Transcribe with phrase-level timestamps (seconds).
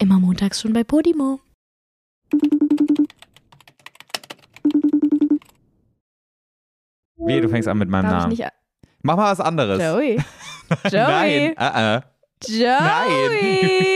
[0.00, 1.40] Immer montags schon bei Podimo.
[7.16, 8.32] Wie, du fängst an mit meinem Darf Namen.
[8.32, 8.50] ich nicht.
[9.02, 9.80] Mach mal was anderes.
[9.82, 10.16] Joey.
[10.90, 10.92] Joey.
[10.92, 11.52] Nein.
[11.52, 12.02] Uh -uh.
[12.46, 12.62] Joey.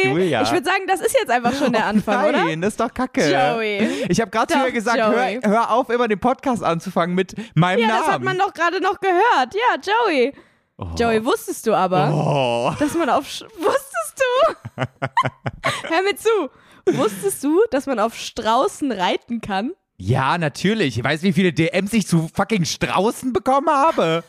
[0.04, 0.10] Nein.
[0.10, 0.42] Julia.
[0.42, 2.44] Ich würde sagen, das ist jetzt einfach schon der Anfang, oder?
[2.44, 3.22] Nein, das ist doch kacke.
[3.30, 4.04] Joey.
[4.08, 7.80] Ich habe gerade zu dir gesagt, hör, hör auf, immer den Podcast anzufangen mit meinem
[7.80, 8.00] Ja, Namen.
[8.04, 9.54] das hat man doch gerade noch gehört.
[9.54, 10.34] Ja, Joey.
[10.76, 10.86] oh.
[10.98, 12.72] Joey, wusstest du aber, Oh.
[12.78, 13.24] dass man auf.
[13.26, 13.83] Sch- Wusstest
[14.18, 14.82] du?
[15.88, 16.50] Hör mir zu.
[16.98, 19.72] Wusstest du, dass man auf Straußen reiten kann?
[19.96, 20.98] Ja, natürlich.
[20.98, 24.24] Ich weiß, wie viele DMs ich zu fucking Straußen bekommen habe.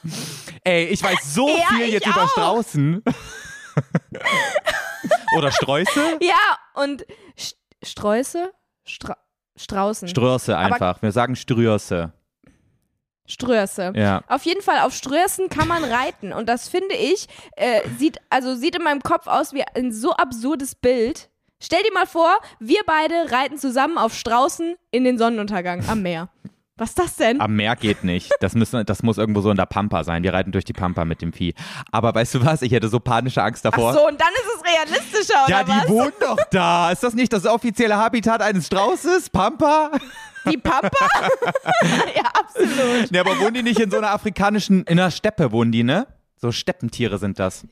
[0.64, 2.30] Ey, ich weiß so Ja, viel jetzt über auch.
[2.30, 3.04] Straußen.
[5.38, 6.20] Oder Sträuße?
[6.22, 7.06] Ja, und
[7.38, 8.52] St Sträuße?
[8.86, 9.18] Stra
[9.58, 10.08] Straußen.
[10.08, 11.02] Ströße einfach.
[11.02, 12.14] Wir sagen Ströße.
[13.28, 13.94] Ströße.
[13.96, 14.22] Ja.
[14.28, 16.32] Auf jeden Fall, auf Strößen kann man reiten.
[16.34, 20.14] Und das finde ich, äh, sieht, also sieht in meinem Kopf aus wie ein so
[20.14, 21.30] absurdes Bild.
[21.62, 26.30] Stell dir mal vor, wir beide reiten zusammen auf Straußen in den Sonnenuntergang am Meer.
[26.78, 27.40] Was ist das denn?
[27.40, 28.34] Am Meer geht nicht.
[28.42, 30.24] Das, müssen, das muss irgendwo so in der Pampa sein.
[30.24, 31.54] Wir reiten durch die Pampa mit dem Vieh.
[31.90, 32.62] Aber weißt du was?
[32.62, 33.92] Ich hätte so panische Angst davor.
[33.92, 35.90] Ach so, und dann ist es realistischer, ja, oder die was?
[35.90, 36.92] wohnen doch da.
[36.92, 39.30] Ist das nicht das offizielle Habitat eines Straußes?
[39.30, 39.92] Pampa?
[40.50, 40.90] Die Pampa?
[42.16, 43.12] ja, absolut.
[43.12, 46.08] Ne, aber wohnen die nicht in so einer afrikanischen, in einer Steppe wohnen die, ne?
[46.38, 47.66] So Steppentiere sind das.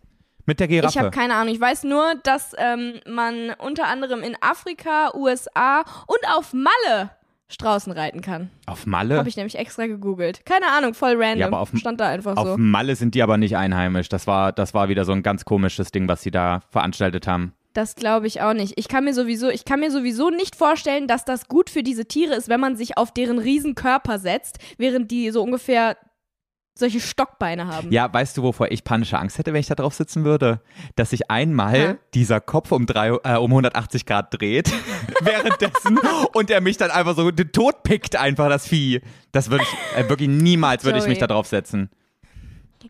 [0.45, 0.91] Mit der Giraffe.
[0.91, 1.53] Ich habe keine Ahnung.
[1.53, 7.11] Ich weiß nur, dass ähm, man unter anderem in Afrika, USA und auf Malle
[7.49, 8.49] Straußen reiten kann.
[8.65, 9.17] auf Malle?
[9.17, 10.43] Habe ich nämlich extra gegoogelt.
[10.45, 11.39] Keine Ahnung, voll random.
[11.39, 12.57] Ja, aber auf- Stand da einfach Auf so.
[12.57, 14.09] Malle sind die aber nicht einheimisch.
[14.09, 17.53] Das war, das war wieder so ein ganz komisches Ding, was sie da veranstaltet haben.
[17.73, 18.73] Das glaube ich auch nicht.
[18.77, 22.05] Ich kann mir sowieso, ich kann mir sowieso nicht vorstellen, dass das gut für diese
[22.05, 25.97] Tiere ist, wenn man sich auf deren riesen Körper setzt, während die so ungefähr
[26.75, 27.91] solche Stockbeine haben.
[27.91, 30.61] Ja, weißt du, wovor ich panische Angst hätte, wenn ich da drauf sitzen würde?
[30.95, 31.95] Dass sich einmal Hä?
[32.13, 34.71] dieser Kopf um, drei, äh, um 180 Grad dreht
[35.21, 35.99] währenddessen
[36.33, 39.01] und er mich dann einfach so tot pickt, einfach das Vieh.
[39.31, 41.89] Das würde ich, äh, wirklich niemals würde ich mich da drauf setzen.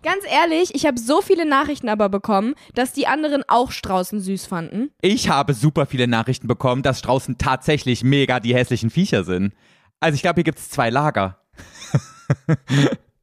[0.03, 4.45] Ganz ehrlich, ich habe so viele Nachrichten aber bekommen, dass die anderen auch Straußen süß
[4.45, 4.91] fanden.
[5.01, 9.53] Ich habe super viele Nachrichten bekommen, dass Straußen tatsächlich mega die hässlichen Viecher sind.
[10.01, 11.37] Also ich glaube, hier gibt es zwei Lager.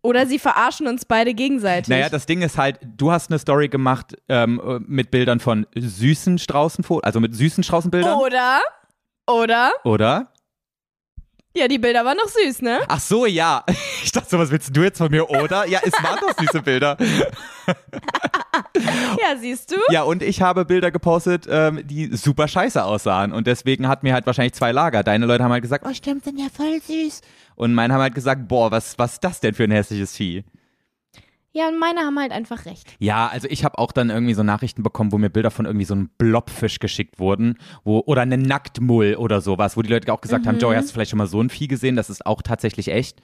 [0.03, 1.89] Oder sie verarschen uns beide gegenseitig.
[1.89, 5.67] Naja, das Ding ist halt, du hast eine Story gemacht ähm, äh, mit Bildern von
[5.75, 8.61] süßen Straußenfotos, also mit süßen Straußenbildern, Oder?
[9.29, 9.73] Oder?
[9.85, 10.30] oder?
[11.55, 12.81] Ja, die Bilder waren noch süß, ne?
[12.87, 13.65] Ach so, ja.
[14.03, 15.67] Ich dachte so, was willst du jetzt von mir, oder?
[15.67, 16.97] Ja, es waren doch süße Bilder.
[18.75, 19.77] Ja, siehst du?
[19.91, 23.33] Ja, und ich habe Bilder gepostet, ähm, die super scheiße aussahen.
[23.33, 25.03] Und deswegen hatten wir halt wahrscheinlich zwei Lager.
[25.03, 27.21] Deine Leute haben halt gesagt, oh stimmt, sind ja voll süß.
[27.57, 30.45] Und meine haben halt gesagt, boah, was, was ist das denn für ein hässliches Vieh?
[31.53, 32.87] Ja, und meine haben halt einfach recht.
[33.01, 35.85] Ja, also ich habe auch dann irgendwie so Nachrichten bekommen, wo mir Bilder von irgendwie
[35.85, 40.21] so einem Blobfisch geschickt wurden, wo oder eine Nacktmull oder sowas, wo die Leute auch
[40.21, 40.61] gesagt haben, Mhm.
[40.61, 41.97] Joey, hast du vielleicht schon mal so ein Vieh gesehen?
[41.97, 43.21] Das ist auch tatsächlich echt.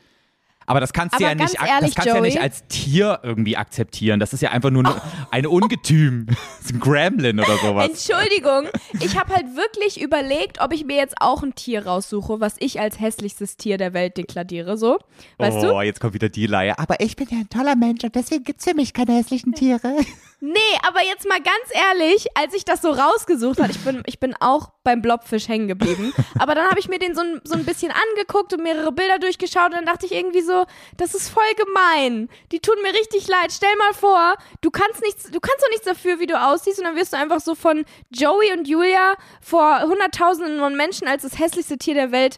[0.66, 3.20] Aber das kannst du ja nicht, ak- ehrlich, das kannst du ja nicht als Tier
[3.22, 4.20] irgendwie akzeptieren.
[4.20, 5.00] Das ist ja einfach nur eine,
[5.30, 6.26] eine Ungetüm,
[6.58, 7.88] Das ist ein Gremlin oder sowas.
[7.88, 8.64] Entschuldigung,
[9.00, 12.80] ich habe halt wirklich überlegt, ob ich mir jetzt auch ein Tier raussuche, was ich
[12.80, 14.98] als hässlichstes Tier der Welt deklariere, so.
[15.38, 15.80] Weißt oh, du?
[15.82, 16.78] jetzt kommt wieder die Leier.
[16.78, 19.94] Aber ich bin ja ein toller Mensch und deswegen gibt's für mich keine hässlichen Tiere.
[20.40, 24.20] Nee, aber jetzt mal ganz ehrlich, als ich das so rausgesucht habe, ich bin, ich
[24.20, 27.54] bin auch beim Blobfisch hängen geblieben, aber dann habe ich mir den so ein, so
[27.54, 30.66] ein bisschen angeguckt und mehrere Bilder durchgeschaut und dann dachte ich irgendwie so,
[30.98, 32.28] das ist voll gemein.
[32.52, 33.50] Die tun mir richtig leid.
[33.50, 36.84] Stell mal vor, du kannst nichts, du kannst doch nichts dafür, wie du aussiehst und
[36.84, 41.38] dann wirst du einfach so von Joey und Julia vor Hunderttausenden von Menschen als das
[41.38, 42.36] hässlichste Tier der Welt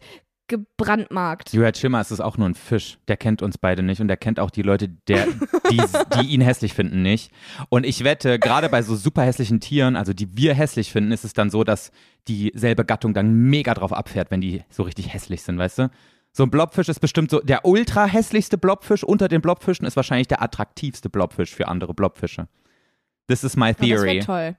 [0.48, 1.52] gebrandmarkt.
[1.52, 2.98] Julia Schimmer ist es auch nur ein Fisch.
[3.08, 5.26] Der kennt uns beide nicht und der kennt auch die Leute, der,
[5.70, 5.80] die,
[6.20, 7.30] die ihn hässlich finden, nicht.
[7.68, 11.24] Und ich wette, gerade bei so super hässlichen Tieren, also die wir hässlich finden, ist
[11.24, 11.92] es dann so, dass
[12.26, 15.90] dieselbe Gattung dann mega drauf abfährt, wenn die so richtig hässlich sind, weißt du?
[16.32, 20.28] So ein Blobfisch ist bestimmt so, der ultra hässlichste Blobfisch unter den Blobfischen ist wahrscheinlich
[20.28, 22.48] der attraktivste Blobfisch für andere Blobfische.
[23.28, 24.06] This is my Oh, das theory.
[24.06, 24.56] wäre toll.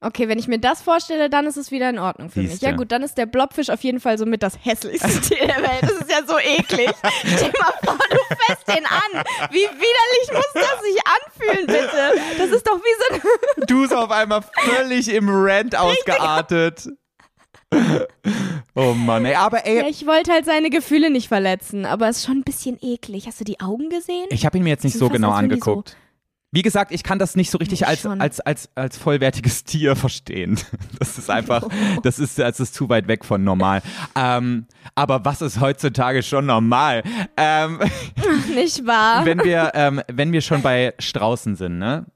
[0.00, 2.50] Okay, wenn ich mir das vorstelle, dann ist es wieder in Ordnung für mich.
[2.50, 2.66] Siehste.
[2.66, 5.56] Ja gut, dann ist der Blobfisch auf jeden Fall so mit das hässlichste Tier der
[5.62, 5.82] Welt.
[5.82, 6.90] Das ist ja so eklig.
[7.24, 9.24] Stell mal vor, du fässt den an.
[9.50, 10.98] Wie widerlich muss das sich
[11.56, 12.20] anfühlen, bitte?
[12.38, 13.66] Das ist doch wie so ein...
[13.66, 16.88] Du so auf einmal völlig im Rant ausgeartet.
[18.74, 22.18] Oh Mann, ey, aber ey, Ja, ich wollte halt seine Gefühle nicht verletzen, aber es
[22.18, 23.26] ist schon ein bisschen eklig.
[23.26, 24.26] Hast du die Augen gesehen?
[24.30, 25.96] Ich habe ihn mir jetzt nicht so genau die so- angeguckt.
[26.56, 28.18] Wie gesagt, ich kann das nicht so richtig als, schon.
[28.18, 30.58] als, als, als vollwertiges Tier verstehen.
[30.98, 31.68] Das ist einfach,
[32.02, 33.82] das ist, das ist zu weit weg von normal.
[34.14, 37.02] Ähm, aber was ist heutzutage schon normal?
[37.36, 37.78] Ähm,
[38.54, 39.26] Nicht wahr?
[39.26, 42.06] wenn wir, ähm, wenn wir schon bei Straußen sind, ne?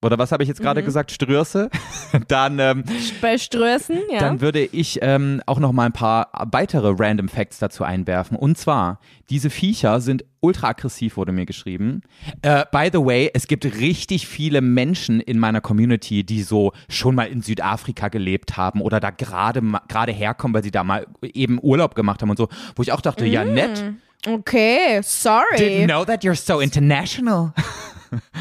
[0.00, 1.70] Oder was habe ich jetzt gerade gesagt, Ströße,
[2.28, 2.84] dann, ähm,
[3.20, 4.20] Bei Strößen, ja.
[4.20, 8.36] dann würde ich ähm, auch noch mal ein paar weitere Random Facts dazu einwerfen.
[8.36, 12.02] Und zwar, diese Viecher sind ultra aggressiv, wurde mir geschrieben.
[12.42, 17.16] Äh, by the way, es gibt richtig viele Menschen in meiner Community, die so schon
[17.16, 21.58] mal in Südafrika gelebt haben oder da gerade gerade herkommen, weil sie da mal eben
[21.60, 23.82] Urlaub gemacht haben und so, wo ich auch dachte, ja nett.
[24.28, 25.56] okay, sorry.
[25.56, 27.52] Didn't know that you're so international.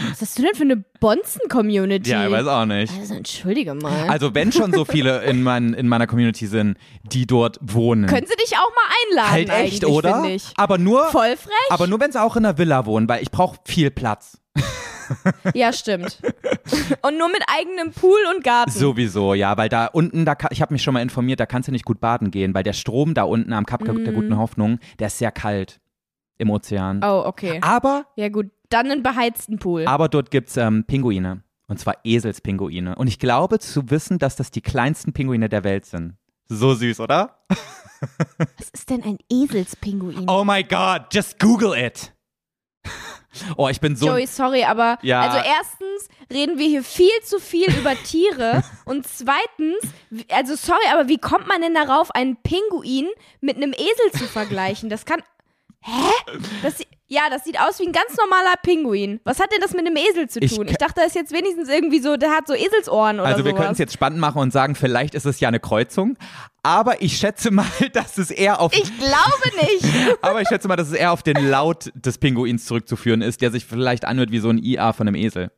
[0.09, 2.09] Was hast du denn für eine Bonzen-Community?
[2.09, 2.93] Ja, ich weiß auch nicht.
[2.99, 4.07] Also, entschuldige mal.
[4.09, 8.05] Also wenn schon so viele in, mein, in meiner Community sind, die dort wohnen.
[8.07, 9.51] Können sie dich auch mal einladen?
[9.51, 10.23] halt echt, oder?
[10.25, 10.53] Ich.
[10.57, 11.53] Aber nur, Voll frech.
[11.69, 14.39] aber nur wenn sie auch in einer Villa wohnen, weil ich brauche viel Platz.
[15.53, 16.19] Ja, stimmt.
[17.01, 18.71] Und nur mit eigenem Pool und Garten.
[18.71, 21.71] Sowieso, ja, weil da unten, da ich habe mich schon mal informiert, da kannst du
[21.71, 25.07] nicht gut baden gehen, weil der Strom da unten am Kap der Guten Hoffnung, der
[25.07, 25.79] ist sehr kalt
[26.37, 26.97] im Ozean.
[26.97, 27.03] Mhm.
[27.03, 27.59] Oh, okay.
[27.61, 28.47] Aber, Ja, gut.
[28.69, 29.85] Dann einen beheizten Pool.
[29.87, 31.43] aber dort gibt's ähm, Pinguine.
[31.69, 32.95] Und zwar Eselspinguine.
[32.95, 36.15] Und ich glaube zu wissen, dass das die kleinsten Pinguine der Welt sind.
[36.47, 37.39] So süß, oder?
[38.57, 40.29] Was ist denn ein Eselspinguin?
[40.29, 42.13] Oh my God, just Google it.
[43.55, 44.07] Oh, ich bin so.
[44.07, 45.21] Joey, sorry, aber Ja.
[45.21, 49.77] also erstens reden wir hier viel zu viel über Tiere und zweitens,
[50.31, 53.05] also sorry, aber wie kommt man denn darauf, einen Pinguin
[53.39, 54.89] mit einem Esel zu vergleichen?
[54.89, 55.21] Das kann.
[55.83, 55.91] Hä?
[56.63, 59.19] Das, sie- ja, das sieht aus wie ein ganz normaler Pinguin.
[59.23, 60.65] Was hat denn das mit einem Esel zu Ich tun?
[60.65, 63.45] ke- Ich, dachte, das ist jetzt wenigstens irgendwie so, der hat so Eselsohren oder Also
[63.45, 66.17] wir können es jetzt spannend machen und sagen, vielleicht ist es ja eine Kreuzung.
[66.63, 68.73] Aber ich schätze mal, dass es eher auf.
[68.73, 70.17] ich glaube nicht.
[70.21, 73.51] aber ich schätze mal, dass es eher auf den Laut des Pinguins zurückzuführen ist, der
[73.51, 75.49] sich vielleicht anhört wie so ein IA von einem Esel.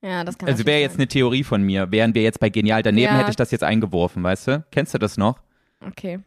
[0.00, 1.90] Ja, das kann Also wäre jetzt eine Theorie von mir.
[1.92, 3.18] Wären wir jetzt bei Genial daneben, Ja.
[3.20, 4.64] hätte ich das jetzt eingeworfen, weißt du?
[4.72, 5.38] Kennst du das noch?
[5.86, 6.18] Okay.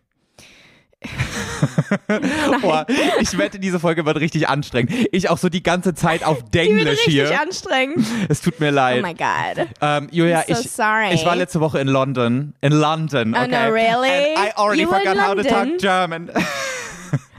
[2.62, 2.86] Boah,
[3.20, 4.92] ich wette, diese Folge wird richtig anstrengend.
[5.12, 7.42] Ich auch so die ganze Zeit auf Die wird Denglisch richtig hier.
[7.42, 8.06] anstrengend.
[8.30, 9.02] Es tut mir Oh leid.
[9.02, 9.68] my God.
[9.82, 11.14] ähm, Julia, I'm so ich, sorry.
[11.14, 12.54] ich war letzte Woche in London.
[12.62, 13.48] In London, Oh, okay?
[13.52, 14.36] no, really?
[14.36, 15.78] And I already You forgot how to talk?
[15.80, 16.32] German.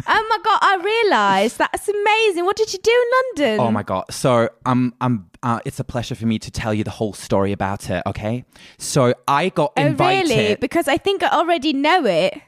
[0.08, 2.44] Oh my god, I realized that's amazing.
[2.44, 3.60] What did you do in London?
[3.66, 4.04] Oh my god.
[4.10, 7.50] So, um, um, uh, it's a pleasure for me to tell you the whole story
[7.50, 8.04] about it.
[8.06, 8.44] Okay.
[8.78, 10.30] So I got Oh, invited.
[10.30, 10.54] really?
[10.60, 12.40] Because I think I already know it.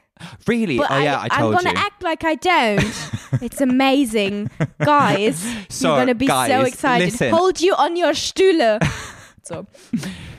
[0.47, 0.77] Really?
[0.77, 1.85] But oh yeah, I, told am gonna you.
[1.85, 3.41] act like I don't.
[3.41, 4.49] it's amazing.
[4.83, 7.05] Guys, So, you're gonna be so guys, excited.
[7.11, 7.31] listen.
[7.31, 8.79] Hold you on your Stühle.
[9.43, 9.65] so.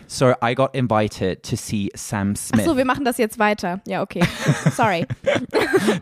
[0.06, 2.60] So I got invited to see Sam Smith.
[2.62, 3.80] Achso, wir machen das jetzt weiter.
[3.86, 4.22] Ja, okay.
[4.74, 5.06] Sorry.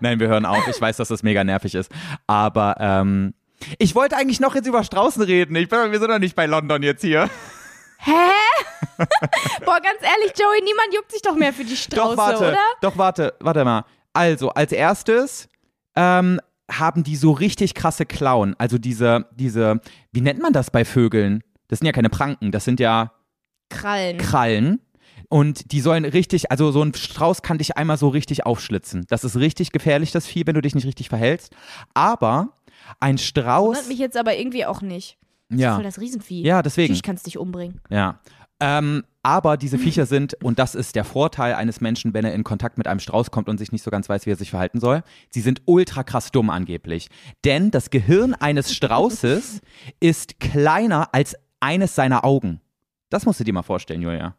[0.00, 0.66] Nein, wir hören auf.
[0.66, 1.92] Ich weiß, dass das mega nervig ist.
[2.26, 3.34] Aber ähm,
[3.78, 5.54] ich wollte eigentlich noch jetzt über Straußen reden.
[5.56, 7.28] Ich bin, wir sind doch nicht bei London jetzt hier.
[7.98, 8.10] Hä?
[9.64, 12.48] Boah, ganz ehrlich, Joey, niemand juckt sich doch mehr für die Strauße, doch, warte.
[12.48, 12.58] oder?
[12.80, 13.34] Doch, warte.
[13.40, 13.84] Warte mal.
[14.12, 15.48] Also, als erstes
[15.96, 16.40] ähm,
[16.70, 18.54] haben die so richtig krasse Klauen.
[18.58, 19.80] Also diese, diese,
[20.12, 21.42] wie nennt man das bei Vögeln?
[21.68, 23.12] Das sind ja keine Pranken, das sind ja
[23.68, 24.18] Krallen.
[24.18, 24.80] Krallen.
[25.28, 29.04] Und die sollen richtig, also so ein Strauß kann dich einmal so richtig aufschlitzen.
[29.08, 31.54] Das ist richtig gefährlich, das Vieh, wenn du dich nicht richtig verhältst.
[31.92, 32.54] Aber
[33.00, 33.68] ein Strauß.
[33.76, 35.18] Wundert mich jetzt aber irgendwie auch nicht.
[35.48, 35.74] Das ist Ja.
[35.74, 36.42] voll das Riesenvieh.
[36.42, 36.92] Ja, deswegen.
[36.94, 37.80] Ich kann es dich umbringen.
[37.90, 38.20] Ja.
[38.60, 42.42] Ähm, aber diese Viecher sind, und das ist der Vorteil eines Menschen, wenn er in
[42.44, 44.80] Kontakt mit einem Strauß kommt und sich nicht so ganz weiß, wie er sich verhalten
[44.80, 47.08] soll, sie sind ultra krass dumm angeblich.
[47.44, 49.60] Denn das Gehirn eines Straußes
[50.00, 52.60] ist kleiner als eines seiner Augen.
[53.10, 54.34] Das musst du dir mal vorstellen, Julia.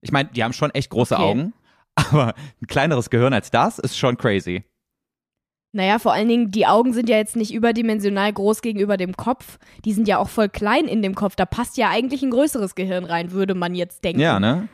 [0.00, 1.22] Ich meine, die haben schon echt große Okay.
[1.24, 1.54] Augen,
[1.94, 4.64] aber ein kleineres Gehirn als das ist schon crazy.
[5.74, 9.58] Naja, vor allen Dingen, die Augen sind ja jetzt nicht überdimensional groß gegenüber dem Kopf.
[9.84, 11.34] Die sind ja auch voll klein in dem Kopf.
[11.34, 14.20] Da passt ja eigentlich ein größeres Gehirn rein, würde man jetzt denken.
[14.20, 14.68] Ja, ne?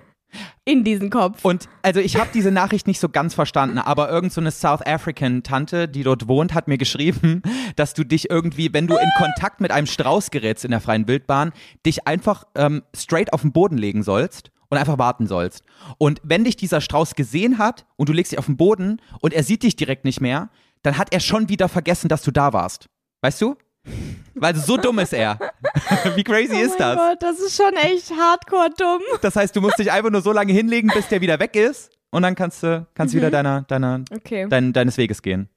[0.67, 1.43] In diesen Kopf.
[1.43, 4.83] Und also ich habe diese Nachricht nicht so ganz verstanden, aber irgend so eine South
[4.87, 7.41] African Tante, die dort wohnt, hat mir geschrieben,
[7.77, 11.09] dass du dich irgendwie, wenn du in Kontakt mit einem Strauß gerätst in der freien
[11.09, 11.53] Wildbahn,
[11.87, 15.65] dich einfach ähm, straight auf den Boden legen sollst und einfach warten sollst.
[15.97, 19.33] Und wenn dich dieser Strauß gesehen hat und du legst dich auf den Boden und
[19.33, 20.51] er sieht dich direkt nicht mehr,
[20.83, 22.87] dann hat er schon wieder vergessen, dass du da warst.
[23.23, 23.57] Weißt du?
[24.35, 25.39] Weil so dumm ist er.
[26.15, 26.97] Wie crazy oh ist das?
[26.97, 29.03] Gott, das ist schon echt hardcore dumm.
[29.23, 31.91] Das heißt, du musst dich einfach nur so lange hinlegen, bis der wieder weg ist
[32.11, 35.49] und dann kannst du kannst wieder deiner, deiner, Okay, dein, deines Weges gehen.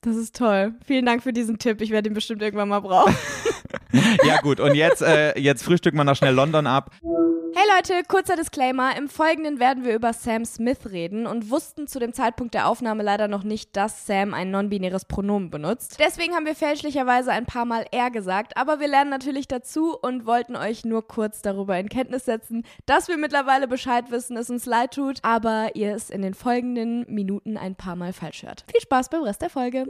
[0.00, 0.74] das ist toll.
[0.84, 1.80] Vielen Dank für diesen Tipp.
[1.80, 3.14] Ich werde ihn bestimmt irgendwann mal brauchen.
[4.24, 6.90] Ja gut, und jetzt, äh, jetzt frühstücken wir noch schnell London ab.
[7.54, 8.96] Hey Leute, kurzer Disclaimer.
[8.96, 13.02] Im Folgenden werden wir über Sam Smith reden und wussten zu dem Zeitpunkt der Aufnahme
[13.02, 15.98] leider noch nicht, dass Sam ein non-binäres Pronomen benutzt.
[16.00, 20.24] Deswegen haben wir fälschlicherweise ein paar Mal er gesagt, aber wir lernen natürlich dazu und
[20.24, 24.64] wollten euch nur kurz darüber in Kenntnis setzen, dass wir mittlerweile Bescheid wissen, es uns
[24.64, 28.64] leid tut, aber ihr es in den folgenden Minuten ein paar Mal falsch hört.
[28.70, 29.84] Viel Spaß beim Rest der Folge.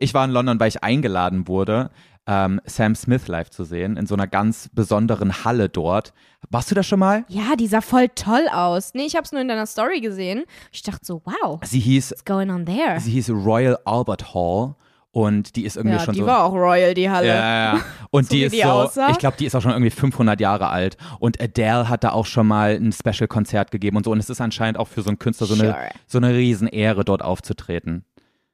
[0.00, 1.90] Ich war in London, weil ich eingeladen wurde
[2.26, 6.12] ähm, Sam Smith live zu sehen, in so einer ganz besonderen Halle dort.
[6.50, 7.24] Warst du da schon mal?
[7.28, 8.92] Ja, die sah voll toll aus.
[8.94, 10.44] Nee, ich hab's nur in deiner Story gesehen.
[10.72, 12.98] Ich dachte so, wow, Sie hieß, what's going on there?
[13.00, 14.74] sie hieß Royal Albert Hall
[15.10, 16.26] und die ist irgendwie ja, schon die so.
[16.26, 17.28] war auch Royal, die Halle.
[17.28, 17.80] Ja, ja.
[18.10, 19.10] Und So die ist die so, aussah?
[19.10, 20.96] ich glaube, die ist auch schon irgendwie 500 Jahre alt.
[21.20, 24.10] Und Adele hat da auch schon mal ein Special-Konzert gegeben und so.
[24.12, 25.76] Und es ist anscheinend auch für so einen Künstler so eine, Sure.
[26.08, 28.04] so eine Riesenehre, dort aufzutreten.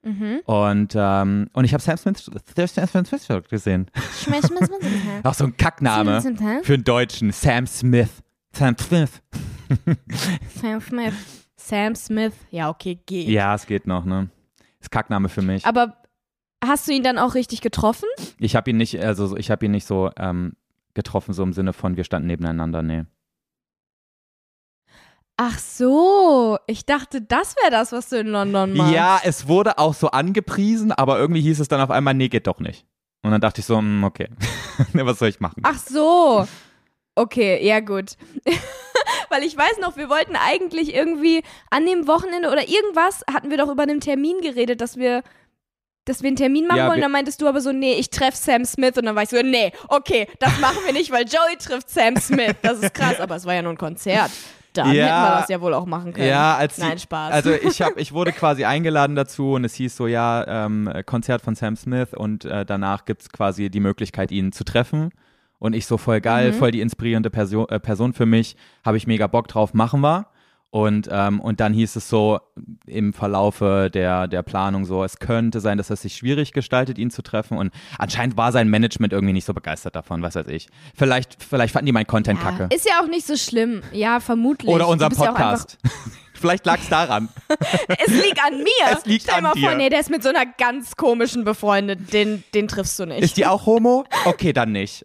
[0.02, 0.40] Mhm.
[0.44, 3.86] Und, ähm, und ich habe Sam Smith, Sam Smith gesehen.
[4.22, 5.24] Schmeiß, schmeiß, schmeiß.
[5.24, 6.22] Auch so ein Kackname
[6.62, 7.32] für einen Deutschen.
[7.32, 8.10] Sam Smith.
[8.52, 9.22] Sam Smith.
[10.60, 11.14] Sam Smith.
[11.56, 12.32] Sam Smith.
[12.50, 13.28] Ja, okay, geht.
[13.28, 14.30] Ja, es geht noch, ne?
[14.80, 15.66] Ist Kackname für mich.
[15.66, 15.96] Aber
[16.64, 18.08] hast du ihn dann auch richtig getroffen?
[18.38, 20.54] Ich habe ihn nicht, also ich habe ihn nicht so ähm,
[20.94, 23.04] getroffen, so im Sinne von, wir standen nebeneinander, nee.
[25.42, 28.92] Ach so, ich dachte, das wäre das, was du in London machst.
[28.92, 32.46] Ja, es wurde auch so angepriesen, aber irgendwie hieß es dann auf einmal, nee, geht
[32.46, 32.84] doch nicht.
[33.22, 34.28] Und dann dachte ich so, hm, okay,
[34.92, 35.62] was soll ich machen?
[35.62, 36.46] Ach so.
[37.14, 38.18] Okay, ja gut.
[39.30, 43.56] Weil ich weiß noch, wir wollten eigentlich irgendwie an dem Wochenende oder irgendwas hatten wir
[43.56, 45.22] doch über einen Termin geredet, dass wir
[46.04, 47.00] dass wir einen Termin machen Ja, wollen.
[47.00, 48.98] Dann meintest du aber so, nee, ich treffe Sam Smith.
[48.98, 52.16] Und dann war ich so, nee, okay, das machen wir nicht, weil Joey trifft Sam
[52.16, 52.56] Smith.
[52.60, 54.30] Das ist krass, aber es war ja nur ein Konzert.
[54.72, 55.04] Dann Ja.
[55.04, 56.28] hätten wir das ja wohl auch machen können.
[56.28, 57.32] Ja, als die, Nein, Spaß.
[57.32, 61.42] Also ich hab, ich wurde quasi eingeladen dazu und es hieß so, ja, ähm, Konzert
[61.42, 65.10] von Sam Smith und äh, danach gibt's quasi die Möglichkeit, ihn zu treffen.
[65.58, 66.54] Und ich so voll geil, Mhm.
[66.54, 70.26] voll die inspirierende Person, äh, Person für mich, habe ich mega Bock drauf, machen wir.
[70.72, 72.38] Und, ähm, und dann hieß es so
[72.86, 77.10] im Verlaufe der, der Planung so, es könnte sein, dass es sich schwierig gestaltet, ihn
[77.10, 77.58] zu treffen.
[77.58, 80.68] Und anscheinend war sein Management irgendwie nicht so begeistert davon, was weiß ich.
[80.94, 82.74] Vielleicht, vielleicht fanden die meinen Content ja, kacke.
[82.74, 83.82] ist ja auch nicht so schlimm.
[83.92, 84.70] Ja, vermutlich.
[84.72, 85.76] Oder unser bist ja Podcast.
[86.34, 87.28] vielleicht lag's daran.
[87.48, 88.96] Einfach, es liegt an mir.
[88.96, 89.68] Es liegt Stell an mal dir.
[89.68, 92.12] vor, nee, der ist mit so einer ganz komischen befreundet.
[92.12, 93.22] Den, den triffst du nicht.
[93.22, 94.04] Ist die auch homo?
[94.24, 95.04] Okay, dann nicht.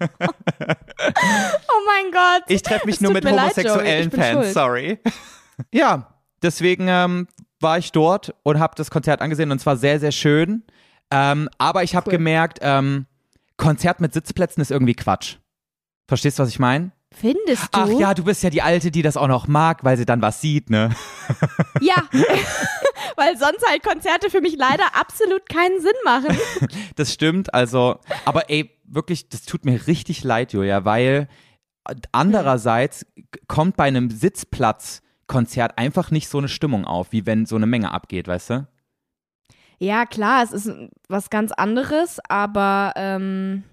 [0.00, 2.42] oh mein Gott.
[2.48, 4.52] Ich treffe mich Es nur mit leid, homosexuellen bin Fans, schuld.
[4.54, 4.98] sorry.
[5.72, 6.12] Ja,
[6.42, 7.28] deswegen ähm,
[7.60, 10.64] war ich dort und habe das Konzert angesehen und es war sehr, sehr schön.
[11.10, 12.18] Ähm, aber ich habe Cool.
[12.18, 13.06] gemerkt, ähm,
[13.56, 15.36] Konzert mit Sitzplätzen ist irgendwie Quatsch.
[16.08, 16.92] Verstehst du, was ich meine?
[17.18, 17.78] Findest du?
[17.78, 20.20] Ach ja, du bist ja die Alte, die das auch noch mag, weil sie dann
[20.20, 20.90] was sieht, ne?
[21.80, 21.94] Ja.
[23.16, 26.36] Weil sonst halt Konzerte für mich leider absolut keinen Sinn machen.
[26.96, 31.28] Das stimmt, also, aber ey, wirklich, das tut mir richtig leid, Julia, weil
[32.10, 33.06] andererseits
[33.48, 37.92] kommt bei einem Sitzplatzkonzert einfach nicht so eine Stimmung auf, wie wenn so eine Menge
[37.92, 38.68] abgeht, weißt du?
[39.78, 40.70] Ja, klar, es ist
[41.08, 43.64] was ganz anderes, aber ähm,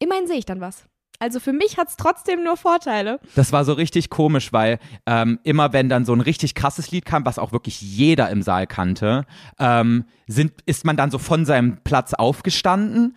[0.00, 0.84] immerhin sehe ich dann was.
[1.22, 3.20] Also für mich hat es trotzdem nur Vorteile.
[3.36, 7.04] Das war so richtig komisch, weil ähm, immer wenn dann so ein richtig krasses Lied
[7.04, 9.24] kam, was auch wirklich jeder im Saal kannte,
[9.60, 13.14] ähm, sind, ist man dann so von seinem Platz aufgestanden.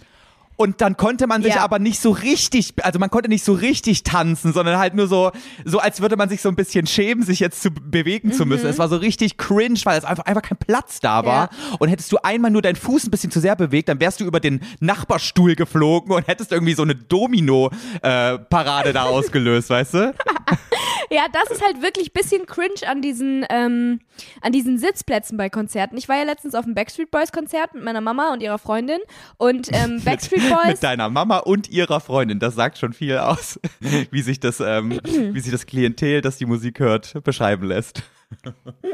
[0.58, 1.62] Und dann konnte man sich Ja.
[1.64, 5.32] aber nicht so richtig, also man konnte nicht so richtig tanzen, sondern halt nur so,
[5.66, 8.68] so als würde man sich so ein bisschen schämen, sich jetzt zu bewegen zu müssen.
[8.68, 11.50] Es war so richtig cringe, weil es einfach, einfach kein Platz da war.
[11.80, 14.26] Und hättest du einmal nur deinen Fuß ein bisschen zu sehr bewegt, dann wärst du
[14.26, 20.14] über den Nachbarstuhl geflogen und hättest irgendwie so eine Domino-Parade da ausgelöst, weißt du?
[21.10, 24.00] Ja, das ist halt wirklich bisschen cringe an diesen, ähm,
[24.42, 25.98] an diesen Sitzplätzen bei Konzerten.
[25.98, 29.00] Ich war ja letztens auf dem Backstreet Boys Konzert mit meiner Mama und ihrer Freundin
[29.38, 30.68] und ähm, Backstreet Boys.
[30.68, 32.40] Mit deiner Mama und ihrer Freundin.
[32.40, 33.60] Das sagt schon viel aus,
[34.12, 38.04] wie sich das, ähm, wie sich das Klientel, das die Musik hört, beschreiben lässt.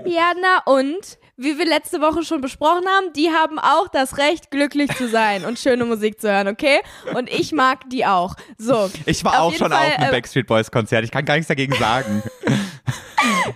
[0.06, 1.18] Ja, na und?
[1.38, 5.46] Wie wir letzte Woche schon besprochen haben, die haben auch das Recht, glücklich zu sein
[5.46, 6.80] und schöne Musik zu hören, okay?
[7.16, 8.36] Und ich mag die auch.
[8.58, 8.90] So.
[9.06, 11.04] Ich war auch schon Fall, auf einem äh, Backstreet Boys Konzert.
[11.04, 12.22] Ich kann gar nichts dagegen sagen.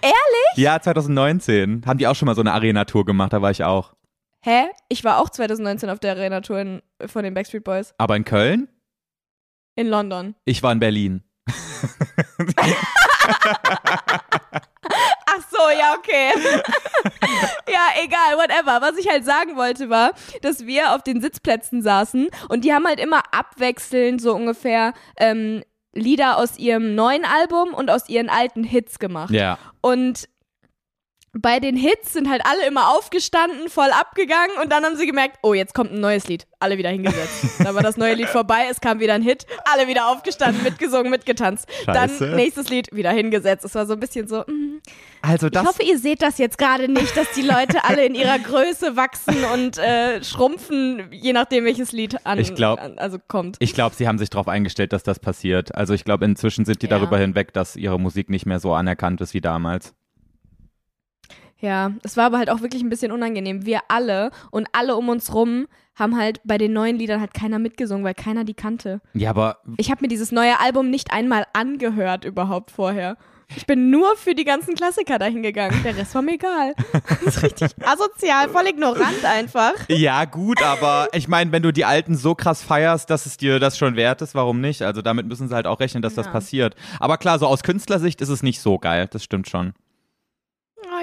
[0.01, 0.55] Ehrlich?
[0.55, 3.33] Ja, 2019 haben die auch schon mal so eine Arena-Tour gemacht.
[3.33, 3.93] Da war ich auch.
[4.41, 4.65] Hä?
[4.89, 8.67] Ich war auch 2019 auf der Arena-Tour in- von den Backstreet Boys Aber in Köln?
[9.75, 10.35] in London.
[10.45, 11.23] Ich war in Berlin.
[15.55, 16.31] So, ja, okay.
[17.71, 18.81] ja, egal, whatever.
[18.81, 22.85] Was ich halt sagen wollte war, dass wir auf den Sitzplätzen saßen und die haben
[22.85, 28.65] halt immer abwechselnd so ungefähr ähm, Lieder aus ihrem neuen Album und aus ihren alten
[28.65, 29.31] Hits gemacht.
[29.31, 29.57] Ja.
[29.79, 30.27] Und
[31.37, 35.37] bei den Hits sind halt alle immer aufgestanden, voll abgegangen und dann haben sie gemerkt,
[35.43, 36.47] oh, jetzt kommt ein neues Lied.
[36.59, 37.43] Alle wieder hingesetzt.
[37.59, 41.09] dann war das neue Lied vorbei, es kam wieder ein Hit, alle wieder aufgestanden, mitgesungen,
[41.11, 41.67] mitgetanzt.
[41.85, 42.27] Scheiße.
[42.27, 43.65] Dann nächstes Lied wieder hingesetzt.
[43.65, 44.79] Es war so ein bisschen so, mm,
[45.21, 45.65] Also ich das.
[45.67, 49.43] hoffe, ihr seht das jetzt gerade nicht, dass die Leute alle in ihrer Größe wachsen
[49.53, 53.57] und äh, schrumpfen, je nachdem, welches Lied an, Ich glaub- an also kommt.
[53.59, 55.75] Ich glaube, sie haben sich darauf eingestellt, dass das passiert.
[55.75, 56.97] Also ich glaube, inzwischen sind die Ja.
[56.97, 59.93] darüber hinweg, dass ihre Musik nicht mehr so anerkannt ist wie damals.
[61.65, 63.65] Ja, es war aber halt auch wirklich ein bisschen unangenehm.
[63.65, 67.57] Wir alle und alle um uns rum haben halt bei den neuen Liedern halt keiner
[67.57, 69.01] mitgesungen, weil keiner die kannte.
[69.13, 73.17] Ja, aber Ich habe mir dieses neue Album nicht einmal angehört überhaupt vorher.
[73.55, 75.81] Ich bin nur für die ganzen Klassiker dahin gegangen.
[75.83, 76.75] Der Rest war mir egal.
[77.23, 79.73] Das ist richtig asozial, voll ignorant einfach.
[79.87, 83.59] Ja, gut, aber ich meine, wenn du die Alten so krass feierst, dass es dir
[83.59, 84.83] das schon wert ist, warum nicht?
[84.83, 86.31] Also damit müssen sie halt auch rechnen, dass das Ja.
[86.31, 86.75] passiert.
[86.99, 89.73] Aber klar, so aus Künstlersicht ist es nicht so geil, das stimmt schon.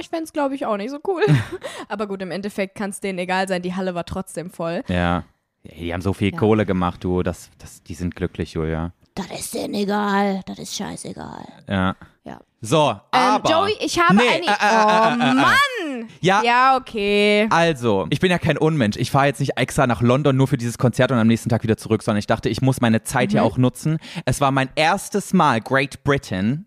[0.02, 1.23] Ja, ich fände es, glaube ich, auch nicht so cool.
[1.88, 3.62] Aber gut, im Endeffekt kann es denen egal sein.
[3.62, 4.82] Die Halle war trotzdem voll.
[4.88, 5.25] Ja.
[5.64, 6.38] Die haben so viel Ja.
[6.38, 8.92] Kohle gemacht, du, das, das, die sind glücklich, Julia.
[9.14, 11.47] Das ist denen egal, das ist scheißegal.
[11.68, 11.94] Ja.
[12.25, 12.40] Ja.
[12.62, 13.50] So, Ähm, aber.
[13.50, 14.47] Joey, ich habe Nee, eine.
[14.47, 15.35] äh, äh, oh, äh, äh, äh.
[15.35, 16.09] Mann!
[16.21, 17.47] Ja, Ja, okay.
[17.50, 18.97] Also, ich bin ja kein Unmensch.
[18.97, 21.62] Ich fahre jetzt nicht extra nach London nur für dieses Konzert und am nächsten Tag
[21.62, 23.32] wieder zurück, sondern ich dachte, ich muss meine Zeit Mhm.
[23.32, 23.99] hier auch nutzen.
[24.25, 26.64] Es war mein erstes Mal Great Britain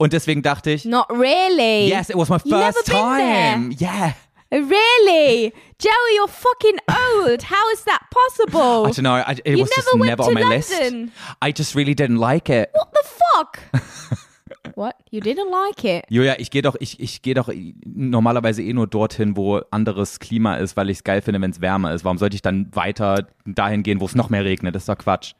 [0.00, 1.88] und deswegen dachte ich, Not really.
[1.88, 3.70] yes, it was my first time.
[3.78, 4.14] Yeah.
[4.50, 5.52] Really?
[5.78, 7.42] Joey, you're fucking old.
[7.44, 8.86] How is that possible?
[8.86, 9.14] I don't know.
[9.14, 11.06] I, it you was just never went never to on my London.
[11.06, 11.12] list.
[11.40, 12.70] I just really didn't like it.
[12.72, 13.58] What the fuck?
[14.74, 14.96] What?
[15.10, 16.04] You didn't like it?
[16.08, 17.50] Julia, ich gehe doch, ich, ich gehe doch
[17.84, 21.60] normalerweise eh nur dorthin, wo anderes Klima ist, weil ich es geil finde, wenn es
[21.60, 22.04] wärmer ist.
[22.04, 24.74] Warum sollte ich dann weiter dahin gehen, wo es noch mehr regnet?
[24.74, 25.32] Das ist doch Quatsch.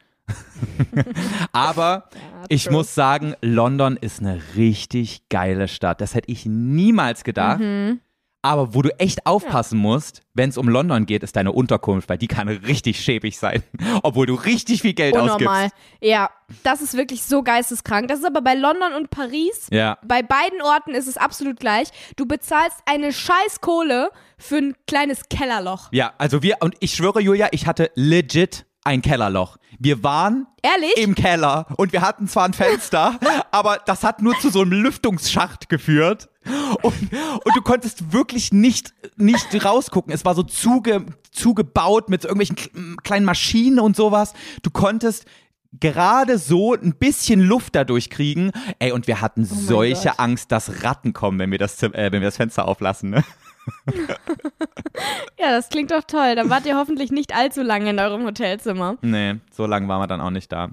[1.51, 2.09] Aber
[2.49, 2.73] ich true.
[2.73, 6.01] muss sagen, London ist eine richtig geile Stadt.
[6.01, 7.59] Das hätte ich niemals gedacht.
[7.59, 7.99] Mhm.
[8.43, 12.17] Aber wo du echt aufpassen musst, wenn es um London geht, ist deine Unterkunft, weil
[12.17, 13.61] die kann richtig schäbig sein,
[14.03, 15.65] obwohl du richtig viel Geld Unnormal.
[15.65, 15.75] ausgibst.
[16.01, 16.31] Ja,
[16.63, 18.07] das ist wirklich so geisteskrank.
[18.07, 19.67] Das ist aber bei London und Paris.
[19.71, 19.99] Ja.
[20.03, 21.89] Bei beiden Orten ist es absolut gleich.
[22.15, 24.09] Du bezahlst eine Scheißkohle
[24.39, 25.89] für ein kleines Kellerloch.
[25.91, 29.57] Ja, also wir, und ich schwöre, Julia, ich hatte legit ein Kellerloch.
[29.79, 30.97] Wir waren Ehrlich?
[30.97, 33.19] im Keller und wir hatten zwar ein Fenster,
[33.51, 36.29] aber das hat nur zu so einem Lüftungsschacht geführt.
[36.81, 40.11] Und, und du konntest wirklich nicht, nicht rausgucken.
[40.11, 44.33] Es war so zuge, zugebaut mit so irgendwelchen kl- kleinen Maschinen und sowas.
[44.63, 45.25] Du konntest
[45.79, 48.51] gerade so ein bisschen Luft dadurch kriegen.
[48.79, 50.19] Ey, und wir hatten solche Gott.
[50.19, 53.11] Angst, dass Ratten kommen, wenn wir das, äh, wenn wir das Fenster auflassen.
[53.11, 53.23] Ne?
[55.39, 56.35] Ja, das klingt doch toll.
[56.35, 58.97] Dann wart ihr hoffentlich nicht allzu lange in eurem Hotelzimmer.
[59.01, 60.69] Nee, so lange waren wir dann auch nicht da.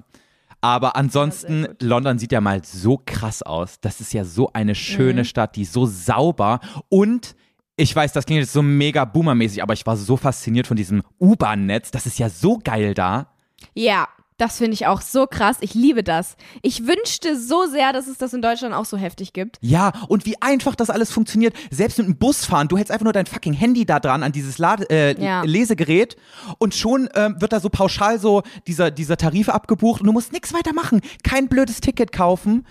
[0.61, 1.81] Aber ansonsten, gut.
[1.81, 3.79] London sieht ja mal so krass aus.
[3.79, 4.75] Das ist ja so eine Mhm.
[4.75, 7.35] schöne Stadt, die ist so sauber und
[7.77, 11.01] ich weiß, das klingt jetzt so mega boomermäßig, aber ich war so fasziniert von diesem
[11.17, 11.91] U-Bahn-Netz.
[11.91, 13.31] Das ist ja so geil da.
[13.73, 15.57] Ja, das finde ich auch so krass.
[15.61, 16.35] Ich liebe das.
[16.63, 19.57] Ich wünschte so sehr, dass es das in Deutschland auch so heftig gibt.
[19.61, 21.53] Ja, und wie einfach das alles funktioniert.
[21.69, 24.57] Selbst mit dem Busfahren, du hältst einfach nur dein fucking Handy da dran an dieses
[24.57, 25.43] Lade äh, Ja.
[25.43, 26.15] Lesegerät
[26.57, 30.31] und schon ähm, wird da so pauschal so dieser, dieser Tarif abgebucht und du musst
[30.33, 31.01] nichts weiter machen.
[31.23, 32.65] Kein blödes Ticket kaufen.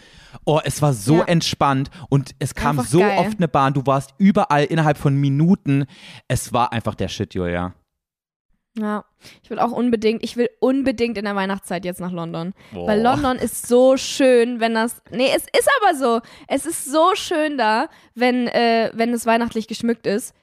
[0.44, 1.24] Oh, es war so Ja.
[1.24, 3.18] entspannt und es kam Einfach so geil.
[3.18, 3.74] oft eine Bahn.
[3.74, 5.84] Du warst überall innerhalb von Minuten.
[6.28, 7.74] Es war einfach der Shit, Julia.
[8.78, 9.04] Ja,
[9.42, 12.54] ich will auch unbedingt, ich will unbedingt in der Weihnachtszeit jetzt nach London.
[12.72, 12.86] Boah.
[12.86, 15.02] Weil London ist so schön, wenn das.
[15.10, 16.20] Nee, es ist aber so.
[16.46, 20.34] Es ist so schön da, wenn, äh, wenn es weihnachtlich geschmückt ist.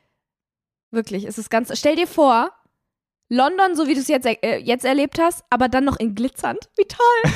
[0.91, 1.71] Wirklich, es ist ganz.
[1.77, 2.51] Stell dir vor,
[3.29, 6.59] London, so wie du es jetzt, äh, jetzt erlebt hast, aber dann noch in glitzernd.
[6.75, 7.31] Wie toll!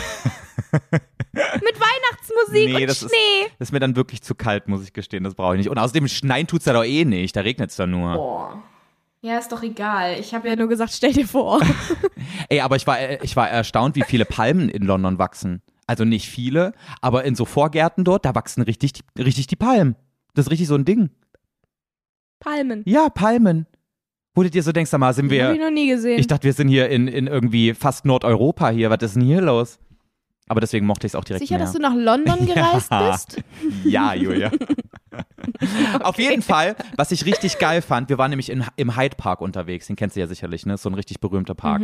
[1.32, 3.50] Mit Weihnachtsmusik Nee, und das ist- Schnee.
[3.60, 5.24] Das ist mir dann wirklich zu kalt, muss ich gestehen.
[5.24, 5.70] Das brauche ich nicht.
[5.70, 7.36] Und außerdem schneien tut's ja doch eh nicht.
[7.36, 8.14] Da regnet's doch nur.
[8.16, 8.64] Boah.
[9.22, 10.18] Ja, ist doch egal.
[10.20, 11.62] Ich habe ja nur gesagt, stell dir vor.
[12.50, 15.62] Ey, aber ich war, äh, ich war erstaunt, wie viele Palmen in London wachsen.
[15.88, 19.96] Also nicht viele, aber in so Vorgärten dort, da wachsen richtig, die- richtig die Palmen.
[20.36, 21.10] Das ist richtig so ein Ding.
[22.40, 22.84] Palmen.
[22.86, 23.66] Ja, Palmen.
[24.36, 25.66] Wo du dir so denkst, sag mal, sind Habe ich wir.
[25.66, 26.20] noch nie gesehen.
[26.20, 28.90] Ich dachte, wir sind hier in, in irgendwie fast Nordeuropa hier.
[28.90, 29.80] Was ist denn hier los?
[30.50, 31.66] Aber deswegen mochte ich es auch direkt Sicher, mehr.
[31.66, 33.12] dass du nach London gereist Ja.
[33.12, 33.38] bist?
[33.86, 34.52] Ja, Julia.
[36.02, 39.42] Auf jeden Fall, was ich richtig geil fand, wir waren nämlich in, im Hyde Park
[39.42, 40.78] unterwegs, den kennst du ja sicherlich, ne?
[40.78, 41.82] So ein richtig berühmter Park.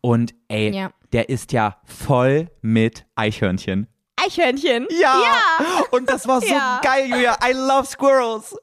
[0.00, 0.90] Und ey, Ja.
[1.12, 3.88] der ist ja voll mit Eichhörnchen.
[4.24, 4.86] Eichhörnchen.
[4.90, 5.14] Ja!
[5.90, 6.80] Und das war so Ja.
[6.82, 7.36] geil, Julia.
[7.44, 8.56] I love squirrels.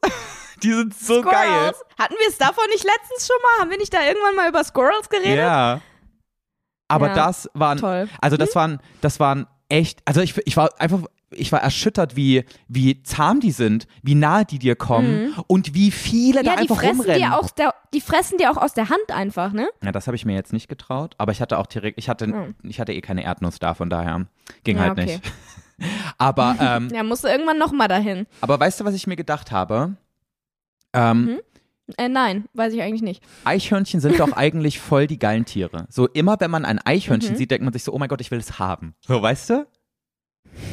[0.64, 1.34] Die sind so geil.
[1.34, 1.82] Squirrels.
[2.00, 3.62] Hatten wir es davon nicht letztens schon mal?
[3.62, 5.38] Haben wir nicht da irgendwann mal über Squirrels geredet?
[5.38, 5.82] Ja.
[6.92, 8.10] Aber Ja, das waren, toll.
[8.22, 11.02] also das waren, das waren echt, also ich, ich war einfach,
[11.34, 15.90] ich war erschüttert, wie, wie zahm die sind, wie nahe die dir kommen und wie
[15.92, 16.52] viele da Mhm.
[16.52, 17.22] Ja, die einfach fressen, rumrennen.
[17.30, 19.70] dir auch der, die fressen dir auch aus der Hand einfach, ne?
[19.82, 22.26] Ja, das habe ich mir jetzt nicht getraut, aber ich hatte auch direkt, ich hatte,
[22.26, 22.56] Hm.
[22.64, 24.26] ich hatte eh keine Erdnuss da, von daher
[24.66, 25.06] ging Ja, halt okay.
[25.06, 25.34] nicht.
[26.18, 28.28] Aber, ähm, Ja, musst du irgendwann nochmal dahin.
[28.42, 29.96] aber weißt du, was ich mir gedacht habe?
[30.94, 31.40] Ähm, Mhm.
[31.98, 33.24] Äh, nein, weiß ich eigentlich nicht.
[33.44, 35.86] Eichhörnchen sind doch eigentlich voll die geilen Tiere.
[35.90, 37.38] So immer, wenn man ein Eichhörnchen Mhm.
[37.38, 38.96] sieht, denkt man sich so, oh mein Gott, ich will es haben.
[39.08, 39.68] So, weißt du?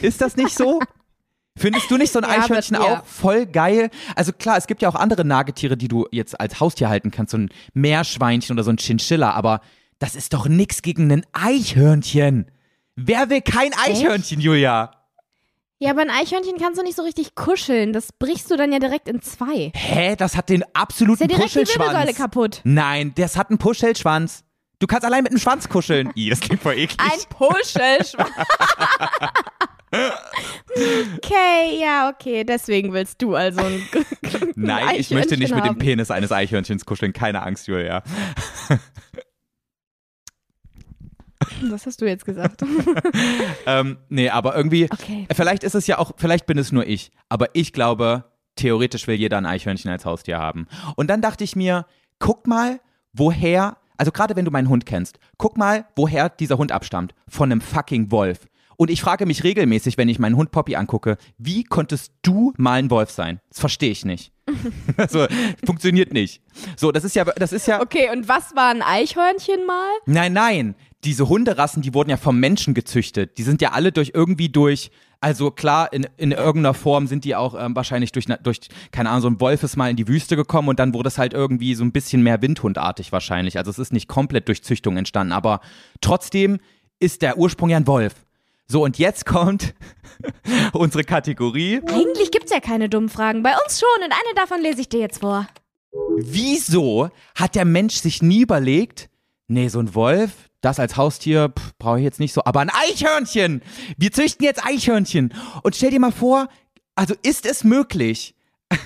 [0.02, 0.80] Ist das nicht so?
[1.58, 2.80] Findest du nicht so ein Ja, aber- Eichhörnchen ja.
[3.00, 3.90] auch voll geil?
[4.14, 7.32] Also klar, es gibt ja auch andere Nagetiere, die du jetzt als Haustier halten kannst,
[7.32, 9.60] so ein Meerschweinchen oder so ein Chinchilla, aber
[9.98, 12.50] das ist doch nix gegen ein Eichhörnchen.
[12.94, 14.92] Wer will kein Eichhörnchen, Julia?
[15.80, 17.92] Ja, aber ein Eichhörnchen kannst du nicht so richtig kuscheln.
[17.92, 19.70] Das brichst du dann ja direkt in zwei.
[19.76, 22.16] Hä, das hat den Ist absoluten ja direkt die Wirbelsäule Puschelschwanz.
[22.18, 22.60] kaputt.
[22.64, 24.42] Nein, das hat einen Puschelschwanz.
[24.80, 26.10] Du kannst allein mit dem Schwanz kuscheln.
[26.16, 26.96] Ih, das klingt voll eklig.
[26.98, 28.30] Ein Puschelschwanz.
[31.16, 32.42] okay, ja, okay.
[32.44, 33.82] Deswegen willst du also ein
[34.56, 35.78] Nein, ich möchte nicht mit dem haben.
[35.78, 37.12] Penis eines Eichhörnchens kuscheln.
[37.12, 38.02] Keine Angst, Julia.
[41.62, 42.62] Was hast du jetzt gesagt?
[43.66, 45.26] Ähm, nee, aber irgendwie, Okay.
[45.34, 48.24] vielleicht ist es ja auch, vielleicht bin es nur ich, aber ich glaube,
[48.56, 50.66] theoretisch will jeder ein Eichhörnchen als Haustier haben.
[50.96, 51.84] Und dann dachte ich mir,
[52.18, 52.80] guck mal,
[53.12, 57.14] woher, also gerade wenn du meinen Hund kennst, guck mal, woher dieser Hund abstammt.
[57.28, 58.46] Von einem fucking Wolf.
[58.76, 62.78] Und ich frage mich regelmäßig, wenn ich meinen Hund Poppy angucke, wie konntest du mal
[62.78, 63.40] ein Wolf sein?
[63.50, 64.32] Das verstehe ich nicht.
[64.96, 65.26] also,
[65.66, 66.42] funktioniert nicht.
[66.76, 67.82] So, das ist ja, das ist ja.
[67.82, 69.90] Okay, und was war ein Eichhörnchen mal?
[70.06, 70.74] Nein, nein.
[71.04, 73.38] Diese Hunderassen, die wurden ja vom Menschen gezüchtet.
[73.38, 77.36] Die sind ja alle durch irgendwie durch, also klar, in, in irgendeiner Form sind die
[77.36, 80.36] auch ähm, wahrscheinlich durch, durch, keine Ahnung, so ein Wolf ist mal in die Wüste
[80.36, 83.58] gekommen und dann wurde es halt irgendwie so ein bisschen mehr Windhundartig wahrscheinlich.
[83.58, 85.60] Also es ist nicht komplett durch Züchtung entstanden, aber
[86.00, 86.58] trotzdem
[86.98, 88.14] ist der Ursprung ja ein Wolf.
[88.66, 89.74] So, und jetzt kommt
[90.72, 91.80] unsere Kategorie.
[91.86, 93.42] Eigentlich gibt's ja keine dummen Fragen.
[93.42, 95.48] Bei uns schon und eine davon lese ich dir jetzt vor.
[96.18, 99.08] Wieso hat der Mensch sich nie überlegt,
[99.46, 103.62] nee, so ein Wolf, das als Haustier brauche ich jetzt nicht so, aber ein Eichhörnchen!
[103.96, 105.34] Wir züchten jetzt Eichhörnchen.
[105.62, 106.48] Und stell dir mal vor,
[106.94, 108.34] also ist es möglich,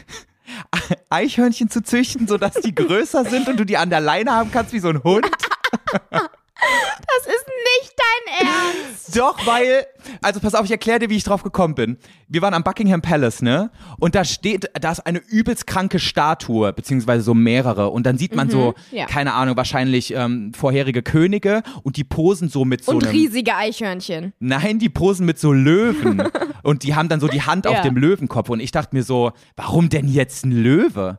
[1.11, 4.73] Eichhörnchen zu züchten, sodass die größer sind und du die an der Leine haben kannst
[4.73, 5.27] wie so ein Hund?
[6.57, 9.17] Das ist nicht dein Ernst.
[9.19, 9.85] Doch, weil,
[10.21, 11.99] also pass auf, ich erkläre dir, wie ich drauf gekommen bin.
[12.29, 13.71] Wir waren am Buckingham Palace, ne?
[13.99, 17.91] Und da steht, da ist eine übelst kranke Statue, beziehungsweise so mehrere.
[17.91, 19.07] Und dann sieht man so, ja.
[19.07, 23.13] keine Ahnung, wahrscheinlich ähm, vorherige Könige und die posen so mit so Und einem.
[23.13, 24.33] riesige Eichhörnchen.
[24.39, 26.23] Nein, die posen mit so Löwen.
[26.63, 27.83] und die haben dann so die Hand auf Ja.
[27.83, 28.49] dem Löwenkopf.
[28.51, 31.19] Und ich dachte mir so, warum denn jetzt ein Löwe?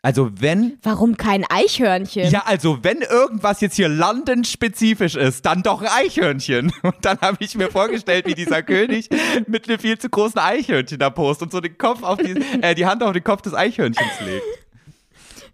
[0.00, 2.30] Also wenn Warum kein Eichhörnchen?
[2.30, 6.72] ja, also wenn irgendwas jetzt hier London-spezifisch ist, dann doch ein Eichhörnchen.
[6.82, 9.08] Und dann habe ich mir vorgestellt, wie dieser König
[9.48, 12.74] mit einem viel zu großen Eichhörnchen da post und so den Kopf auf die, äh,
[12.74, 14.44] die Hand auf den Kopf des Eichhörnchens legt.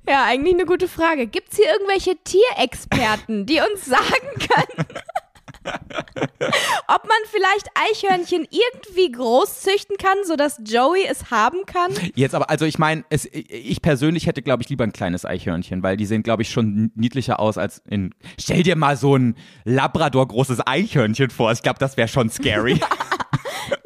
[0.07, 1.27] Ja, eigentlich eine gute Frage.
[1.27, 4.03] Gibt's hier irgendwelche Tierexperten, die uns sagen
[4.39, 4.87] können,
[5.65, 11.93] ob man vielleicht Eichhörnchen irgendwie groß züchten kann, sodass Joey es haben kann?
[12.15, 15.83] Jetzt aber, also ich meine, es- ich persönlich hätte, glaube ich, lieber ein kleines Eichhörnchen,
[15.83, 18.15] weil die sehen, glaube ich, schon niedlicher aus als in.
[18.39, 21.53] Stell dir mal so ein Labrador-großes Eichhörnchen vor.
[21.53, 22.81] Ich glaube, das wäre schon scary.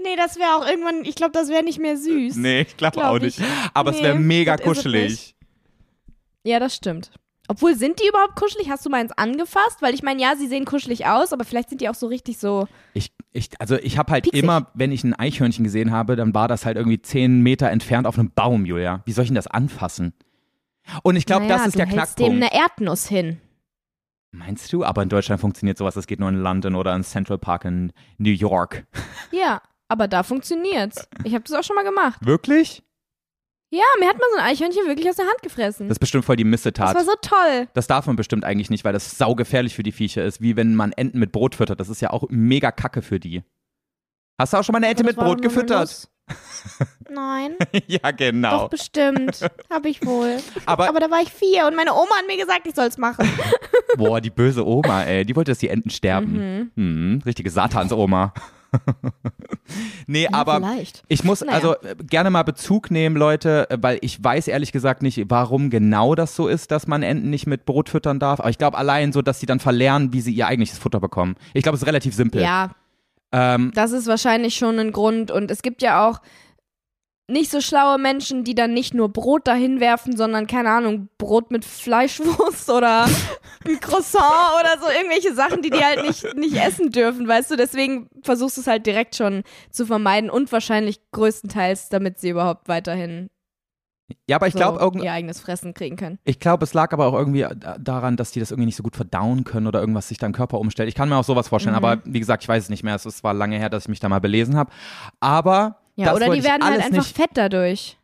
[0.01, 2.37] Nee, das wäre auch irgendwann, ich glaube, das wäre nicht mehr süß.
[2.37, 3.39] nee, ich glaube Glaub auch ich.
[3.39, 3.43] nicht.
[3.75, 5.35] Aber es Nee, wäre mega es kuschelig.
[6.45, 7.11] Ja, das stimmt.
[7.51, 8.69] Obwohl, sind die überhaupt kuschelig?
[8.69, 9.81] Hast du meins angefasst?
[9.81, 12.39] Weil ich meine, ja, sie sehen kuschelig aus, aber vielleicht sind die auch so richtig
[12.39, 12.69] so.
[12.93, 14.43] Ich, ich, also ich habe halt Pieksig.
[14.43, 18.07] immer, wenn ich ein Eichhörnchen gesehen habe, dann war das halt irgendwie zehn Meter entfernt
[18.07, 19.01] auf einem Baum, Julia.
[19.07, 20.13] Wie soll ich denn das anfassen?
[21.03, 22.55] Und ich glaube, naja, das ist du der hältst dem Knackpunkt.
[22.55, 23.41] eine Erdnuss hin.
[24.31, 24.85] Meinst du?
[24.85, 27.93] Aber in Deutschland funktioniert sowas, das geht nur in London oder in Central Park in
[28.19, 28.87] New York.
[29.31, 31.09] Ja, aber da funktioniert's.
[31.25, 32.19] Ich habe das auch schon mal gemacht.
[32.25, 32.83] Wirklich?
[33.71, 35.89] Ja, mir hat mal so ein Eichhörnchen wirklich aus der Hand gefressen.
[35.89, 36.95] Das ist bestimmt voll die Das Missetat.
[36.95, 37.69] war so toll.
[37.75, 40.75] Das darf man bestimmt eigentlich nicht, weil das saugefährlich für die Viecher ist, wie wenn
[40.75, 41.79] man Enten mit Brot füttert.
[41.79, 43.43] Das ist ja auch mega Kacke für die.
[44.39, 46.09] Hast du auch schon mal eine Ente mit das Brot doch gefüttert?
[47.11, 48.69] Nein, ja, doch genau.
[48.69, 49.41] bestimmt.
[49.71, 50.37] Hab ich wohl.
[50.67, 53.29] Aber, Aber da war ich vier und meine Oma hat mir gesagt, ich soll's machen.
[53.97, 56.71] boah, die böse Oma, ey, die wollte, dass die Enten sterben.
[56.75, 58.33] Hm, richtige Satansoma.
[60.07, 61.03] nee, aber Vielleicht.
[61.09, 61.53] ich muss Naja.
[61.55, 65.71] also äh, gerne mal Bezug nehmen, Leute, äh, weil ich weiß ehrlich gesagt nicht, warum
[65.71, 68.41] genau das so ist, dass man Enten nicht mit Brot füttern darf.
[68.41, 71.37] Aber ich glaube allein so, dass sie dann verlernen, wie sie ihr eigentliches Futter bekommen.
[71.55, 72.43] Ich glaube, es ist relativ simpel.
[72.43, 72.71] Ja,
[73.31, 75.31] Ähm, das ist wahrscheinlich schon ein Grund.
[75.31, 76.21] Und es gibt ja auch
[77.31, 81.51] nicht so schlaue Menschen, die dann nicht nur Brot dahin werfen, sondern, keine Ahnung, Brot
[81.51, 83.05] mit Fleischwurst oder
[83.67, 84.25] ein Croissant
[84.61, 87.57] oder so irgendwelche Sachen, die die halt nicht, nicht essen dürfen, weißt du?
[87.57, 92.69] Deswegen versuchst du es halt direkt schon zu vermeiden und wahrscheinlich größtenteils, damit sie überhaupt
[92.69, 93.29] weiterhin
[94.27, 96.19] ja, aber ich so glaube, ihr eigenes Fressen kriegen können.
[96.25, 98.83] Ich glaube, es lag aber auch irgendwie äh, daran, dass die das irgendwie nicht so
[98.83, 100.89] gut verdauen können oder irgendwas sich da im Körper umstellt.
[100.89, 101.85] Ich kann mir auch sowas vorstellen, Mhm.
[101.85, 102.95] aber wie gesagt, ich weiß es nicht mehr.
[102.95, 104.71] Es ist- war lange her, dass ich mich da mal belesen habe.
[105.21, 107.17] Aber Ja, das oder die werden halt einfach nicht.
[107.17, 107.99] fett dadurch.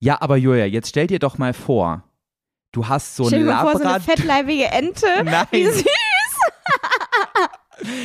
[0.00, 2.02] Ja, aber Julia, jetzt stell dir doch mal vor,
[2.72, 4.00] du hast so ein vor, so eine Labrador.
[4.00, 5.06] fettleibige Ente.
[5.24, 5.46] Nein.
[5.50, 5.84] Wie süß.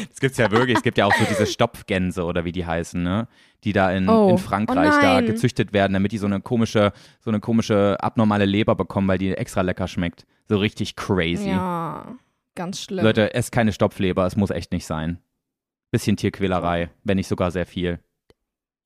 [0.10, 0.78] Das gibt's ja wirklich.
[0.78, 3.28] Es gibt ja auch so diese Stopfgänse oder wie die heißen, ne?
[3.64, 4.30] Die da in, Oh.
[4.32, 8.46] in Frankreich Oh da gezüchtet werden, damit die so eine komische, so eine komische abnormale
[8.46, 10.26] Leber bekommen, weil die extra lecker schmeckt.
[10.48, 11.50] So richtig crazy.
[11.50, 12.16] Ja,
[12.56, 13.06] ganz schlimm.
[13.06, 15.20] Leute, esst keine Stopfleber, es muss echt nicht sein.
[15.92, 18.00] Bisschen Tierquälerei, wenn nicht sogar sehr viel.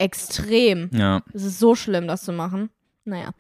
[0.04, 0.90] Extrem.
[0.94, 1.22] Ja.
[1.34, 2.70] Es ist so schlimm, das zu machen.
[3.06, 3.32] Naja.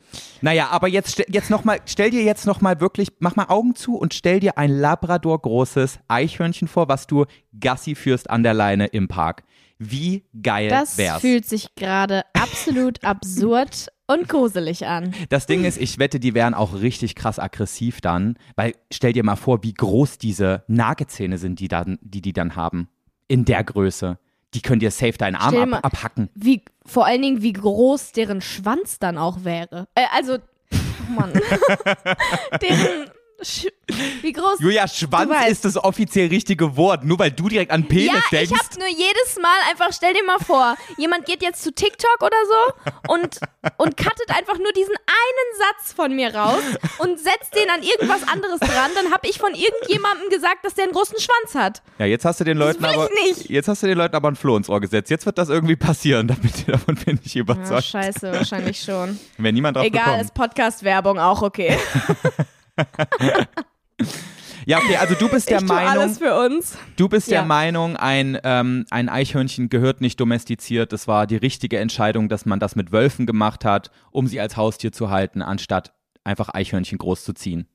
[0.41, 3.75] Naja, aber jetzt, jetzt noch mal, stell dir jetzt noch mal wirklich, mach mal Augen
[3.75, 7.25] zu und stell dir ein Labrador großes Eichhörnchen vor, was du
[7.57, 9.43] Gassi führst an der Leine im Park.
[9.79, 11.21] Wie geil Das wär's?
[11.21, 15.13] fühlt sich gerade absolut absurd und gruselig an.
[15.29, 19.23] Das Ding ist, ich wette, die wären auch richtig krass aggressiv dann, weil stell dir
[19.23, 22.89] mal vor, wie groß diese Nagezähne sind, die, dann, die die dann haben.
[23.29, 24.19] In der Größe.
[24.53, 26.29] Die können dir safe deinen Arm ab, mal- abhacken.
[26.35, 29.87] Wie, vor allen Dingen, wie groß deren Schwanz dann auch wäre.
[29.95, 31.33] Äh, also, oh Mann.
[32.61, 33.09] deren,
[34.21, 34.59] wie groß.
[34.59, 38.29] Julia, Schwanz ist das offiziell richtige Wort, nur weil du direkt an Penis ja, ich
[38.49, 38.51] denkst.
[38.53, 42.37] hab nur jedes Mal einfach, stell dir mal vor, jemand geht jetzt zu TikTok oder
[42.47, 43.39] so und,
[43.77, 46.61] und cuttet einfach nur diesen einen Satz von mir raus
[46.99, 50.85] und setzt den an irgendwas anderes dran, dann hab ich von irgendjemandem gesagt, dass der
[50.85, 51.81] einen großen Schwanz hat.
[51.99, 53.49] Ja, jetzt hast du den Leuten ich aber nicht.
[53.49, 55.09] jetzt hast du den Leuten aber ein Floh ins Ohr gesetzt.
[55.09, 57.83] Jetzt wird das irgendwie passieren, damit davon bin ich Ja, überzeugt.
[57.85, 59.19] scheiße, wahrscheinlich schon.
[59.37, 60.21] Wenn niemand drauf Egal, bekommt.
[60.23, 61.77] ist Podcast-Werbung auch okay.
[64.65, 66.77] Ja, okay, also du bist der ich Meinung, alles für uns.
[66.95, 67.45] du bist der Ja.
[67.45, 70.93] Meinung, ein, ähm, ein Eichhörnchen gehört nicht domestiziert.
[70.93, 74.55] Das war die richtige Entscheidung, dass man das mit Wölfen gemacht hat, um sie als
[74.55, 77.67] Haustier zu halten, anstatt einfach Eichhörnchen groß zu ziehen.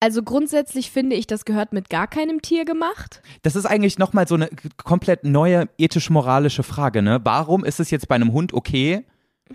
[0.00, 3.20] Also grundsätzlich finde ich, das gehört mit gar keinem Tier gemacht.
[3.42, 7.20] Das ist eigentlich nochmal so eine komplett neue ethisch-moralische Frage, ne?
[7.24, 9.04] Warum ist es jetzt bei einem Hund okay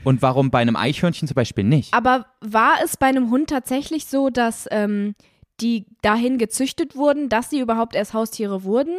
[0.04, 1.93] und warum bei einem Eichhörnchen zum Beispiel nicht?
[1.93, 5.15] Aber war es bei einem Hund tatsächlich so, dass ähm,
[5.62, 8.97] die dahin gezüchtet wurden, dass sie überhaupt erst Haustiere wurden?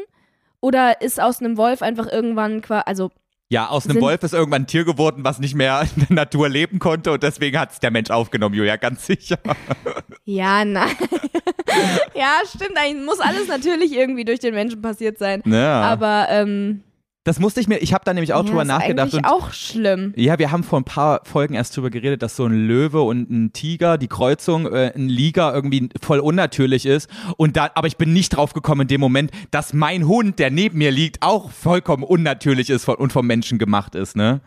[0.61, 3.11] Oder ist aus einem Wolf einfach irgendwann quasi, also
[3.49, 6.15] Ja, aus einem Sind- Wolf ist irgendwann ein Tier geworden, was nicht mehr in der
[6.17, 9.39] Natur leben konnte und deswegen hat es der Mensch aufgenommen, Julia, ganz sicher.
[10.27, 10.91] ja, nein.
[12.15, 15.43] ja, stimmt, eigentlich muss alles natürlich irgendwie durch den Menschen passiert sein.
[15.47, 15.81] Ja.
[15.83, 16.83] Aber ähm,
[17.25, 19.31] das musste ich mir, ich habe da nämlich auch ja, drüber ist nachgedacht eigentlich und
[19.31, 20.15] auch schlimm.
[20.17, 23.31] ja, wir haben vor ein paar Folgen erst drüber geredet, dass so ein Löwe und
[23.31, 27.11] ein Tiger, die Kreuzung, äh, ein Liger irgendwie voll unnatürlich ist.
[27.37, 30.51] Und da, aber ich bin nicht drauf gekommen in dem Moment, dass mein Hund, der
[30.51, 34.41] neben mir liegt, auch vollkommen unnatürlich ist und vom Menschen gemacht ist, ne?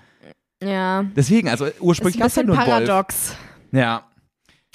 [0.64, 1.04] Ja.
[1.16, 2.88] Deswegen, also Ist ursprünglich ein gab es halt bisschen nur Wolf.
[2.88, 3.36] paradox.
[3.72, 4.04] Ja.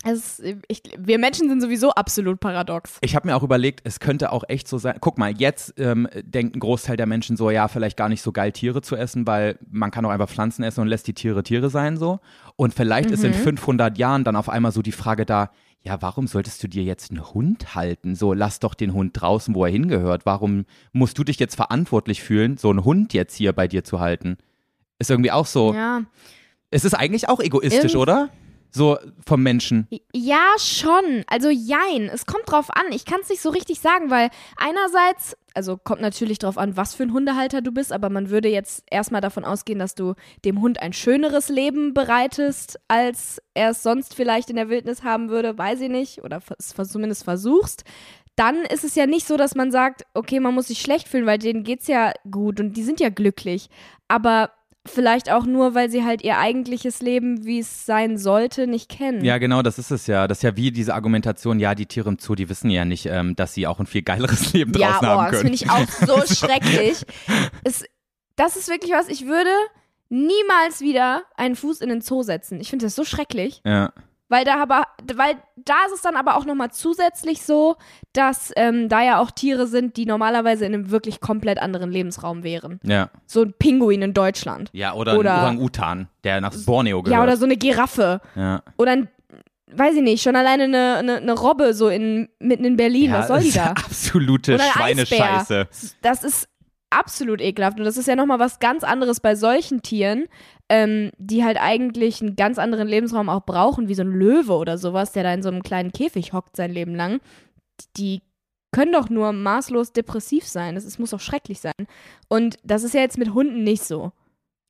[0.05, 2.99] Es ist, ich, wir Menschen sind sowieso absolut paradox.
[3.01, 4.97] Ich habe mir auch überlegt, es könnte auch echt so sein.
[5.01, 8.31] Guck mal, jetzt ähm, denkt ein Großteil der Menschen so, ja, vielleicht gar nicht so
[8.31, 11.43] geil Tiere zu essen, weil man kann auch einfach Pflanzen essen und lässt die Tiere
[11.43, 12.21] Tiere sein so.
[12.55, 15.51] Und vielleicht ist in 500 Jahren dann auf einmal so die Frage da,
[15.83, 18.15] ja, warum solltest du dir jetzt einen Hund halten?
[18.15, 20.27] So, lass doch den Hund draußen, wo er hingehört.
[20.27, 23.99] Warum musst du dich jetzt verantwortlich fühlen, so einen Hund jetzt hier bei dir zu
[23.99, 24.39] halten?
[24.99, 25.75] Ist irgendwie auch so.
[25.75, 26.03] Ja.
[26.71, 28.29] Es ist eigentlich auch egoistisch, Irgend- oder?
[28.71, 29.89] So vom Menschen.
[30.15, 31.25] Ja, schon.
[31.27, 32.09] Also jein.
[32.13, 32.93] Es kommt drauf an.
[32.93, 36.95] Ich kann es nicht so richtig sagen, weil einerseits, also kommt natürlich drauf an, was
[36.95, 40.61] für ein Hundehalter du bist, aber man würde jetzt erstmal davon ausgehen, dass du dem
[40.61, 45.57] Hund ein schöneres Leben bereitest, als er es sonst vielleicht in der Wildnis haben würde,
[45.57, 47.85] weiß ich nicht, oder es zumindest versuchst.
[48.37, 51.27] Dann ist es ja nicht so, dass man sagt, okay, man muss sich schlecht fühlen,
[51.27, 53.69] weil denen geht's ja gut und die sind ja glücklich.
[54.07, 54.53] Aber
[54.89, 59.25] vielleicht auch nur, weil sie halt ihr eigentliches Leben, wie es sein sollte, nicht kennen.
[59.25, 60.27] Ja, genau, das ist es ja.
[60.29, 63.07] Das ist ja wie diese Argumentation, ja, die Tiere im Zoo, die wissen ja nicht,
[63.07, 65.55] ähm, dass sie auch ein viel geileres Leben Ja, draußen oh, haben das können.
[65.55, 65.89] finde ich auch
[66.27, 67.05] so schrecklich.
[67.65, 67.85] Es,
[68.37, 69.51] das ist wirklich was, ich würde
[70.09, 72.61] niemals wieder einen Fuß in den Zoo setzen.
[72.61, 73.93] Ich finde das so schrecklich, ja.
[74.29, 77.77] Weil da aber, weil da ist es dann aber auch nochmal zusätzlich so,
[78.13, 82.43] dass ähm, da ja auch Tiere sind, die normalerweise in einem wirklich komplett anderen Lebensraum
[82.43, 82.81] wären.
[82.83, 83.11] Ja.
[83.27, 84.71] So ein Pinguin in Deutschland.
[84.73, 87.19] Ja, oder, Oder- ein Orang-Utan, der nach Borneo gehört.
[87.19, 88.21] Ja, oder so eine Giraffe.
[88.35, 88.63] Ja.
[88.77, 89.09] Oder ein,
[89.73, 93.11] weiß ich nicht, schon alleine eine, eine, eine Robbe so in, mitten in Berlin.
[93.11, 93.71] ja, was soll die da?
[93.71, 95.69] Absolute Schweinescheiße.
[96.03, 96.49] Das ist
[96.91, 97.79] absolut ekelhaft.
[97.79, 100.27] Und das ist ja nochmal was ganz anderes bei solchen Tieren,
[100.69, 104.79] ähm, die halt eigentlich einen ganz anderen Lebensraum auch brauchen, wie so ein Löwe oder
[104.79, 107.21] sowas, der da in so einem kleinen Käfig hockt sein Leben lang.
[107.97, 108.23] Die
[108.73, 110.75] können doch nur maßlos depressiv sein.
[110.75, 111.73] Das ist, muss doch schrecklich sein.
[112.29, 114.13] Und das ist ja jetzt mit Hunden nicht so.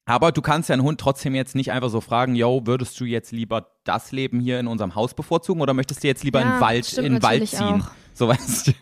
[0.07, 3.05] Aber du kannst ja einen Hund trotzdem jetzt nicht einfach so fragen, yo, würdest du
[3.05, 6.49] jetzt lieber das Leben hier in unserem Haus bevorzugen oder möchtest du jetzt lieber in
[6.49, 7.83] Ja, den Wald, in den Wald natürlich ziehen?
[7.83, 7.91] auch.
[8.19, 8.73] So weißt du.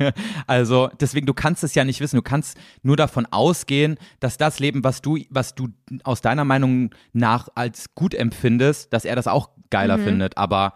[0.46, 2.16] Also deswegen, du kannst es ja nicht wissen.
[2.16, 5.68] Du kannst nur davon ausgehen, dass das Leben, was du, was du
[6.04, 10.04] aus deiner Meinung nach als gut empfindest, dass er das auch geiler Mhm.
[10.04, 10.38] findet.
[10.38, 10.72] Aber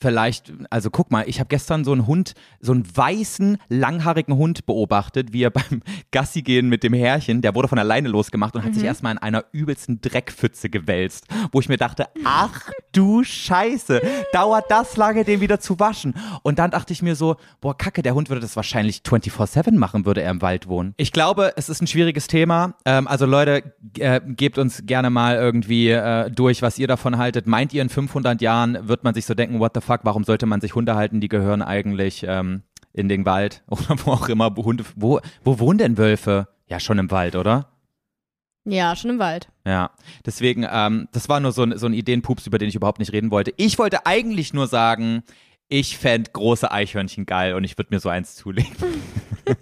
[0.00, 4.66] vielleicht, also guck mal, ich habe gestern so einen Hund, so einen weißen, langhaarigen Hund
[4.66, 8.64] beobachtet, wie er beim Gassi gehen mit dem Härchen, der wurde von alleine losgemacht und
[8.64, 14.00] hat sich erstmal in einer übelsten Dreckpfütze gewälzt, wo ich mir dachte, ach du Scheiße,
[14.32, 16.14] dauert das lange, den wieder zu waschen?
[16.42, 20.06] Und dann dachte ich mir so, boah, kacke, der Hund würde das wahrscheinlich 24-7 machen,
[20.06, 20.94] würde er im Wald wohnen.
[20.96, 22.74] Ich glaube, es ist ein schwieriges Thema.
[22.84, 27.46] Ähm, also Leute, äh, gebt uns gerne mal irgendwie äh, durch, was ihr davon haltet.
[27.46, 30.46] Meint ihr, in 500 Jahren wird man sich so denken, what the fuck, warum sollte
[30.46, 31.20] man sich Hunde halten?
[31.20, 34.54] Die gehören eigentlich ähm, in den Wald oder wo auch immer.
[34.56, 36.48] Hunde, wo, wo wohnen denn Wölfe?
[36.66, 37.68] Ja, schon im Wald, oder?
[38.66, 39.48] Ja, schon im Wald.
[39.66, 39.90] Ja,
[40.24, 43.12] deswegen, ähm, das war nur so ein, so ein Ideenpups, über den ich überhaupt nicht
[43.12, 43.52] reden wollte.
[43.58, 45.22] Ich wollte eigentlich nur sagen,
[45.68, 48.74] ich fände große Eichhörnchen geil und ich würde mir so eins zulegen.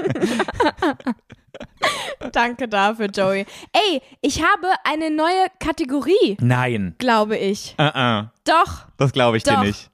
[2.32, 3.46] Danke dafür, Joey.
[3.72, 6.94] Ey, ich habe eine neue Kategorie, Nein.
[6.98, 7.74] glaube ich.
[7.78, 8.28] Uh -uh.
[8.44, 9.62] Doch, Das glaube ich dir Doch.
[9.62, 9.90] nicht.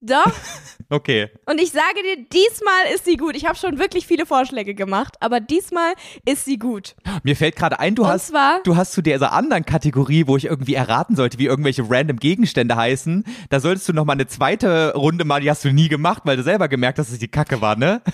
[0.00, 0.24] Doch.
[0.92, 1.30] Okay.
[1.46, 3.36] Und ich sage dir, diesmal ist sie gut.
[3.36, 5.92] Ich habe schon wirklich viele Vorschläge gemacht, aber diesmal
[6.24, 6.96] ist sie gut.
[7.22, 10.36] Mir fällt gerade ein, du Und hast, zwar- du hast zu dieser anderen Kategorie, wo
[10.36, 14.26] ich irgendwie erraten sollte, wie irgendwelche random Gegenstände heißen, da solltest du noch mal eine
[14.26, 17.20] zweite Runde machen, die hast du nie gemacht, weil du selber gemerkt hast, dass es
[17.20, 18.02] die Kacke war, ne?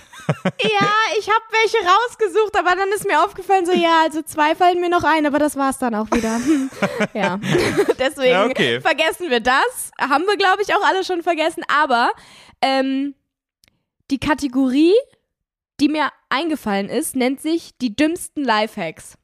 [0.61, 4.79] Ja, ich habe welche rausgesucht, aber dann ist mir aufgefallen, so ja, also zwei fallen
[4.81, 6.39] mir noch ein, aber das war's dann auch wieder.
[7.13, 7.39] Ja,
[7.97, 8.81] deswegen Ja, okay.
[8.81, 9.91] vergessen wir das.
[9.99, 11.63] Haben wir, glaube ich, auch alle schon vergessen.
[11.81, 12.11] Aber
[12.61, 13.15] ähm,
[14.09, 14.93] die Kategorie,
[15.79, 19.17] die mir eingefallen ist, nennt sich die dümmsten Lifehacks.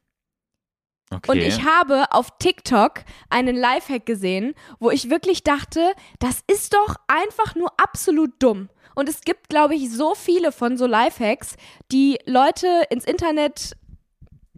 [1.10, 1.30] Okay.
[1.30, 6.96] Und ich habe auf TikTok einen Lifehack gesehen, wo ich wirklich dachte, das ist doch
[7.06, 8.68] einfach nur absolut dumm.
[8.94, 11.56] Und es gibt, glaube ich, so viele von so Lifehacks,
[11.92, 13.76] die Leute ins Internet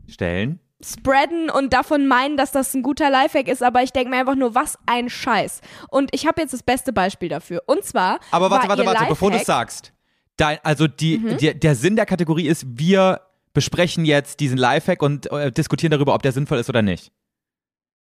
[0.06, 0.61] Stellen.
[0.85, 4.35] Spreaden und davon meinen, dass das ein guter Lifehack ist, aber ich denke mir einfach
[4.35, 5.61] nur, was ein Scheiß.
[5.89, 7.62] Und ich habe jetzt das beste Beispiel dafür.
[7.67, 8.21] Und zwar.
[8.31, 9.93] Aber warte, war warte, warte, bevor du Lifehack- es sagst.
[10.37, 11.39] Dein, also die, Mhm.
[11.39, 13.23] der, der Sinn der Kategorie ist, wir
[13.55, 17.11] besprechen jetzt diesen Lifehack und äh, diskutieren darüber, ob der sinnvoll ist oder nicht.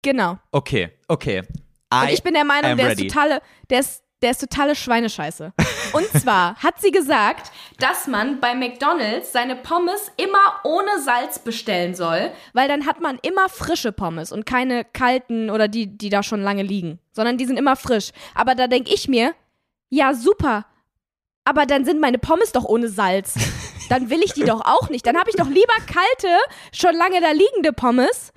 [0.02, 0.40] Genau.
[0.52, 1.44] Okay, okay.
[1.92, 3.06] Und ich bin der Meinung, der ready.
[3.06, 5.54] ist totale, der ist, der ist totale Schweinescheiße.
[5.94, 11.94] Und zwar hat sie gesagt, dass man bei McDonalds seine Pommes immer ohne Salz bestellen
[11.94, 16.24] soll, weil dann hat man immer frische Pommes und keine kalten oder die, die da
[16.24, 18.10] schon lange liegen, sondern die sind immer frisch.
[18.34, 19.36] Aber da denke ich mir,
[19.90, 20.66] ja super,
[21.44, 23.36] aber dann sind meine Pommes doch ohne Salz.
[23.90, 25.06] Dann will ich die doch auch nicht.
[25.06, 26.36] Dann habe ich doch lieber kalte,
[26.74, 28.34] schon lange da liegende Pommes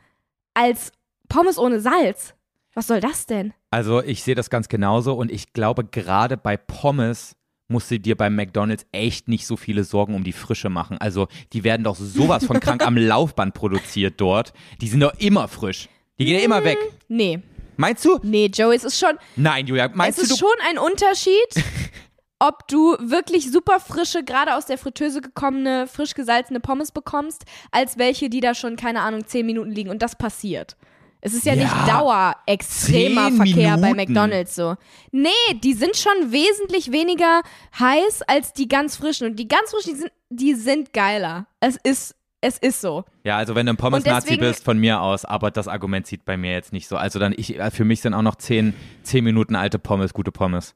[0.52, 0.92] als
[1.30, 2.34] Pommes ohne Salz.
[2.78, 3.54] Was soll das denn?
[3.72, 7.34] Also ich sehe das ganz genauso und ich glaube, gerade bei Pommes
[7.66, 10.96] musst du dir beim McDonalds echt nicht so viele Sorgen um die Frische machen.
[10.98, 14.52] Also die werden doch sowas von krank am Laufband produziert dort.
[14.80, 15.88] Die sind doch immer frisch.
[16.20, 16.78] Die gehen ja immer weg.
[17.08, 17.40] Nee.
[17.76, 18.20] Meinst du?
[18.22, 21.64] Nee, Joey, es ist schon, Nein, Julia, meinst es du, ist du schon ein Unterschied,
[22.38, 27.98] ob du wirklich super frische, gerade aus der Fritteuse gekommene, frisch gesalzene Pommes bekommst, als
[27.98, 29.90] welche, die da schon, keine Ahnung, zehn Minuten liegen.
[29.90, 30.76] Und das passiert.
[31.20, 34.12] Es ist ja, Ja, nicht Dauer extremer Verkehr bei Minuten.
[34.12, 34.76] McDonalds so.
[35.10, 35.28] Nee,
[35.62, 37.42] die sind schon wesentlich weniger
[37.78, 39.26] heiß als die ganz frischen.
[39.28, 41.46] Und die ganz frischen, die sind, die sind geiler.
[41.60, 43.04] Es ist, es ist so.
[43.24, 46.36] Ja, also wenn du ein Pommes-Nazi bist, von mir aus, aber das Argument zieht bei
[46.36, 46.96] mir jetzt nicht so.
[46.96, 50.74] Also dann, ich, für mich sind auch noch zehn, zehn Minuten alte Pommes gute Pommes.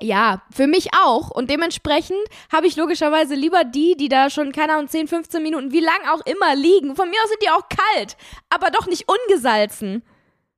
[0.00, 1.30] Ja, für mich auch.
[1.30, 2.18] Und dementsprechend
[2.52, 6.00] habe ich logischerweise lieber die, die da schon, keine Ahnung, 10, 15 Minuten, wie lang
[6.12, 6.96] auch immer liegen.
[6.96, 8.16] Von mir aus sind die auch kalt,
[8.50, 10.02] aber doch nicht ungesalzen.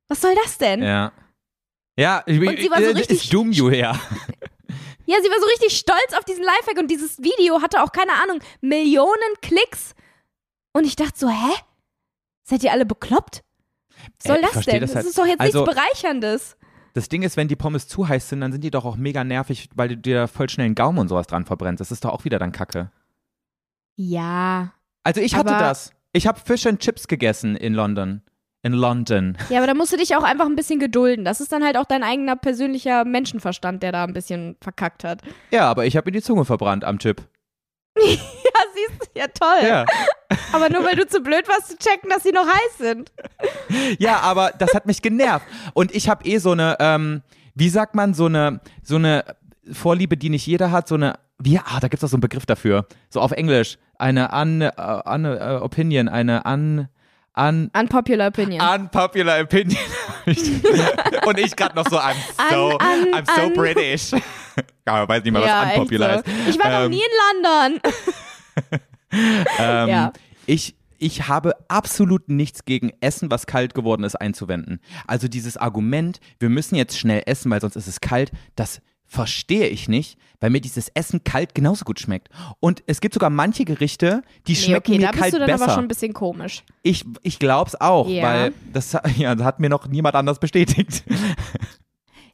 [0.09, 0.83] Was soll das denn?
[0.83, 1.13] Ja, Ja.
[1.97, 3.93] Ja, ich, Und sie war so äh, richtig- ist dumm, Julia.
[5.07, 8.41] sie war so richtig stolz auf diesen Lifehack und dieses Video hatte auch, keine Ahnung,
[8.61, 9.95] Millionen Klicks.
[10.73, 11.53] Und ich dachte so, hä?
[12.43, 13.43] Seid ihr alle bekloppt?
[14.19, 14.81] Was soll Äh, das denn?
[14.81, 16.57] das Das, halt- ist doch jetzt also- nichts Bereicherndes.
[16.95, 19.25] Das Ding ist, wenn die Pommes zu heiß sind, dann sind die doch auch mega
[19.25, 21.81] nervig, weil du dir voll schnell einen Gaumen und sowas dran verbrennst.
[21.81, 22.91] Das ist doch auch wieder dann Kacke.
[23.97, 24.73] Ja.
[25.03, 25.93] Also ich hatte das.
[26.13, 28.23] Ich habe Fish and Chips gegessen in London.
[28.63, 29.37] In London.
[29.51, 31.25] Ja, aber da musst du dich auch einfach ein bisschen gedulden.
[31.25, 35.21] Das ist dann halt auch dein eigener persönlicher Menschenverstand, der da ein bisschen verkackt hat.
[35.51, 37.23] Ja, aber ich habe mir die Zunge verbrannt am Chip.
[37.99, 39.67] Ja, siehst ja toll.
[39.67, 39.85] Ja.
[40.53, 43.13] Aber nur weil du zu blöd warst zu checken, dass sie noch heiß sind.
[43.99, 45.47] Ja, aber das hat mich genervt.
[45.75, 47.23] Und ich habe eh so eine, ähm,
[47.55, 49.25] wie sagt man, so eine, so eine
[49.73, 52.47] Vorliebe, die nicht jeder hat, so eine, wie, ah, da gibt's doch so einen Begriff
[52.47, 52.87] dafür.
[53.11, 53.79] So auf Englisch.
[53.99, 56.89] Eine un, uh, un, uh, Opinion, eine un,
[57.39, 58.61] un, Unpopular Opinion.
[58.61, 59.79] unpopular Opinion.
[61.27, 62.15] Und ich gerade noch so, I'm
[62.51, 64.11] so, Un- un- I'm so British.
[64.87, 66.45] Ja, weiß nicht mal, was ja, unpopular echt ist.
[66.45, 66.51] so.
[66.51, 67.81] Ich war noch Ähm, nie in London.
[69.59, 70.13] Ähm, Ja.
[70.47, 74.81] Ich, ich habe absolut nichts gegen Essen, was kalt geworden ist, einzuwenden.
[75.07, 79.69] Also dieses Argument, wir müssen jetzt schnell essen, weil sonst ist es kalt, das verstehe
[79.69, 82.29] ich nicht, weil mir dieses Essen kalt genauso gut schmeckt.
[82.59, 85.39] Und es gibt sogar manche Gerichte, die Nee, schmecken okay, mir da bist kalt du
[85.39, 85.65] dann besser.
[85.65, 86.65] aber schon ein bisschen komisch.
[86.83, 88.23] Ich, ich glaube es auch, Ja.
[88.25, 91.05] weil das, ja, das hat mir noch niemand anders bestätigt.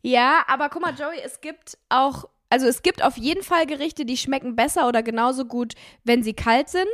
[0.02, 4.04] Ja, aber guck mal, Joey, es gibt auch, also es gibt auf jeden Fall Gerichte,
[4.04, 5.74] die schmecken besser oder genauso gut,
[6.04, 6.86] wenn sie kalt sind.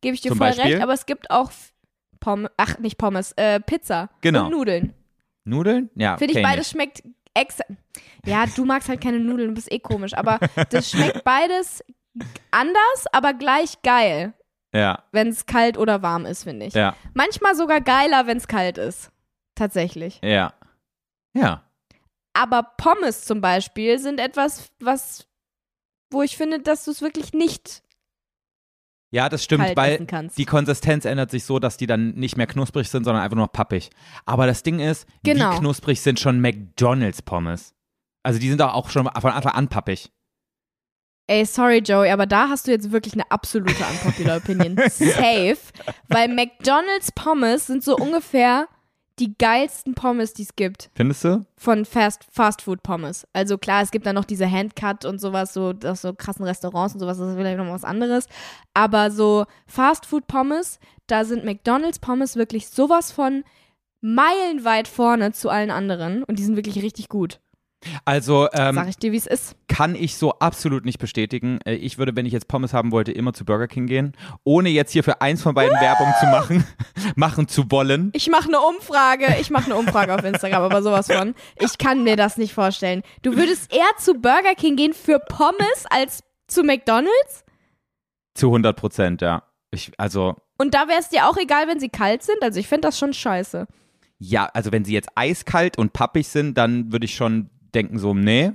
[0.00, 0.72] Gebe ich dir Zum voll Beispiel?
[0.72, 0.82] recht.
[0.82, 1.52] Aber es gibt auch
[2.18, 4.46] Pommes, ach, nicht Pommes, äh, Pizza Genau.
[4.46, 4.94] und Nudeln.
[5.44, 5.90] Nudeln?
[5.94, 7.02] Ja, Finde ich, beides schmeckt
[7.34, 7.64] extra.
[8.26, 10.14] Ja, du magst halt keine Nudeln, du bist eh komisch.
[10.14, 10.38] Aber
[10.70, 11.84] das schmeckt beides
[12.50, 14.34] anders, aber gleich geil,
[14.74, 16.74] Ja, wenn es kalt oder warm ist, finde ich.
[16.74, 19.10] ja, Manchmal sogar geiler, wenn es kalt ist.
[19.54, 20.20] Tatsächlich.
[20.22, 20.52] ja.
[21.34, 21.62] Ja.
[22.34, 25.26] Aber Pommes zum Beispiel sind etwas, was,
[26.10, 27.82] wo ich finde, dass du es wirklich nicht
[29.10, 30.06] Ja, das stimmt, weil
[30.36, 33.46] die Konsistenz ändert sich so, dass die dann nicht mehr knusprig sind, sondern einfach nur
[33.46, 33.90] noch pappig.
[34.24, 35.52] Aber das Ding ist, Genau.
[35.54, 37.74] wie knusprig sind schon McDonalds Pommes?
[38.22, 40.10] Also die sind auch schon von Anfang an pappig.
[41.28, 44.76] Ey, sorry, Joey, aber da hast du jetzt wirklich eine absolute unpopular Opinion.
[44.90, 45.56] Safe.
[46.08, 48.68] Weil McDonalds Pommes sind so ungefähr
[49.18, 50.90] die geilsten Pommes, die es gibt.
[50.94, 51.44] Findest du?
[51.56, 53.26] Von Fast, Fast Food Pommes.
[53.32, 56.94] Also klar, es gibt dann noch diese Handcut und sowas, so aus so krassen Restaurants
[56.94, 58.26] und sowas, das ist vielleicht noch was anderes.
[58.74, 63.44] Aber so Fast Food Pommes, da sind McDonalds Pommes wirklich sowas von
[64.00, 67.40] meilenweit vorne zu allen anderen und die sind wirklich richtig gut.
[68.04, 69.56] Also Sag ähm, ich dir, wie es ist.
[69.68, 71.58] kann ich so absolut nicht bestätigen.
[71.64, 74.12] Äh, Ich würde, wenn ich jetzt Pommes haben wollte, immer zu Burger King gehen,
[74.44, 76.64] ohne jetzt hier für eins von beiden Werbung zu machen,
[77.16, 78.10] machen zu wollen.
[78.14, 79.36] Ich mache eine Umfrage.
[79.40, 81.34] Ich mache eine Umfrage auf Instagram, aber sowas von.
[81.60, 83.02] Ich kann mir das nicht vorstellen.
[83.22, 87.44] Du würdest eher zu Burger King gehen für Pommes als zu McDonald's?
[88.34, 89.42] Zu 100 Prozent, ja.
[89.70, 92.42] Ich, also, Und da wäre es dir auch egal, wenn sie kalt sind?
[92.42, 93.66] Also ich finde das schon scheiße.
[94.18, 98.14] ja, also wenn sie jetzt eiskalt und pappig sind, dann würde ich schon denken so,
[98.14, 98.52] nee.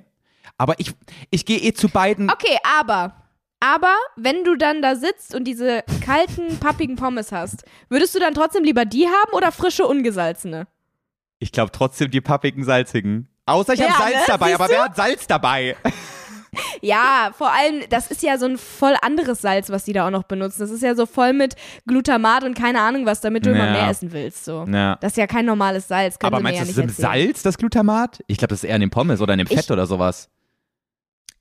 [0.57, 0.93] Aber ich,
[1.29, 2.29] ich gehe eh zu beiden.
[2.31, 3.13] Okay, aber.
[3.59, 8.33] Aber wenn du dann da sitzt und diese kalten, pappigen Pommes hast, würdest du dann
[8.33, 10.67] trotzdem lieber die haben oder frische, ungesalzene?
[11.39, 13.27] Ich glaube trotzdem die pappigen, salzigen.
[13.45, 14.23] Außer ich Ja, habe Salz ne?
[14.27, 14.73] dabei, Siehst aber du?
[14.73, 15.75] wer hat Salz dabei?
[16.87, 20.11] Ja, vor allem, das ist ja so ein voll anderes Salz, was die da auch
[20.11, 20.59] noch benutzen.
[20.61, 23.71] Das ist ja so voll mit Glutamat und keine Ahnung was, damit du immer Ja.
[23.71, 24.45] mehr essen willst.
[24.45, 24.65] So.
[24.65, 24.95] Ja.
[25.01, 26.17] Das ist ja kein normales Salz.
[26.21, 27.01] Aber meinst ja du, das nicht ist im.
[27.03, 28.21] Salz, das Glutamat?
[28.27, 30.29] Ich glaube, das ist eher in dem Pommes oder in dem Ich- Fett oder sowas.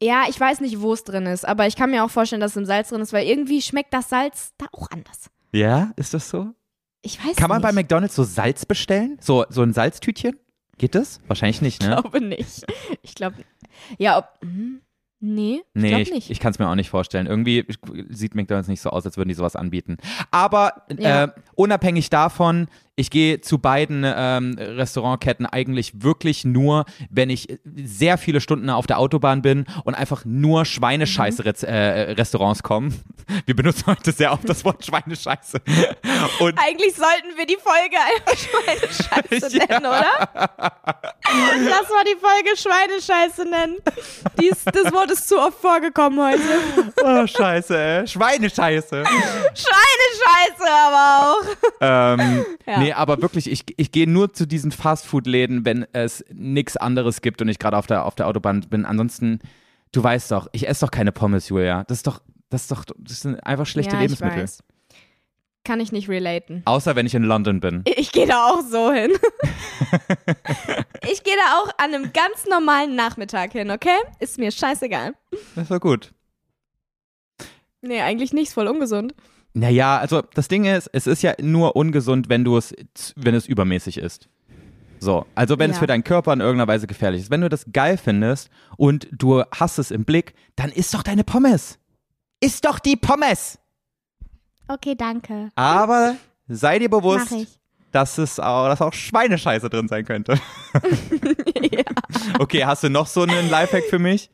[0.03, 2.51] Ja, ich weiß nicht, wo es drin ist, aber ich kann mir auch vorstellen, dass
[2.53, 5.31] es im Salz drin ist, weil irgendwie schmeckt das Salz da auch anders.
[5.53, 6.49] Ja, ist das so?
[7.03, 7.67] Ich weiß Kann man nicht.
[7.69, 9.17] bei McDonalds so Salz bestellen?
[9.23, 10.37] So, so ein Salztütchen?
[10.77, 11.21] Geht das?
[11.29, 11.95] Wahrscheinlich nicht, Ich ne?
[12.03, 12.67] glaube nicht.
[13.03, 13.37] Ich glaube.
[13.97, 14.27] Ja, ob.
[14.43, 14.83] Hm,
[15.21, 16.31] nee, ich Nee, ich, nicht.
[16.31, 17.27] ich kann es mir auch nicht vorstellen.
[17.27, 17.65] Irgendwie
[18.11, 19.97] sieht McDonalds nicht so aus, als würden die sowas anbieten.
[20.31, 21.25] Aber Ja.
[21.25, 28.17] äh, unabhängig davon, ich gehe zu beiden ähm, Restaurantketten eigentlich wirklich nur, wenn ich sehr
[28.17, 32.99] viele Stunden auf der Autobahn bin und einfach nur Schweinescheiße-Restaurants kommen.
[33.45, 35.61] Wir benutzen heute sehr oft das Wort Schweinescheiße.
[36.41, 39.67] Und Eigentlich sollten wir die Folge einfach Schweinescheiße Ja.
[39.67, 40.29] nennen, oder?
[40.49, 43.77] Lass mal die Folge Schweinescheiße nennen.
[44.41, 46.41] Dies, das Wort ist zu oft vorgekommen heute.
[47.03, 48.07] oh, Scheiße, ey.
[48.07, 49.03] Schweinescheiße.
[49.55, 51.45] Schweinescheiße aber auch.
[51.81, 52.79] ähm, Ja.
[52.79, 57.41] Nee, aber wirklich, ich, ich gehe nur zu diesen Fastfood-Läden, wenn es nichts anderes gibt
[57.43, 58.85] und ich gerade auf der, auf der Autobahn bin.
[58.85, 59.41] Ansonsten,
[59.93, 61.85] du weißt doch, ich esse doch keine Pommes, Julia.
[61.85, 62.21] Das ist doch,
[62.51, 64.39] das ist doch, das sind einfach schlechte ja, Lebensmittel.
[64.39, 64.59] Ich weiß.
[65.65, 66.63] Kann ich nicht relaten.
[66.65, 67.83] Außer wenn ich in London bin.
[67.97, 69.11] Ich gehe da auch so hin.
[71.11, 73.99] ich gehe da auch an einem ganz normalen Nachmittag hin, okay?
[74.21, 75.15] Ist mir scheißegal.
[75.57, 76.13] Das war gut.
[77.83, 79.15] Nee, eigentlich nicht, ist voll ungesund.
[79.59, 82.75] Naja, also das Ding ist, es ist ja nur ungesund, wenn du es,
[83.17, 84.29] wenn es übermäßig ist.
[85.01, 85.81] So, also wenn es Ja.
[85.81, 87.31] für deinen Körper in irgendeiner Weise gefährlich ist.
[87.31, 91.25] Wenn du das geil findest und du hast es im Blick, dann isst doch deine
[91.25, 91.79] Pommes.
[92.41, 93.59] Isst doch die Pommes.
[94.69, 95.51] Okay, danke.
[95.55, 96.17] Aber
[96.49, 97.35] sei dir bewusst,
[97.93, 100.39] dass es auch, dass auch Schweinescheiße drin sein könnte.
[101.73, 101.83] ja.
[102.39, 104.31] Okay, hast du noch so einen Lifehack für mich?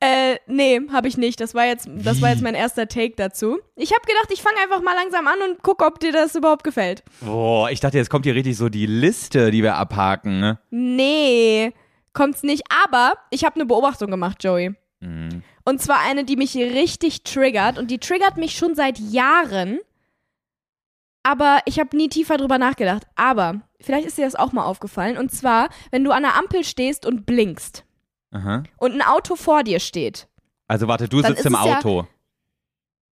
[0.00, 1.40] Äh, nee, habe ich nicht.
[1.40, 3.58] Das war jetzt, das war jetzt mein erster Take dazu.
[3.76, 6.64] Ich habe gedacht, ich fange einfach mal langsam an und gucke, ob dir das überhaupt
[6.64, 7.02] gefällt.
[7.20, 10.40] Boah, ich dachte, jetzt kommt hier richtig so die Liste, die wir abhaken.
[10.40, 10.58] Ne?
[10.70, 11.72] Nee,
[12.12, 12.64] kommt's nicht.
[12.84, 14.74] Aber ich habe eine Beobachtung gemacht, Joey.
[15.00, 15.42] Mhm.
[15.64, 17.78] Und zwar eine, die mich richtig triggert.
[17.78, 19.78] Und die triggert mich schon seit Jahren.
[21.22, 23.06] Aber ich habe nie tiefer drüber nachgedacht.
[23.16, 25.16] Aber vielleicht ist dir das auch mal aufgefallen.
[25.16, 27.83] Und zwar, wenn du an der Ampel stehst und blinkst
[28.34, 28.62] Aha.
[28.76, 30.28] und ein Auto vor dir steht.
[30.68, 32.06] Also warte, du Dann sitzt ist im es ja- Auto.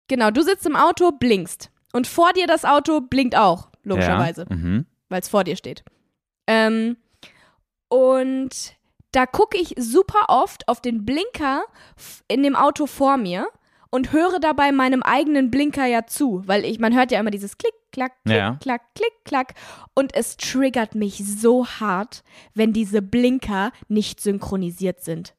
[0.07, 1.69] Genau, du sitzt im Auto, blinkst.
[1.93, 4.55] Und vor dir das Auto blinkt auch, logischerweise, Ja.
[4.55, 4.85] Mhm.
[5.09, 5.83] weil es vor dir steht.
[6.47, 6.97] Ähm,
[7.89, 8.73] und
[9.11, 11.63] da gucke ich super oft auf den Blinker
[11.97, 13.47] f- in dem Auto vor mir
[13.89, 17.57] und höre dabei meinem eigenen Blinker ja zu, weil ich, man hört ja immer dieses
[17.57, 18.57] Klick, Klack, Klick, Ja.
[18.61, 19.53] Klack, Klick, Klack.
[19.93, 22.23] Und es triggert mich so hart,
[22.53, 25.35] wenn diese Blinker nicht synchronisiert sind.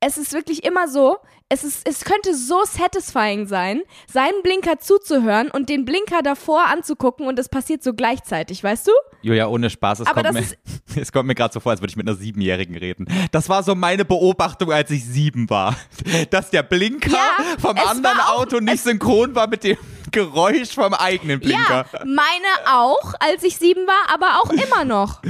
[0.00, 1.16] Es ist wirklich immer so,
[1.50, 3.80] es, ist, es könnte so satisfying sein,
[4.12, 8.92] seinen Blinker zuzuhören und den Blinker davor anzugucken und es passiert so gleichzeitig, weißt du?
[9.22, 10.46] Julia, ohne Spaß, es Aber kommt mir,
[11.00, 13.06] es kommt mir gerade so vor, als würde ich mit einer Siebenjährigen reden.
[13.32, 15.74] Das war so meine Beobachtung, als ich sieben war.
[16.30, 19.76] Dass der Blinker Ja, vom anderen auch- Auto nicht synchron war mit dem
[20.10, 21.86] Geräusch vom eigenen Blinker.
[21.92, 25.20] Ja, meine auch, als ich sieben war, aber auch immer noch.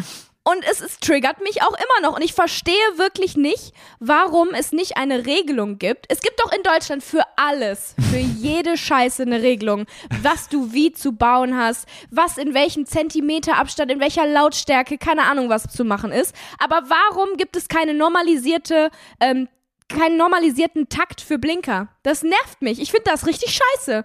[0.51, 2.17] Und es, es triggert mich auch immer noch.
[2.17, 6.07] Und ich verstehe wirklich nicht, warum es nicht eine Regelung gibt.
[6.09, 9.85] Es gibt doch in Deutschland für alles, für jede Scheiße eine Regelung,
[10.23, 15.51] was du wie zu bauen hast, was in welchem Zentimeterabstand, in welcher Lautstärke, keine Ahnung,
[15.51, 16.35] was zu machen ist.
[16.59, 18.91] Aber warum gibt es keine normalisierte,
[19.21, 19.49] ähm,
[19.91, 21.89] keinen normalisierten Takt für Blinker?
[22.03, 22.81] Das nervt mich.
[22.81, 24.03] Ich finde das richtig scheiße.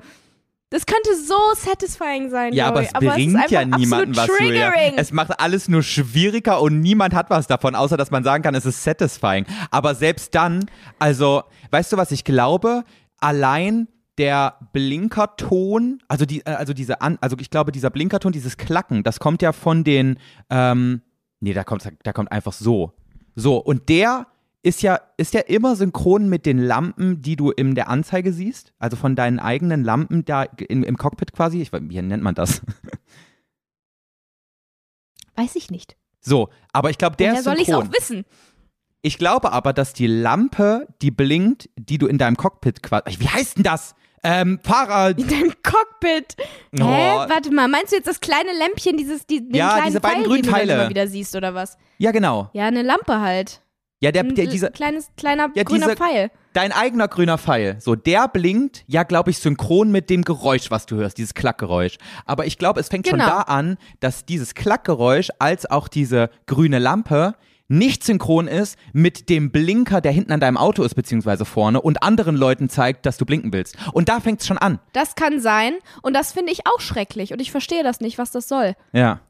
[0.73, 2.51] Das könnte so satisfying sein.
[2.51, 4.73] Ja, aber es bringt ist ja niemanden was, Julia.
[4.97, 8.55] Es macht alles nur schwieriger und niemand hat was davon, außer dass man sagen kann,
[8.55, 9.45] es ist satisfying.
[9.69, 10.65] Aber selbst dann,
[10.97, 12.85] also, weißt du, was ich glaube?
[13.19, 19.03] Allein der Blinkerton, also die, äh, also diese, also ich glaube, dieser Blinkerton, dieses Klacken,
[19.03, 20.17] das kommt ja von den,
[20.49, 21.03] ähm,
[21.39, 22.93] nee, da kommt, da kommt einfach so.
[23.35, 24.25] So, und der
[24.63, 28.73] ist ja, ist ja immer synchron mit den Lampen, die du in der Anzeige siehst.
[28.79, 31.61] Also von deinen eigenen Lampen da in, im Cockpit quasi.
[31.61, 32.61] Ich, wie nennt man das?
[35.35, 35.97] Weiß ich nicht.
[36.21, 37.97] So, aber ich glaube, der Woher ist soll ich es auch synchron.
[37.99, 38.25] wissen?
[39.01, 43.19] Ich glaube aber, dass die Lampe, die blinkt, die du in deinem Cockpit quasi.
[43.19, 43.95] Wie heißt denn das?
[44.25, 45.09] Ähm, Fahrer.
[45.17, 46.37] In deinem Cockpit.
[46.71, 46.81] Hä?
[46.81, 47.29] Oh.
[47.29, 50.19] Warte mal, meinst du jetzt das kleine Lämpchen, dieses, die, den Ja, kleinen diese beiden
[50.23, 51.77] Pfeil, grünen den du immer wieder siehst oder was?
[51.97, 52.49] Ja, genau.
[52.53, 53.61] Ja, eine Lampe halt.
[54.03, 56.29] Ja, der, der, dieser, kleines, kleiner Ja, grüner diese- Pfeil.
[56.53, 57.77] dein eigener grüner Pfeil.
[57.79, 61.97] So, der blinkt, ja, glaube ich, synchron mit dem Geräusch, was du hörst, dieses Klackgeräusch.
[62.25, 63.29] Aber ich glaube, es fängt schon Genau.
[63.31, 67.35] da an, dass dieses Klackgeräusch als auch diese grüne Lampe
[67.69, 72.03] nicht synchron ist mit dem Blinker, der hinten an deinem Auto ist, beziehungsweise vorne und
[72.03, 73.77] anderen Leuten zeigt, dass du blinken willst.
[73.93, 74.79] Und da fängt es schon an.
[74.91, 75.73] Das kann sein.
[76.01, 77.31] Und das finde ich auch schrecklich.
[77.31, 78.75] Und ich verstehe das nicht, was das soll.
[78.91, 79.21] Ja.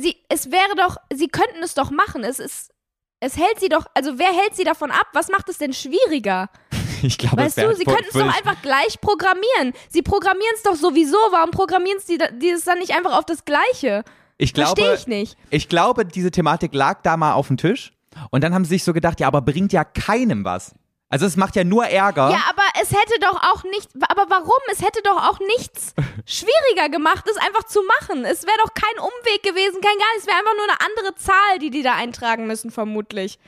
[0.00, 2.22] Sie, es wäre doch, sie könnten es doch machen.
[2.24, 2.73] Es ist,
[3.20, 5.06] es hält sie doch, also wer hält sie davon ab?
[5.12, 6.48] Was macht es denn schwieriger?
[7.02, 9.74] Ich glaube, Weißt du, sie könnten es doch einfach gleich programmieren.
[9.90, 11.18] Sie programmieren es doch sowieso.
[11.32, 14.04] Warum programmieren sie da- die es dann nicht einfach auf das Gleiche?
[14.38, 15.36] Ich glaube, Verstehe ich nicht.
[15.50, 17.92] ich glaube, diese Thematik lag da mal auf dem Tisch
[18.30, 20.74] und dann haben sie sich so gedacht, ja, aber bringt ja keinem was.
[21.08, 22.30] Also es macht ja nur Ärger.
[22.30, 24.58] Ja, aber es hätte doch auch nicht, aber warum?
[24.72, 25.94] Es hätte doch auch nichts
[26.26, 28.24] schwieriger gemacht, es einfach zu machen.
[28.24, 30.22] Es wäre doch kein Umweg gewesen, kein gar nichts.
[30.22, 33.38] Es wäre einfach nur eine andere Zahl, die die da eintragen müssen, vermutlich.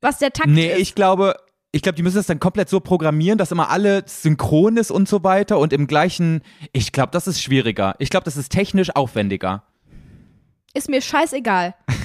[0.00, 0.78] Was der Takt nee, ist.
[0.78, 1.34] ich glaube,
[1.72, 5.08] ich glaube, die müssen das dann komplett so programmieren, dass immer alle synchron ist und
[5.08, 6.42] so weiter und im gleichen.
[6.72, 7.94] Ich glaube, das ist schwieriger.
[7.98, 9.64] Ich glaube, das ist technisch aufwendiger.
[10.72, 11.74] Ist mir scheißegal.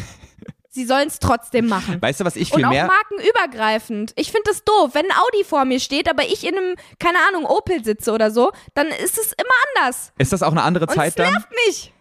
[0.76, 2.02] Sie sollen es trotzdem machen.
[2.02, 2.88] Weißt du, was ich Und viel auch mehr.
[2.88, 4.12] markenübergreifend.
[4.16, 4.90] Ich finde das doof.
[4.94, 8.32] Wenn ein Audi vor mir steht, aber ich in einem, keine Ahnung, Opel sitze oder
[8.32, 10.12] so, dann ist es immer anders.
[10.18, 11.32] Ist das auch eine andere Und Zeit es dann?
[11.32, 11.94] nervt mich.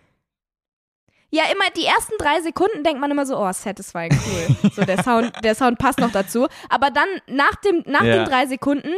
[1.31, 4.70] Ja, immer die ersten drei Sekunden denkt man immer so, oh, satisfying, cool.
[4.75, 6.47] So, der Sound, der Sound passt noch dazu.
[6.70, 8.16] Aber dann nach, dem, nach Ja.
[8.16, 8.93] den drei Sekunden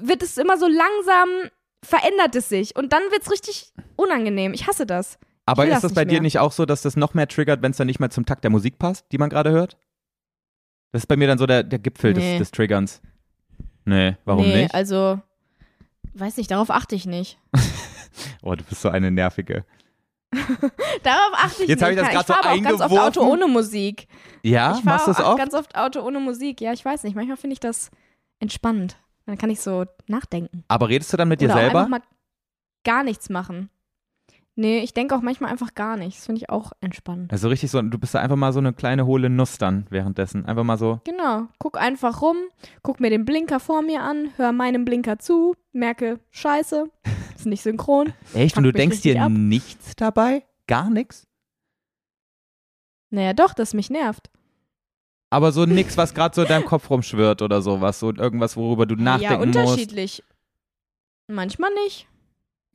[0.00, 1.28] wird es immer so langsam,
[1.84, 2.74] verändert es sich.
[2.74, 4.52] Und dann wird es richtig unangenehm.
[4.52, 5.16] Ich hasse das.
[5.46, 6.22] Aber ist das das bei dir mehr.
[6.22, 8.44] nicht auch so, dass das noch mehr triggert, wenn es dann nicht mehr zum Takt
[8.44, 9.76] der Musik passt, die man gerade hört?
[10.92, 12.32] Das ist bei mir dann so der, der Gipfel Nee.
[12.38, 13.00] des, des Triggerns.
[13.84, 14.74] Nee, warum nee, nicht?
[14.74, 15.20] also,
[16.14, 17.38] weiß nicht, darauf achte ich nicht.
[18.42, 19.64] Oh, du bist so eine nervige.
[21.02, 21.90] Darauf achte ich Jetzt nicht.
[21.90, 23.20] ich das ich grad so fahre aber auch ganz oft eingeworfen.
[23.22, 24.06] Auto ohne Musik.
[24.42, 26.60] Ja, ich machst du fahre das auch ganz oft Auto ohne Musik.
[26.60, 27.14] Ja, ich weiß nicht.
[27.14, 27.90] Manchmal finde ich das
[28.38, 28.96] entspannend.
[29.26, 30.64] Dann kann ich so nachdenken.
[30.68, 31.78] Aber redest du dann mit dir Oder auch selber?
[31.80, 32.02] einfach mal
[32.84, 33.70] gar nichts machen.
[34.54, 36.18] Nee, ich denke auch manchmal einfach gar nicht.
[36.18, 37.32] Das finde ich auch entspannend.
[37.32, 40.44] Also richtig so, du bist da einfach mal so eine kleine hohle Nuss dann währenddessen.
[40.44, 41.00] Einfach mal so.
[41.04, 41.48] Genau.
[41.58, 42.36] Guck einfach rum,
[42.82, 46.90] guck mir den Blinker vor mir an, hör meinem Blinker zu, merke, scheiße,
[47.36, 48.12] ist nicht synchron.
[48.34, 48.56] Echt?
[48.58, 49.32] Und du denkst dir ab.
[49.32, 50.44] nichts dabei?
[50.66, 51.26] Gar nichts?
[53.08, 54.30] Naja, doch, das mich nervt.
[55.30, 57.98] Aber so nix, was gerade so in deinem Kopf rumschwirrt oder sowas.
[57.98, 59.56] So irgendwas, worüber du ja, nachdenken musst.
[59.56, 60.22] unterschiedlich.
[61.26, 62.06] Manchmal nicht.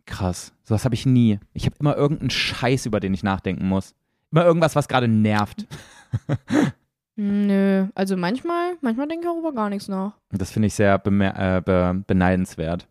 [0.08, 0.54] Krass.
[0.64, 1.40] Sowas habe ich nie.
[1.54, 3.94] Ich habe immer irgendeinen Scheiß, über den ich nachdenken muss.
[4.32, 5.68] Immer irgendwas, was gerade nervt.
[7.18, 10.14] Nö, also manchmal, manchmal denke ich auch über gar nichts nach.
[10.32, 12.88] Das finde ich sehr äh, be beneidenswert.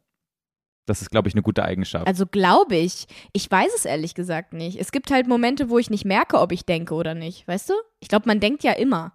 [0.84, 2.06] Das ist, glaube ich, eine gute Eigenschaft.
[2.06, 3.06] Also glaube ich.
[3.32, 4.78] Ich weiß es ehrlich gesagt nicht.
[4.78, 7.46] Es gibt halt Momente, wo ich nicht merke, ob ich denke oder nicht.
[7.48, 7.74] Weißt du?
[7.98, 9.12] Ich glaube, man denkt ja immer.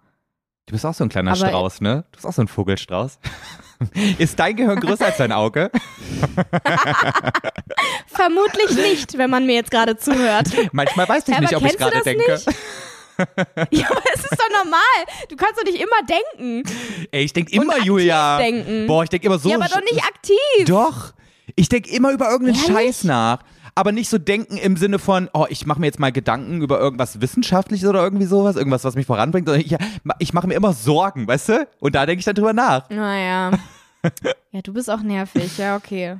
[0.66, 2.04] Du bist auch so ein kleiner Aber- Strauß, ne?
[2.12, 3.18] Du bist auch so ein Vogelstrauß.
[4.18, 5.70] ist dein Gehirn größer als dein Auge?
[8.06, 10.48] Vermutlich nicht, wenn man mir jetzt gerade zuhört.
[10.72, 12.32] Manchmal weiß ich Ja, nicht, aber ob ich gerade denke.
[12.32, 12.46] nicht?
[13.70, 14.80] Ja, aber es ist doch normal.
[15.28, 16.64] Du kannst doch nicht immer denken.
[17.12, 18.38] Ey, ich denke immer, Julia.
[18.38, 18.86] denken.
[18.88, 19.48] Boah, ich denke immer so.
[19.50, 20.64] ja, aber doch nicht aktiv.
[20.66, 21.12] Doch.
[21.54, 22.74] Ich denke immer über irgendeinen Ehrlich?
[22.74, 23.40] Scheiß nach.
[23.74, 26.78] Aber nicht so denken im Sinne von, oh, ich mache mir jetzt mal Gedanken über
[26.78, 29.48] irgendwas Wissenschaftliches oder irgendwie sowas, irgendwas, was mich voranbringt.
[29.48, 29.76] Sondern ich,
[30.18, 31.68] ich mache mir immer Sorgen, weißt du?
[31.80, 32.88] Und da denke ich dann drüber nach.
[32.90, 33.52] Naja.
[34.50, 35.56] Ja, du bist auch nervig.
[35.58, 36.18] Ja, okay.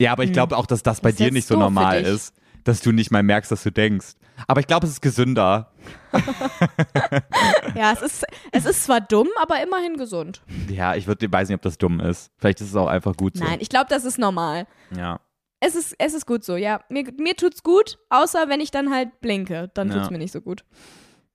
[0.00, 1.14] Ja, aber ich glaube auch, dass das bei Hm.
[1.14, 2.32] Ist dir nicht so normal ist,
[2.62, 4.14] dass du nicht mal merkst, dass du denkst.
[4.46, 5.72] Aber ich glaube, es ist gesünder.
[7.74, 10.42] Ja, es ist, es ist zwar dumm, aber immerhin gesund.
[10.68, 12.30] Ja, ich würd, weiß nicht, ob das dumm ist.
[12.38, 13.44] Vielleicht ist es auch einfach gut so.
[13.44, 14.66] Nein, ich glaube, das ist normal.
[14.96, 15.20] Ja.
[15.60, 16.80] Es ist, es ist gut so, ja.
[16.88, 19.70] Mir, mir tut's gut, außer wenn ich dann halt blinke.
[19.74, 19.94] Dann Ja.
[19.96, 20.64] tut's mir nicht so gut.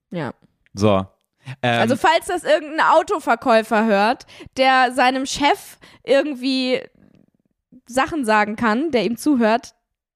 [0.10, 0.34] Ja.
[0.74, 1.06] So.
[1.62, 4.26] Ähm, Also, falls das irgendein Autoverkäufer hört,
[4.58, 6.82] der seinem Chef irgendwie
[7.88, 9.76] Sachen sagen kann, der ihm zuhört,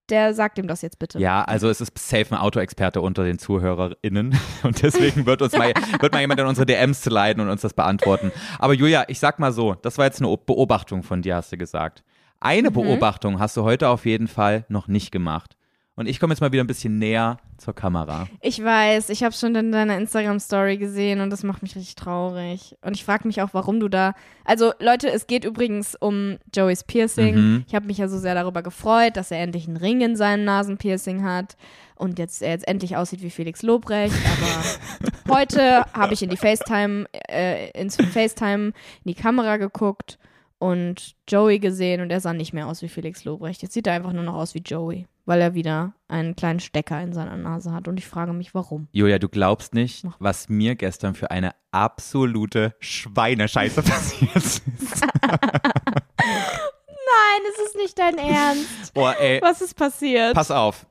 [0.09, 1.19] der sagt ihm das jetzt bitte.
[1.19, 5.71] Ja, also es ist safe ein Autoexperte unter den ZuhörerInnen und deswegen wird uns mal,
[5.99, 8.31] wird mal jemand in unsere DMs zu leiten und uns das beantworten.
[8.57, 11.57] Aber Julia, ich sag mal so, das war jetzt eine Beobachtung von dir, hast du
[11.57, 12.03] gesagt.
[12.39, 15.55] Eine Beobachtung hast du heute auf jeden Fall noch nicht gemacht.
[15.95, 18.29] Und ich komme jetzt mal wieder ein bisschen näher zur Kamera.
[18.39, 22.77] Ich weiß, ich habe schon in deiner Instagram-Story gesehen und das macht mich richtig traurig.
[22.81, 24.13] Und ich frage mich auch, warum du da.
[24.45, 27.35] Also, Leute, es geht übrigens um Joeys Piercing.
[27.35, 27.65] Mhm.
[27.67, 30.45] Ich habe mich ja so sehr darüber gefreut, dass er endlich einen Ring in seinem
[30.45, 31.57] Nasenpiercing hat
[31.95, 34.15] und jetzt er jetzt endlich aussieht wie Felix Lobrecht.
[35.27, 38.73] Aber heute habe ich in die FaceTime, äh, ins FaceTime in
[39.03, 40.17] die Kamera geguckt
[40.59, 43.61] und Joey gesehen und er sah nicht mehr aus wie Felix Lobrecht.
[43.63, 47.01] Jetzt sieht er einfach nur noch aus wie Joey, weil er wieder einen kleinen Stecker
[47.01, 48.87] in seiner Nase hat und ich frage mich, warum.
[48.91, 50.17] Julia, du glaubst nicht, Mach.
[50.19, 54.63] was mir gestern für eine absolute Schweinescheiße passiert ist.
[56.19, 58.93] Nein, es ist nicht dein Ernst.
[58.93, 59.41] Boah, ey.
[59.41, 60.33] Was ist passiert?
[60.33, 60.85] Pass auf.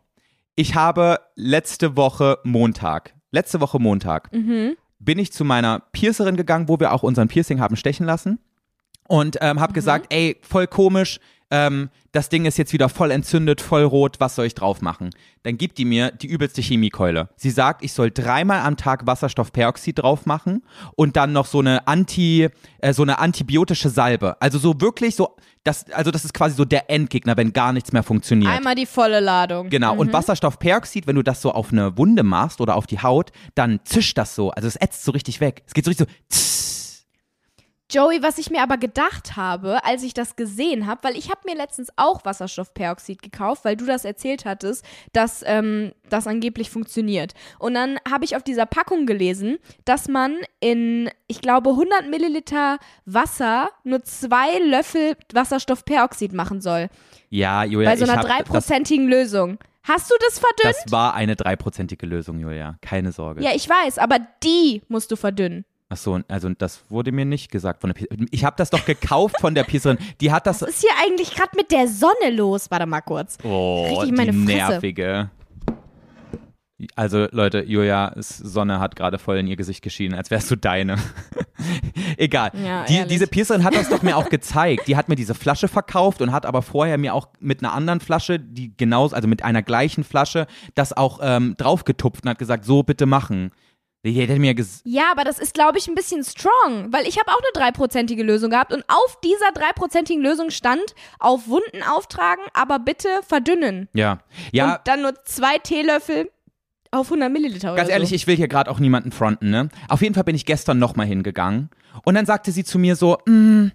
[0.57, 4.77] Ich habe letzte Woche Montag, letzte Woche Montag, Mhm.
[4.99, 8.41] bin ich zu meiner Piercerin gegangen, wo wir auch unseren Piercing haben stechen lassen.
[9.09, 9.61] Und ähm, Mhm.
[9.61, 11.19] habe gesagt, ey, voll komisch,
[11.51, 15.11] ähm, das Ding ist jetzt wieder voll entzündet, voll rot, was soll ich drauf machen?
[15.45, 17.31] Dann gibt die mir die übelste Chemiekeule.
[17.37, 20.63] Sie sagt, ich soll dreimal am Tag Wasserstoffperoxid drauf machen
[20.95, 22.49] und dann noch so eine Anti,
[22.81, 24.37] äh, so eine antibiotische Salbe.
[24.41, 27.93] Also so wirklich so, das, also das ist quasi so der Endgegner, wenn gar nichts
[27.93, 28.53] mehr funktioniert.
[28.53, 29.71] Einmal die volle Ladung.
[29.71, 33.33] Genau, und Wasserstoffperoxid, wenn du das so auf eine Wunde machst oder auf die Haut,
[33.55, 34.51] dann zischt das so.
[34.51, 35.63] Also es ätzt so richtig weg.
[35.67, 36.15] Es geht so richtig so.
[36.29, 36.58] tss.
[37.91, 41.41] Joey, was ich mir aber gedacht habe, als ich das gesehen habe, weil ich habe
[41.47, 44.85] mir letztens auch Wasserstoffperoxid gekauft, weil du das erzählt hattest,
[45.15, 47.33] dass ähm, das angeblich funktioniert.
[47.59, 52.79] Und dann habe ich auf dieser Packung gelesen, dass man in, ich glaube, 100 Milliliter
[53.07, 56.91] Wasser nur zwei Löffel Wasserstoffperoxid machen soll.
[57.31, 59.59] Ja, Julia, bei so einer dreiprozentigen Lösung.
[59.85, 60.85] Hast du das verdünnt?
[60.85, 62.77] das war eine dreiprozentige Lösung, Julia.
[62.83, 63.43] Keine Sorge.
[63.43, 65.65] ja, ich weiß, aber die musst du verdünnen.
[65.91, 68.27] Ach so, also das wurde mir nicht gesagt von der Piercerin.
[68.31, 69.97] Ich habe das doch gekauft von der Piercerin.
[70.21, 70.61] Die hat das.
[70.61, 72.71] Was ist hier eigentlich gerade mit der Sonne los?
[72.71, 73.39] Warte mal kurz.
[73.43, 74.57] Oh, Richtig in meine die Fresse.
[74.73, 75.31] nervige.
[76.95, 80.97] Also Leute, Julia, Sonne hat gerade voll in ihr Gesicht geschienen, als wärst du deine.
[82.17, 82.53] Egal.
[82.55, 84.87] Ja, die, diese Piercerin hat das doch mir auch gezeigt.
[84.87, 87.99] Die hat mir diese Flasche verkauft und hat aber vorher mir auch mit einer anderen
[87.99, 92.65] Flasche, die genauso, also mit einer gleichen Flasche, das auch ähm, draufgetupft und hat gesagt,
[92.65, 93.51] so bitte machen.
[94.05, 97.19] Die hätte mir ges Ja, aber das ist, glaube ich, ein bisschen strong, weil ich
[97.19, 102.45] habe auch eine dreiprozentige Lösung gehabt und auf dieser dreiprozentigen Lösung stand, auf Wunden auftragen,
[102.55, 103.89] aber bitte verdünnen.
[103.93, 104.21] ja,
[104.53, 104.75] ja.
[104.75, 106.31] Und dann nur zwei Teelöffel
[106.91, 108.15] auf 100 Milliliter Ganz ehrlich, so.
[108.15, 109.69] ich will hier gerade auch niemanden fronten, ne?
[109.89, 111.71] Auf jeden Fall bin ich gestern nochmal hingegangen
[112.05, 113.69] und dann sagte sie zu mir so, mm,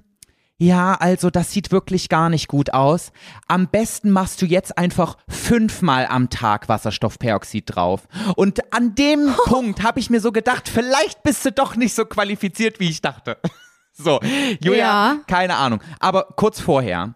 [0.57, 3.11] ja, also das sieht wirklich gar nicht gut aus.
[3.47, 8.07] Am besten machst du jetzt einfach fünfmal am Tag Wasserstoffperoxid drauf.
[8.35, 12.05] Und an dem Punkt habe ich mir so gedacht, vielleicht bist du doch nicht so
[12.05, 13.37] qualifiziert, wie ich dachte.
[13.95, 14.19] So,
[14.59, 15.15] Julia, Ja.
[15.27, 15.79] keine Ahnung.
[15.99, 17.13] Aber kurz vorher,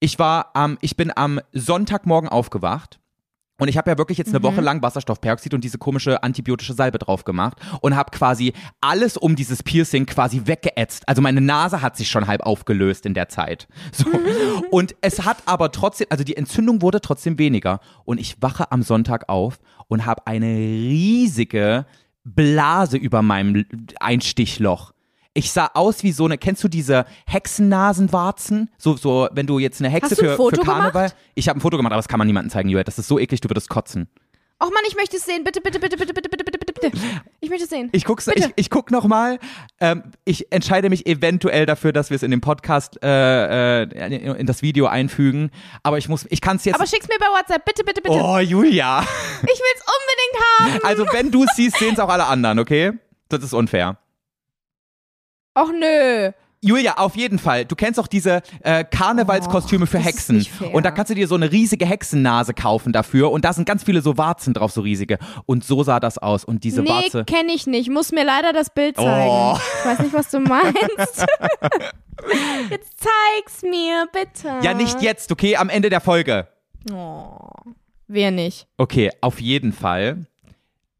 [0.00, 2.98] ich war am, ich bin am Sonntagmorgen aufgewacht
[3.60, 6.98] und ich habe ja wirklich jetzt eine Woche lang Wasserstoffperoxid und diese komische antibiotische Salbe
[6.98, 11.08] drauf gemacht und habe quasi alles um dieses Piercing quasi weggeätzt.
[11.08, 13.68] Also meine Nase hat sich schon halb aufgelöst in der Zeit.
[13.92, 14.06] So.
[14.70, 17.80] Und es hat aber trotzdem, also die Entzündung wurde trotzdem weniger.
[18.04, 21.86] Und ich wache am Sonntag auf und habe eine riesige
[22.24, 23.64] Blase über meinem
[24.00, 24.93] Einstichloch.
[25.36, 28.70] Ich sah aus wie so eine, kennst du diese Hexennasenwarzen?
[28.78, 30.92] So, so, wenn du jetzt eine Hexe Hast du ein für, Foto für Karneval.
[31.08, 31.16] gemacht?
[31.34, 32.84] Ich habe ein Foto gemacht, aber das kann man niemandem zeigen, Julia.
[32.84, 34.08] Das ist so eklig, du würdest kotzen.
[34.62, 35.42] Och Mann, ich möchte es sehen.
[35.42, 36.96] Bitte, bitte, bitte, bitte, bitte, bitte, bitte, bitte.
[37.40, 37.88] Ich möchte es sehen.
[37.90, 38.46] Ich guck's, Bitte.
[38.48, 39.40] ich, ich guck noch mal.
[39.80, 44.46] Ähm, ich entscheide mich eventuell dafür, dass wir es in dem Podcast äh, äh, in
[44.46, 45.50] das Video einfügen.
[45.82, 46.76] Aber ich muss, ich kann es jetzt.
[46.76, 47.64] Aber schick's mir bei WhatsApp.
[47.64, 48.14] Bitte, bitte, bitte.
[48.14, 49.02] oh, Julia.
[49.02, 50.86] Ich will's unbedingt haben.
[50.86, 52.92] Also wenn du es siehst, sehen es auch alle anderen, okay?
[53.28, 53.98] Das ist unfair.
[55.54, 56.32] Och nö.
[56.60, 57.66] Julia, auf jeden Fall.
[57.66, 60.46] Du kennst auch diese äh, Karnevalskostüme Oh, für Hexen.
[60.72, 63.30] Und da kannst du dir so eine riesige Hexennase kaufen dafür.
[63.32, 65.18] Und da sind ganz viele so Warzen drauf, so riesige.
[65.44, 66.42] Und so sah das aus.
[66.42, 67.26] Und diese nee, Warze.
[67.26, 67.90] kenne ich nicht.
[67.90, 69.28] Muss mir leider das Bild zeigen.
[69.30, 69.58] Oh.
[69.80, 71.26] Ich weiß nicht, was du meinst.
[72.70, 74.60] Jetzt zeig's mir, bitte.
[74.62, 75.56] Ja, nicht jetzt, okay?
[75.56, 76.48] Am Ende der Folge.
[76.90, 77.36] Oh.
[78.06, 78.66] Wir nicht.
[78.78, 80.26] Okay, auf jeden Fall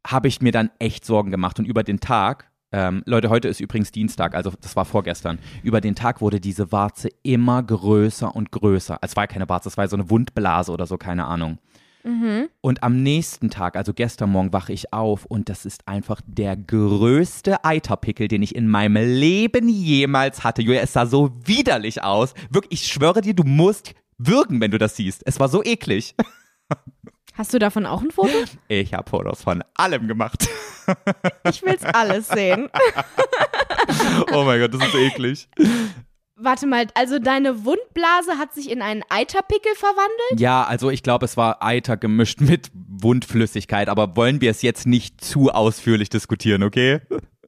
[0.05, 1.57] habe ich mir dann echt Sorgen gemacht.
[1.57, 5.39] Und über den Tag, ähm, Leute, heute ist übrigens Dienstag, also das war vorgestern.
[5.63, 8.97] Über den Tag wurde diese Warze immer größer und größer.
[9.01, 11.57] Es war keine Warze, es war so eine Wundblase oder so, keine Ahnung.
[12.59, 16.57] Und am nächsten Tag, also gestern Morgen, wache ich auf und das ist einfach der
[16.57, 20.61] größte Eiterpickel, den ich in meinem Leben jemals hatte.
[20.61, 22.33] Julia, es sah so widerlich aus.
[22.49, 25.23] Wirklich, ich schwöre dir, du musst würgen, wenn du das siehst.
[25.25, 26.13] Es war so eklig.
[27.37, 28.31] Hast du davon auch ein Foto?
[28.67, 30.47] Ich habe Fotos von allem gemacht.
[31.49, 32.69] Ich will's alles sehen.
[34.33, 35.47] Oh mein Gott, das ist eklig.
[36.35, 40.39] Warte mal, also deine Wundblase hat sich in einen Eiterpickel verwandelt?
[40.39, 44.85] Ja, also ich glaube, es war Eiter gemischt mit Wundflüssigkeit, aber wollen wir es jetzt
[44.85, 47.01] nicht zu ausführlich diskutieren, okay?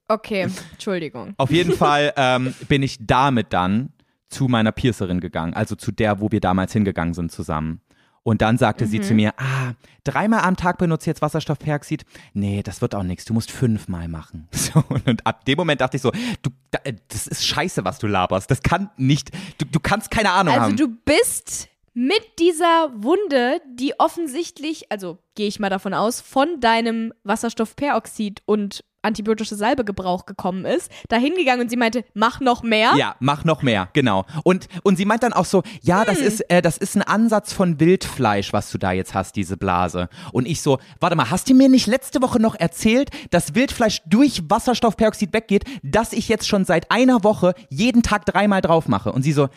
[0.07, 1.33] Okay, Entschuldigung.
[1.37, 3.93] Auf jeden Fall ähm, bin ich damit dann
[4.29, 7.81] zu meiner Piercerin gegangen, also zu der, wo wir damals hingegangen sind zusammen.
[8.27, 9.71] Und dann sagte sie zu mir, ah,
[10.03, 12.03] dreimal am Tag benutzt du jetzt Wasserstoffperoxid?
[12.33, 14.49] Nee, das wird auch nichts, du musst fünfmal machen.
[14.57, 16.11] So, und ab dem Moment dachte ich so,
[16.41, 16.49] du,
[16.83, 18.51] äh, das ist scheiße, was du laberst.
[18.51, 20.75] Das kann nicht, du, du kannst keine Ahnung Also haben.
[20.75, 27.13] du bist mit dieser Wunde, die offensichtlich, also gehe ich mal davon aus, von deinem
[27.23, 32.93] Wasserstoffperoxid und antibiotische Salbegebrauch gekommen ist, da hingegangen und sie meinte, mach noch mehr.
[32.97, 34.25] Ja, mach noch mehr, genau.
[34.43, 37.53] Und, und sie meint dann auch so, ja, das ist, äh, das ist ein Ansatz
[37.53, 40.09] von Wildfleisch, was du da jetzt hast, diese Blase.
[40.31, 44.01] Und ich so, warte mal, hast du mir nicht letzte Woche noch erzählt, dass Wildfleisch
[44.05, 49.11] durch Wasserstoffperoxid weggeht, dass ich jetzt schon seit einer Woche jeden Tag dreimal drauf mache?
[49.11, 49.49] Und sie so,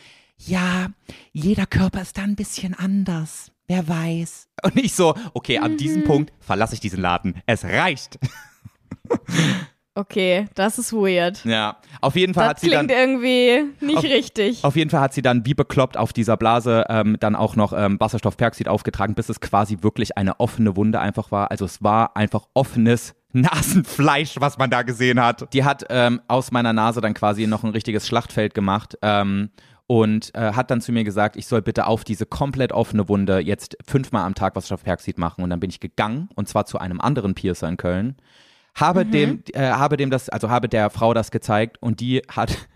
[0.47, 0.89] ja,
[1.33, 3.53] jeder Körper ist da ein bisschen anders.
[3.67, 4.49] Wer weiß.
[4.65, 7.41] Und ich so, okay, ab diesem Punkt verlasse ich diesen Laden.
[7.47, 8.19] Es reicht.
[9.97, 11.45] Okay, das ist weird.
[11.45, 12.87] Ja, auf jeden Fall Das hat sie dann.
[12.87, 14.65] klingt irgendwie nicht Auf- richtig.
[14.65, 17.73] Auf jeden Fall hat sie dann wie bekloppt auf dieser Blase ähm, dann auch noch
[17.73, 21.51] ähm, Wasserstoffperoxid aufgetragen, bis es quasi wirklich eine offene Wunde einfach war.
[21.51, 25.53] Also es war einfach offenes Nasenfleisch, was man da gesehen hat.
[25.53, 28.97] Die hat ähm, aus meiner Nase dann quasi noch ein richtiges Schlachtfeld gemacht.
[29.03, 29.51] Ähm,
[29.89, 33.41] und äh, hat dann zu mir gesagt, ich soll bitte auf diese komplett offene Wunde
[33.41, 35.43] jetzt fünfmal am Tag Wasserstoffperoxid machen.
[35.43, 38.17] Und dann bin ich gegangen, und zwar zu einem anderen Piercer in Köln.
[38.81, 42.69] Habe dem, äh, habe dem das, also habe der Frau das gezeigt und die hat,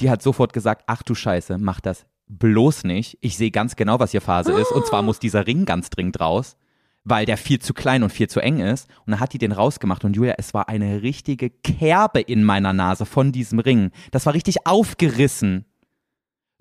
[0.00, 3.18] die hat sofort gesagt, ach du Scheiße, mach das bloß nicht.
[3.20, 4.72] Ich sehe ganz genau, was hier Phase ist.
[4.72, 6.56] Und zwar muss dieser Ring ganz dringend raus,
[7.04, 8.88] weil der viel zu klein und viel zu eng ist.
[9.04, 12.72] Und dann hat die den rausgemacht und Julia, es war eine richtige Kerbe in meiner
[12.72, 13.90] Nase von diesem Ring.
[14.10, 15.66] Das war richtig aufgerissen.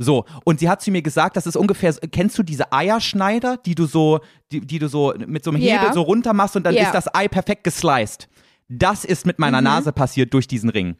[0.03, 3.75] So, und sie hat zu mir gesagt, das ist ungefähr, kennst du diese Eierschneider, die
[3.75, 4.19] du so,
[4.51, 5.79] die, die du so mit so einem Ja.
[5.79, 6.83] Hebel so runter machst und dann Ja.
[6.83, 8.27] ist das Ei perfekt gesliced.
[8.67, 9.65] Das ist mit meiner Mhm.
[9.65, 10.95] Nase passiert durch diesen Ring.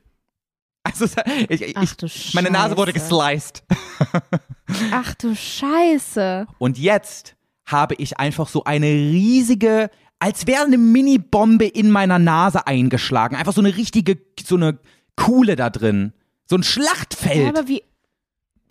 [0.84, 1.06] Also
[1.50, 3.06] ich, ich, Ach du meine Nase wurde Scheiße.
[3.10, 3.64] gesliced.
[4.92, 6.48] Ach du Scheiße.
[6.58, 7.36] Und jetzt
[7.66, 9.90] habe ich einfach so eine riesige,
[10.20, 13.36] als wäre eine Mini-Bombe in meiner Nase eingeschlagen.
[13.36, 14.80] Einfach so eine richtige, so eine
[15.16, 16.14] Kuhle da drin.
[16.50, 17.44] So ein Schlachtfeld.
[17.44, 17.84] Ja, aber wie,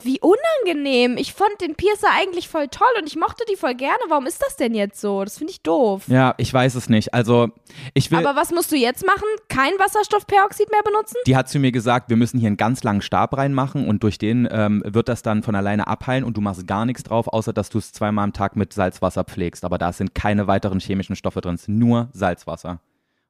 [0.04, 1.16] wie unangenehm.
[1.16, 3.98] Ich fand den Piercer eigentlich voll toll und ich mochte die voll gerne.
[4.08, 5.24] Warum ist das denn jetzt so?
[5.24, 6.04] Das finde ich doof.
[6.08, 7.14] ja, ich weiß es nicht.
[7.14, 7.48] Also,
[7.94, 8.18] ich will.
[8.18, 9.24] Aber was musst du jetzt machen?
[9.48, 11.16] Kein Wasserstoffperoxid mehr benutzen?
[11.26, 14.18] Die hat zu mir gesagt, wir müssen hier einen ganz langen Stab reinmachen und durch
[14.18, 17.52] den ähm, wird das dann von alleine abheilen und du machst gar nichts drauf, außer
[17.52, 19.64] dass du es zweimal am Tag mit Salzwasser pflegst.
[19.64, 22.80] Aber da sind keine weiteren chemischen Stoffe drin, es ist nur Salzwasser.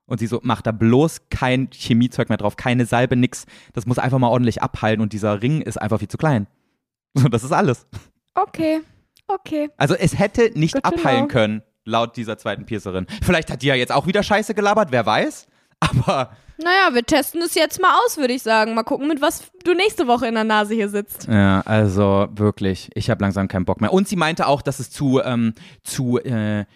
[0.07, 3.47] Und sie so, mach da bloß kein Chemiezeug mehr drauf, keine Salbe, nix.
[3.75, 6.49] Das muss einfach mal ordentlich abheilen und dieser Ring ist einfach viel zu klein.
[7.15, 7.87] So, das ist alles.
[8.35, 8.81] Okay,
[9.27, 9.71] okay.
[9.77, 13.07] Also es hätte nicht Good abheilen können, laut dieser zweiten Piercerin.
[13.23, 15.47] Vielleicht hat die ja jetzt auch wieder Scheiße gelabert, wer weiß.
[15.81, 18.75] Aber Naja, wir testen es jetzt mal aus, würde ich sagen.
[18.75, 21.27] Mal gucken, mit was du nächste Woche in der Nase hier sitzt.
[21.27, 23.93] Ja, also wirklich, ich habe langsam keinen Bock mehr.
[23.93, 26.67] Und sie meinte auch, dass es zu, ähm, zu, äh,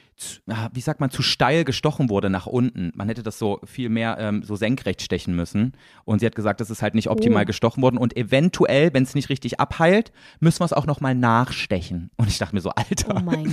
[0.72, 2.92] wie sagt man, zu steil gestochen wurde nach unten.
[2.94, 5.72] Man hätte das so viel mehr ähm, so senkrecht stechen müssen.
[6.04, 7.46] Und sie hat gesagt, das ist halt nicht optimal Oh.
[7.46, 7.98] gestochen worden.
[7.98, 12.10] Und eventuell, wenn es nicht richtig abheilt, müssen wir es auch nochmal nachstechen.
[12.16, 13.22] Und ich dachte mir so, Alter.
[13.26, 13.44] Oh.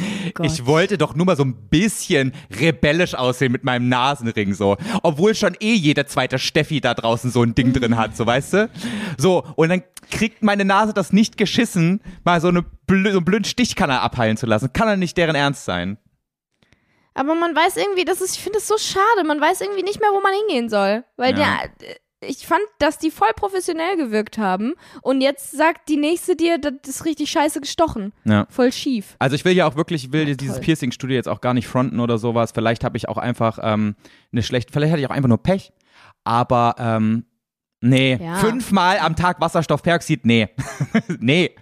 [0.44, 4.78] Ich wollte doch nur mal so ein bisschen rebellisch aussehen mit meinem Nasenring so.
[5.04, 8.54] Obwohl schon eh jede zweite Steffi da draußen so ein Ding drin hat, so weißt
[8.54, 8.70] du?
[9.18, 13.46] So, und dann kriegt meine Nase das nicht geschissen, mal so, eine so einen blöden
[13.46, 14.74] Stichkanal abheilen zu lassen.
[14.74, 15.98] Kann doch nicht deren Ernst sein.
[17.14, 20.00] Aber man weiß irgendwie, das ist, ich finde es so schade, man weiß irgendwie nicht
[20.00, 21.04] mehr, wo man hingehen soll.
[21.18, 21.60] Weil Ja.
[21.82, 24.76] der, ich fand, dass die voll professionell gewirkt haben.
[25.02, 28.14] Und jetzt sagt die nächste dir, das ist richtig scheiße gestochen.
[28.26, 28.46] Ja.
[28.50, 29.16] Voll schief.
[29.20, 30.60] Also ich will ja auch wirklich, ich will Ja, dieses.
[30.60, 32.52] Piercing-Studio jetzt auch gar nicht fronten oder sowas.
[32.54, 33.96] Vielleicht habe ich auch einfach ähm,
[34.32, 35.74] eine schlechte, vielleicht hatte ich auch einfach nur Pech.
[36.24, 37.26] Aber ähm,
[37.82, 38.36] nee, Ja.
[38.36, 40.48] fünfmal am Tag Wasserstoffperoxid, nee.
[41.20, 41.56] nee.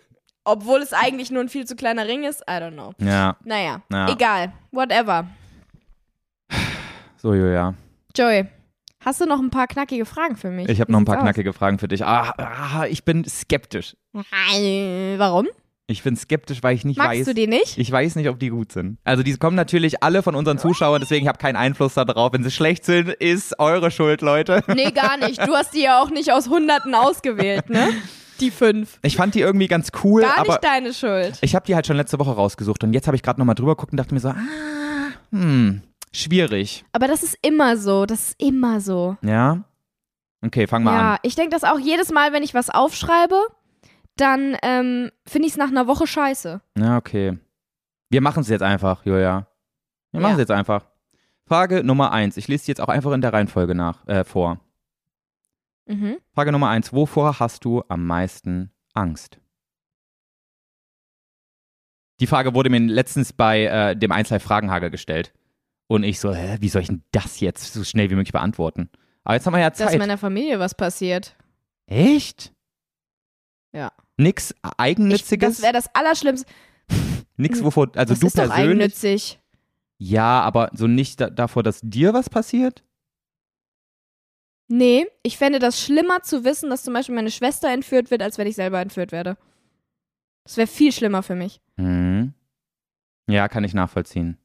[0.45, 2.93] Obwohl es eigentlich nur ein viel zu kleiner Ring ist, I don't know.
[2.99, 4.09] Ja, Naja, Ja.
[4.09, 4.51] egal.
[4.71, 5.27] Whatever.
[7.17, 7.73] so Julia.
[8.15, 8.45] Joey,
[9.03, 10.67] hast du noch ein paar knackige Fragen für mich?
[10.69, 11.23] Ich habe noch ein paar aus?
[11.23, 12.03] knackige Fragen für dich.
[12.05, 13.95] Ah, ah, ich bin skeptisch.
[14.13, 15.47] Warum?
[15.87, 17.25] Ich bin skeptisch, weil ich nicht Magst weiß.
[17.25, 17.77] du die nicht?
[17.79, 18.99] Ich weiß nicht, ob die gut sind.
[19.03, 22.31] Also die kommen natürlich alle von unseren Zuschauern, deswegen habe ich keinen Einfluss darauf.
[22.31, 24.63] Wenn sie schlecht sind, ist eure Schuld, Leute.
[24.67, 25.39] Nee, gar nicht.
[25.45, 27.89] Du hast die ja auch nicht aus Hunderten ausgewählt, ne?
[28.39, 28.99] Die fünf.
[29.01, 31.37] Ich fand die irgendwie ganz cool, Gar nicht deine Schuld.
[31.41, 33.75] ich habe die halt schon letzte Woche rausgesucht und jetzt habe ich gerade nochmal drüber
[33.75, 34.35] geguckt und dachte mir so, ah,
[35.31, 35.81] hm,
[36.13, 36.85] schwierig.
[36.91, 38.05] Aber das ist immer so.
[38.05, 39.17] Das ist immer so.
[39.21, 39.63] Ja?
[40.45, 41.19] Okay, fang mal Ja, an.
[41.23, 43.35] ich denke das auch jedes Mal, wenn ich was aufschreibe,
[44.15, 46.61] dann ähm, finde ich es nach einer Woche scheiße.
[46.77, 47.37] Ja, okay.
[48.09, 49.47] Wir machen es jetzt einfach, Julia.
[50.11, 50.41] Wir machen es Ja.
[50.43, 50.85] jetzt einfach.
[51.45, 52.37] Frage Nummer eins.
[52.37, 54.59] Ich lese die jetzt auch einfach in der Reihenfolge nach, äh, vor.
[55.89, 56.17] Mhm.
[56.33, 56.93] Frage Nummer eins.
[56.93, 59.39] Wovor hast du am meisten Angst?
[62.19, 65.33] Die Frage wurde mir letztens bei äh, dem Einzelne Fragenhagel gestellt.
[65.87, 68.89] Und ich so, hä, wie soll ich denn das jetzt so schnell wie möglich beantworten?
[69.23, 69.97] Aber jetzt haben wir ja Dass Zeit.
[69.97, 71.35] meiner Familie was passiert.
[71.87, 72.53] Echt?
[73.71, 73.91] Ja.
[74.17, 75.55] Nix Ich, Eigennütziges?
[75.55, 76.45] das wäre das Allerschlimmste.
[77.37, 78.69] Nix, wovor, also das du ist doch persönlich?
[78.69, 79.39] eigennützig.
[79.97, 82.83] Ja, aber so nicht da, davor, dass dir was passiert?
[84.71, 88.37] Nee, ich fände das schlimmer zu wissen, dass zum Beispiel meine Schwester entführt wird, als
[88.37, 89.35] wenn ich selber entführt werde.
[90.43, 91.59] Das wäre viel schlimmer für mich.
[91.77, 92.33] Mhm.
[93.27, 94.37] Ja, kann ich nachvollziehen.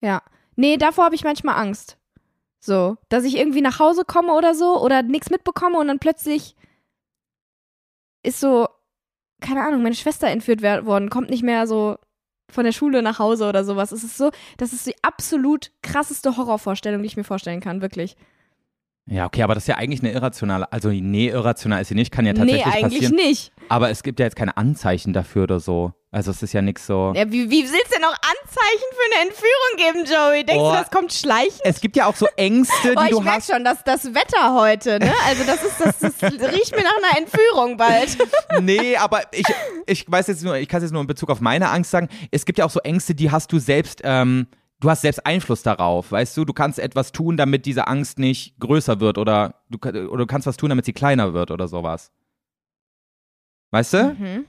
[0.00, 0.22] Ja.
[0.56, 1.98] Nee, davor habe ich manchmal Angst.
[2.60, 6.56] So, dass ich irgendwie nach Hause komme oder so oder nichts mitbekomme und dann plötzlich
[8.22, 8.68] ist so,
[9.40, 11.98] keine Ahnung, meine Schwester entführt worden, kommt nicht mehr so
[12.50, 13.92] von der Schule nach Hause oder sowas.
[13.92, 18.16] Es ist so, das ist die absolut krasseste Horrorvorstellung, die ich mir vorstellen kann, wirklich.
[19.10, 22.10] Ja, okay, aber das ist ja eigentlich eine irrationale, also nee, irrational ist sie nicht,
[22.12, 23.14] kann ja tatsächlich nee, eigentlich passieren.
[23.14, 23.52] nicht.
[23.68, 25.92] Aber es gibt ja jetzt keine Anzeichen dafür oder so.
[26.10, 27.12] Also es ist ja nichts so.
[27.14, 30.44] Ja, wie, wie willst du denn noch Anzeichen für eine Entführung geben, Joey?
[30.44, 30.70] Denkst Oh.
[30.70, 31.60] du, das kommt schleichen?
[31.64, 33.50] Es gibt ja auch so Ängste, Oh, die ich du merk hast.
[33.52, 35.12] schon, dass das Wetter heute, ne?
[35.26, 38.16] Also das ist, das, das riecht mir nach einer Entführung bald.
[38.62, 39.44] Nee, aber ich,
[39.86, 42.08] ich weiß jetzt nur, ich kann es jetzt nur in Bezug auf meine Angst sagen.
[42.30, 44.46] Es gibt ja auch so Ängste, die hast du selbst, ähm,
[44.80, 46.44] du hast selbst Einfluss darauf, weißt du?
[46.44, 50.46] Du kannst etwas tun, damit diese Angst nicht größer wird oder du, oder du kannst
[50.46, 52.12] was tun, damit sie kleiner wird oder sowas.
[53.70, 54.16] Weißt du?
[54.18, 54.44] Mhm.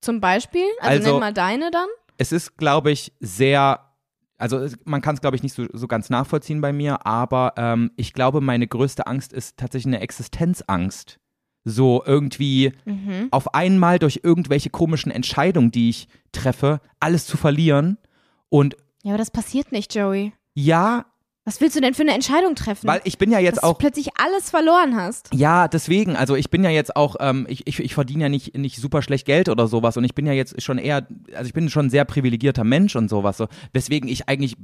[0.00, 0.64] Zum Beispiel?
[0.80, 1.88] Also, Also- nenn mal deine dann.
[2.18, 3.80] es ist, glaube ich, sehr,
[4.38, 7.90] also man kann es, glaube ich, nicht so, so ganz nachvollziehen bei mir, aber ähm,
[7.96, 11.18] ich glaube, meine größte Angst ist tatsächlich eine Existenzangst.
[11.66, 13.28] So irgendwie Mhm.
[13.30, 17.96] auf einmal durch irgendwelche komischen Entscheidungen, die ich treffe, alles zu verlieren.
[18.50, 20.32] Und Ja, aber das passiert nicht, Joey.
[20.54, 21.04] ja,
[21.44, 22.88] Was willst du denn für eine Entscheidung treffen?
[22.88, 25.28] weil ich bin ja jetzt dass auch du plötzlich alles verloren hast.
[25.34, 28.56] Ja, deswegen, also ich bin ja jetzt auch, ähm, ich, ich, ich verdiene ja nicht,
[28.56, 31.52] nicht super schlecht Geld oder sowas und ich bin ja jetzt schon eher, also ich
[31.52, 34.56] bin schon ein sehr privilegierter Mensch und sowas, so, weswegen ich eigentlich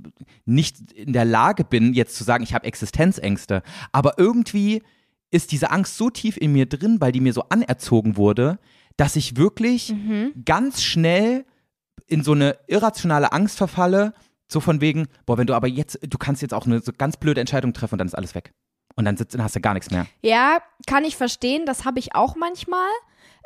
[0.47, 3.62] nicht in der Lage bin, jetzt zu sagen, ich habe Existenzängste.
[3.93, 4.82] Aber irgendwie
[5.30, 8.59] ist diese Angst so tief in mir drin, weil die mir so anerzogen wurde,
[8.97, 10.32] dass ich wirklich Mhm.
[10.47, 11.45] ganz schnell
[12.07, 14.14] in so eine irrationale Angst verfalle,
[14.53, 17.17] so von wegen, boah, wenn du aber jetzt, du kannst jetzt auch eine so ganz
[17.17, 18.53] blöde Entscheidung treffen und dann ist alles weg.
[18.97, 20.07] Und dann, sitzt, dann hast du gar nichts mehr.
[20.23, 21.65] Ja, kann ich verstehen.
[21.65, 22.89] Das habe ich auch manchmal.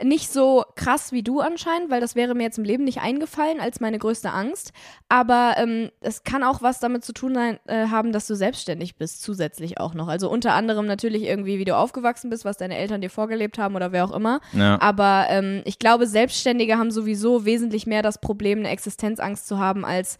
[0.03, 3.61] Nicht so krass wie du anscheinend, weil das wäre mir jetzt im Leben nicht eingefallen
[3.61, 4.73] als meine größte Angst.
[5.09, 8.97] Aber ähm, es kann auch was damit zu tun sein, äh, haben, dass du selbstständig
[8.97, 10.09] bist, zusätzlich auch noch.
[10.09, 13.77] Also unter anderem natürlich irgendwie, wie du aufgewachsen bist, was deine Eltern dir vorgelebt haben
[13.77, 14.41] oder wer auch immer.
[14.53, 14.81] Ja.
[14.81, 19.85] Aber ähm, ich glaube, Selbstständige haben sowieso wesentlich mehr das Problem, eine Existenzangst zu haben,
[19.85, 20.19] als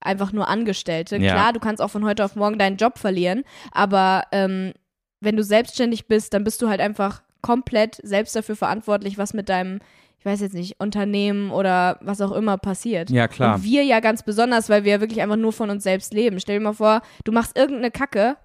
[0.00, 1.16] einfach nur Angestellte.
[1.18, 1.32] Ja.
[1.32, 4.72] Klar, du kannst auch von heute auf morgen deinen Job verlieren, aber ähm,
[5.20, 9.48] wenn du selbstständig bist, dann bist du halt einfach komplett selbst dafür verantwortlich, was mit
[9.48, 9.80] deinem,
[10.18, 13.10] ich weiß jetzt nicht, Unternehmen oder was auch immer passiert.
[13.10, 13.56] Ja, klar.
[13.56, 16.40] Und wir ja ganz besonders, weil wir ja wirklich einfach nur von uns selbst leben.
[16.40, 18.36] Stell dir mal vor, du machst irgendeine Kacke,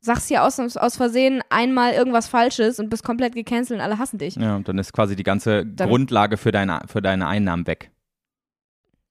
[0.00, 4.18] sagst hier aus, aus Versehen einmal irgendwas Falsches und bist komplett gecancelt und alle hassen
[4.18, 4.36] dich.
[4.36, 7.90] Ja, und dann ist quasi die ganze Dann- Grundlage für deine, für deine Einnahmen weg.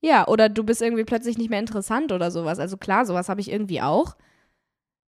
[0.01, 2.59] Ja, oder du bist irgendwie plötzlich nicht mehr interessant oder sowas.
[2.59, 4.15] Also klar, sowas habe ich irgendwie auch.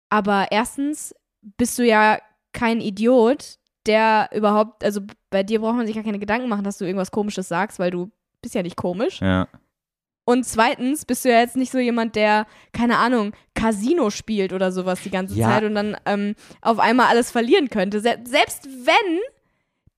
[0.10, 2.20] Aber erstens bist du ja
[2.54, 6.78] kein Idiot, der überhaupt, also bei dir braucht man sich gar keine Gedanken machen, dass
[6.78, 8.12] du irgendwas Komisches sagst, weil du
[8.42, 9.22] bist ja nicht komisch.
[9.22, 9.48] Ja.
[10.26, 14.72] Und zweitens bist du ja jetzt nicht so jemand, der, keine Ahnung, Casino spielt oder
[14.72, 15.48] sowas die ganze Ja.
[15.50, 18.00] Zeit und dann ähm, auf einmal alles verlieren könnte.
[18.00, 19.20] Se selbst wenn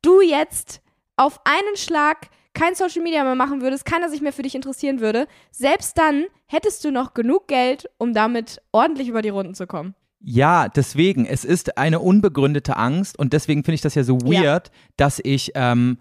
[0.01, 0.81] du jetzt
[1.17, 4.99] auf einen Schlag kein Social Media mehr machen würdest, keiner sich mehr für dich interessieren
[4.99, 9.67] würde, selbst dann hättest du noch genug Geld, um damit ordentlich über die Runden zu
[9.67, 9.95] kommen.
[10.19, 14.41] Ja, deswegen, es ist eine unbegründete Angst und deswegen finde ich das ja so Ja.
[14.43, 15.97] weird, dass ich, ähm,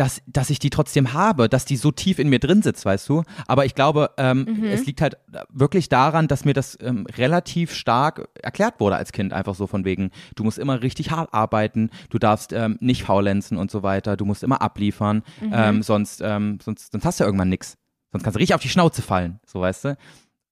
[0.00, 3.06] dass, dass ich die trotzdem habe, dass die so tief in mir drin sitzt, weißt
[3.08, 3.22] du.
[3.46, 4.64] Aber ich glaube, ähm, Mhm.
[4.64, 5.18] es liegt halt
[5.50, 9.84] wirklich daran, dass mir das ähm, relativ stark erklärt wurde als Kind, einfach so von
[9.84, 14.16] wegen, du musst immer richtig hart arbeiten, du darfst ähm, nicht faulenzen und so weiter,
[14.16, 15.50] du musst immer abliefern, Mhm.
[15.52, 17.76] ähm, sonst, ähm, sonst, sonst hast du irgendwann nichts.
[18.12, 19.96] Sonst kannst du richtig auf die Schnauze fallen, so weißt du.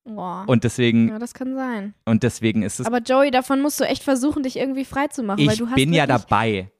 [0.04, 0.44] Boah.
[0.46, 1.94] Und deswegen, ja, das kann sein.
[2.04, 5.22] und deswegen ist es Aber Joey, davon musst du echt versuchen, dich irgendwie frei zu
[5.22, 6.70] machen, weil Ich du hast bin ja dabei.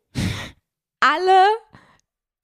[1.00, 1.44] alle,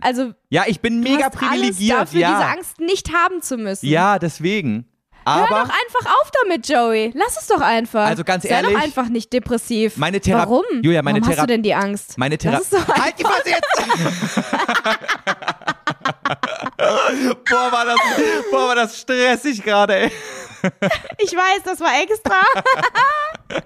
[0.05, 2.30] also Ja, ich bin mega privilegiert, alles dafür, ja.
[2.38, 3.86] diese Angst nicht haben zu müssen.
[3.86, 4.88] Ja, deswegen.
[5.26, 7.11] Hör Aber doch einfach auf damit, Joey.
[7.14, 8.07] Lass es doch einfach.
[8.07, 9.96] Also ganz Sei ehrlich, doch einfach nicht depressiv.
[9.96, 10.50] meine Therapie.
[10.50, 10.64] Warum?
[10.82, 12.18] Julia, meine Warum hast du denn die Angst?
[12.18, 12.76] Meine Therapie.
[12.76, 14.44] Halt die Fresse jetzt!
[17.48, 17.96] boah, war das,
[18.50, 20.11] boah, war das stressig gerade, ey.
[21.18, 22.34] Ich weiß, das war extra.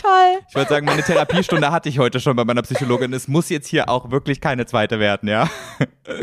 [0.00, 0.40] Toll.
[0.48, 3.12] Ich wollte sagen, meine Therapiestunde hatte ich heute schon bei meiner Psychologin.
[3.12, 5.48] Es muss jetzt hier auch wirklich keine zweite werden, ja.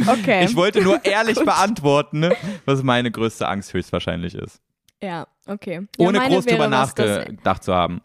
[0.07, 0.45] Okay.
[0.45, 2.31] Ich wollte nur ehrlich beantworten,
[2.65, 4.61] was meine größte Angst höchstwahrscheinlich ist.
[5.01, 5.87] ja, okay.
[5.97, 8.01] Ja, Ohne groß drüber nachgedacht zu haben.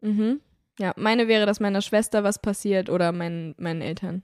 [0.00, 0.40] Mhm.
[0.78, 4.22] Ja, meine wäre, dass meiner Schwester was passiert oder meinen, meinen Eltern.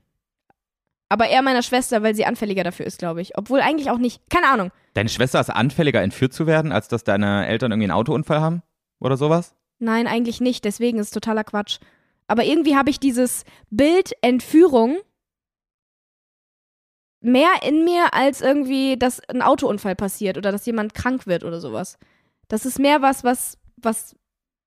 [1.09, 3.38] Aber eher meiner Schwester, weil sie anfälliger dafür ist, glaube ich.
[3.38, 4.20] Obwohl eigentlich auch nicht.
[4.28, 4.72] Keine Ahnung.
[4.94, 8.62] Deine Schwester ist anfälliger, entführt zu werden, als dass deine Eltern irgendwie einen Autounfall haben?
[8.98, 9.54] Oder sowas?
[9.78, 10.64] Nein, eigentlich nicht.
[10.64, 11.78] Deswegen ist es totaler Quatsch.
[12.26, 14.96] Aber irgendwie habe ich dieses Bild Entführung
[17.20, 21.61] mehr in mir, als irgendwie, dass ein Autounfall passiert oder dass jemand krank wird oder
[21.61, 21.98] sowas.
[22.48, 24.16] Das ist mehr was, was, was,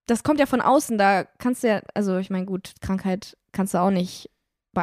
[0.07, 0.97] das kommt ja von außen.
[0.97, 4.29] Da kannst du ja, also ich meine, gut, Krankheit kannst du auch nicht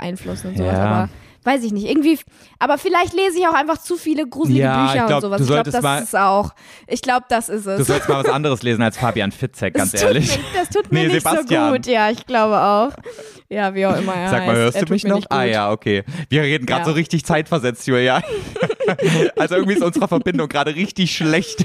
[0.01, 0.85] beeinflussen und sowas, Ja.
[0.85, 1.09] aber
[1.45, 1.87] weiß ich nicht.
[1.89, 2.19] Irgendwie,
[2.59, 5.39] aber vielleicht lese ich auch einfach zu viele gruselige Ja, Bücher glaub, und sowas.
[5.39, 6.51] du Ich glaube, das mal- ist es auch.
[6.89, 7.79] Ich glaube, das ist es.
[7.79, 10.37] Du sollst mal was anderes lesen als Fabian Fitzek, ganz das ehrlich.
[10.37, 11.69] Mir, das tut mir Nee, nicht Sebastian.
[11.69, 11.87] so gut.
[11.87, 12.91] Ja, ich glaube auch.
[13.49, 14.13] Ja, wie auch immer.
[14.17, 15.23] Er Sag mal, hörst er du mich noch?
[15.31, 16.03] Ah ja, okay.
[16.29, 16.87] Wir reden gerade Ja.
[16.87, 18.23] so richtig zeitversetzt, Julia.
[19.39, 21.65] also irgendwie ist unsere Verbindung gerade richtig schlecht.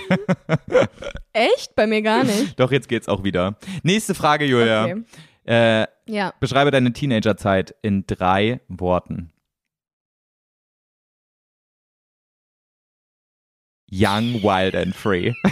[1.34, 1.76] Echt?
[1.76, 2.60] Bei mir gar nicht.
[2.60, 3.56] Doch, jetzt geht's auch wieder.
[3.84, 4.84] Nächste Frage, Julia.
[4.86, 5.04] Okay.
[5.46, 6.34] Äh, Ja.
[6.40, 9.32] beschreibe deine Teenagerzeit in drei Worten.
[13.90, 15.34] Young, wild and free.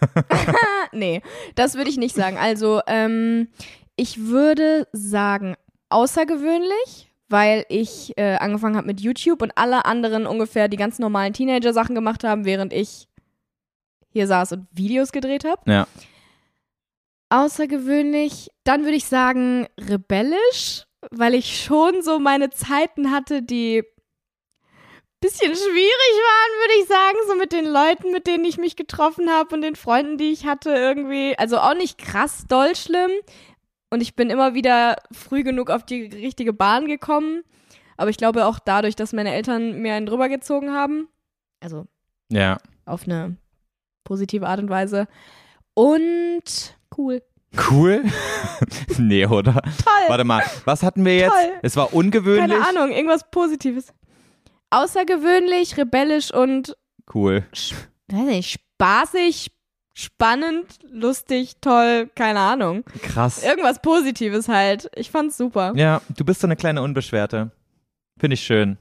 [0.92, 1.22] nee,
[1.54, 2.36] das würde ich nicht sagen.
[2.38, 3.48] Also, ähm,
[3.96, 5.56] ich würde sagen,
[5.88, 11.32] außergewöhnlich, weil ich äh, angefangen habe mit YouTube und alle anderen ungefähr die ganz normalen
[11.32, 13.08] Teenager-Sachen gemacht haben, während ich
[14.10, 15.70] hier saß und Videos gedreht habe.
[15.70, 15.86] Ja.
[17.30, 23.84] Außergewöhnlich, dann würde ich sagen rebellisch, weil ich schon so meine Zeiten hatte, die
[25.20, 29.30] bisschen schwierig waren, würde ich sagen, so mit den Leuten, mit denen ich mich getroffen
[29.30, 33.10] habe und den Freunden, die ich hatte irgendwie, also auch nicht krass doll schlimm.
[33.90, 37.42] Und ich bin immer wieder früh genug auf die richtige Bahn gekommen,
[37.96, 41.08] aber ich glaube auch dadurch, dass meine Eltern mir einen drüber gezogen haben,
[41.60, 41.86] also
[42.30, 42.58] Ja.
[42.84, 43.36] auf eine
[44.04, 45.08] positive Art und Weise.
[45.74, 47.22] Und cool.
[47.70, 48.04] Cool?
[48.98, 49.54] nee, oder?
[49.54, 50.08] Toll.
[50.08, 51.30] Warte mal, was hatten wir jetzt?
[51.32, 51.52] Toll.
[51.62, 52.50] Es war ungewöhnlich.
[52.58, 53.92] Keine Ahnung, irgendwas Positives.
[54.70, 56.76] Außergewöhnlich, rebellisch und,
[57.14, 57.44] Cool.
[58.08, 59.50] weiß nicht, spaßig,
[59.94, 62.84] spannend, lustig, toll, keine Ahnung.
[63.02, 63.42] Krass.
[63.42, 64.90] Irgendwas Positives halt.
[64.94, 65.72] Ich fand's super.
[65.74, 67.50] Ja, du bist so eine kleine Unbeschwerte.
[68.18, 68.76] Finde ich schön.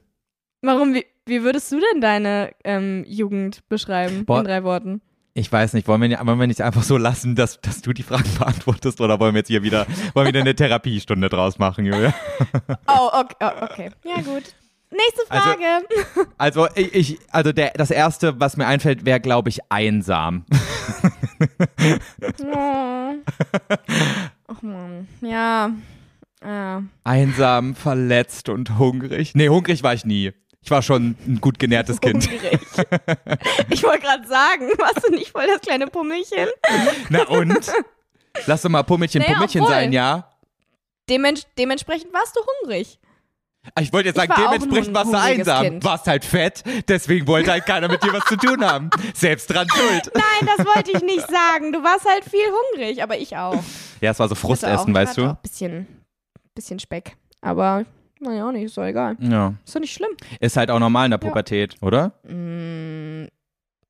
[0.62, 4.40] Warum, wie, wie würdest du denn deine ähm, Jugend beschreiben Boah.
[4.40, 5.02] in drei Worten?
[5.40, 7.94] Ich weiß nicht, wollen wir, nicht- wollen wir nicht einfach so lassen, dass, dass du
[7.94, 9.86] die Fragen beantwortest oder wollen wir jetzt hier wieder,
[10.16, 12.12] wollen wir wieder eine Therapiestunde draus machen, Julia?
[12.88, 13.92] Oh, okay, oh, okay.
[14.04, 14.56] Ja, gut.
[14.90, 16.28] Nächste Also- Frage.
[16.40, 20.46] Also ich, ich also der, das erste, was mir einfällt, wäre, glaube ich, einsam.
[22.54, 23.14] oh.
[24.48, 25.08] Ach man.
[25.22, 25.70] Ja.
[26.44, 26.82] Ja.
[27.04, 29.36] Einsam, verletzt und hungrig.
[29.36, 30.32] Nee, hungrig war ich nie.
[30.68, 32.28] Ich war schon ein gut genährtes Kind.
[33.70, 36.50] Ich wollte gerade sagen, warst du nicht voll das kleine Pummelchen?
[37.08, 37.72] Na und?
[38.48, 39.74] Lass doch mal Pummelchen, Naja, Pummelchen obwohl.
[39.74, 40.30] sein, ja?
[41.10, 43.00] Dements dementsprechend warst du hungrig.
[43.76, 45.64] Ah, Ich wollte jetzt sagen, dementsprechend ein warst du einsam.
[45.64, 45.84] Kind.
[45.86, 48.90] Warst halt fett, deswegen wollte halt keiner mit dir was zu tun haben.
[49.14, 50.12] Selbst dran schuld.
[50.16, 51.72] Nein, das wollte ich nicht sagen.
[51.72, 53.64] Du warst halt viel hungrig, aber ich auch.
[54.02, 55.28] Ja, es war so Frustessen, weißt du?
[55.28, 55.88] Auch ein bisschen,
[56.54, 57.16] bisschen Speck.
[57.40, 57.86] Aber
[58.20, 59.16] naja, auch nicht, ist doch egal.
[59.20, 59.54] Ja.
[59.66, 60.12] Ist doch nicht schlimm.
[60.40, 61.28] Ist halt auch normal in der Ja.
[61.28, 62.14] Pubertät, oder?
[62.24, 63.28] Mm,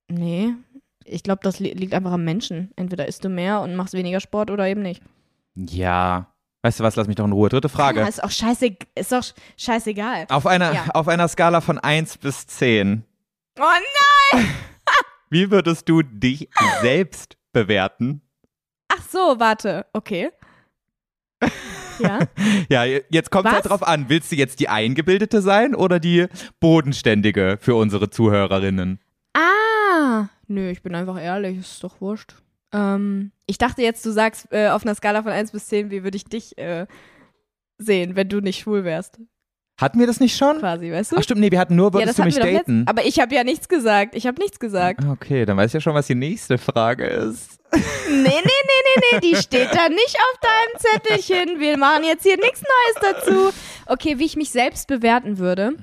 [0.10, 0.54] nee.
[1.06, 2.72] Ich glaube, das li liegt einfach am Menschen.
[2.76, 5.02] Entweder isst du mehr und machst weniger Sport oder eben nicht.
[5.56, 6.28] Ja.
[6.64, 7.48] Weißt du was, lass mich doch in Ruhe.
[7.50, 8.02] Dritte Frage.
[8.02, 9.24] Ja, ist auch scheiße, ist doch
[9.58, 10.26] scheißegal.
[10.30, 10.86] Auf einer, Ja.
[10.94, 13.04] auf einer Skala von 1 bis 10,
[13.60, 13.64] Oh
[14.34, 14.46] nein!
[15.30, 16.50] wie würdest du dich
[16.82, 18.22] selbst bewerten?
[18.90, 19.86] Ach so, warte.
[19.94, 20.30] Okay.
[22.00, 22.20] Ja.
[22.70, 24.10] Ja, jetzt kommt es halt drauf an.
[24.10, 26.28] Willst du jetzt die eingebildete sein oder die
[26.60, 29.00] bodenständige für unsere Zuhörerinnen?
[29.34, 30.28] Ah.
[30.48, 32.36] Nö, ich bin einfach ehrlich, ist doch wurscht.
[32.74, 36.04] Ähm, ich dachte jetzt, du sagst äh, auf einer Skala von 1 bis 10, wie
[36.04, 36.88] würde ich dich äh,
[37.78, 39.20] sehen, wenn du nicht schwul wärst,
[39.80, 40.58] Hatten wir das nicht schon?
[40.60, 41.18] quasi, weißt du?
[41.18, 42.80] Ach stimmt, nee, wir hatten nur, ja, würdest das du mich daten?
[42.80, 44.16] letzt- Aber ich habe ja nichts gesagt.
[44.16, 45.02] Ich habe nichts gesagt.
[45.06, 47.60] Ah, Okay, dann weiß ich ja schon, was die nächste Frage ist.
[47.72, 51.60] Nee, nee, nee, nee, nee, die steht da nicht auf deinem Zettelchen.
[51.60, 53.50] Wir machen jetzt hier nichts Neues dazu.
[53.86, 55.74] Okay, wie ich mich selbst bewerten würde.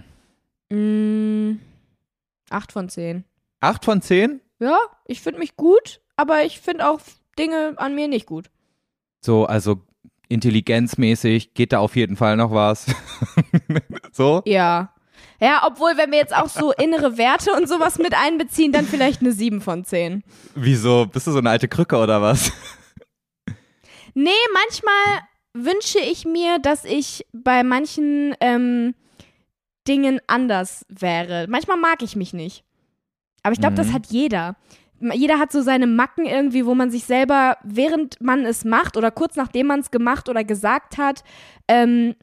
[0.70, 1.60] Mm,
[2.50, 3.24] acht von zehn.
[3.60, 4.40] Acht von zehn?
[4.58, 7.00] Ja, ich finde mich gut, aber ich finde auch
[7.38, 8.50] Dinge an mir nicht gut.
[9.20, 9.82] So, also
[10.28, 12.86] intelligenzmäßig geht da auf jeden Fall noch was.
[14.14, 14.42] so?
[14.46, 14.90] Ja.
[15.40, 19.20] Ja, obwohl, wenn wir jetzt auch so innere Werte und sowas mit einbeziehen, dann vielleicht
[19.20, 20.22] eine sieben von zehn.
[20.54, 21.06] Wieso?
[21.06, 22.52] Bist du so eine alte Krücke oder was?
[24.14, 25.22] Nee, manchmal
[25.54, 28.94] wünsche ich mir, dass ich bei manchen ähm,
[29.88, 31.46] Dingen anders wäre.
[31.48, 32.64] Manchmal mag ich mich nicht.
[33.42, 33.92] Aber ich glaube, das Mhm.
[33.92, 34.56] hat jeder.
[35.00, 39.10] Jeder hat so seine Macken irgendwie, wo man sich selber, während man es macht oder
[39.10, 41.24] kurz nachdem man es gemacht oder gesagt hat,
[41.68, 42.14] ähm,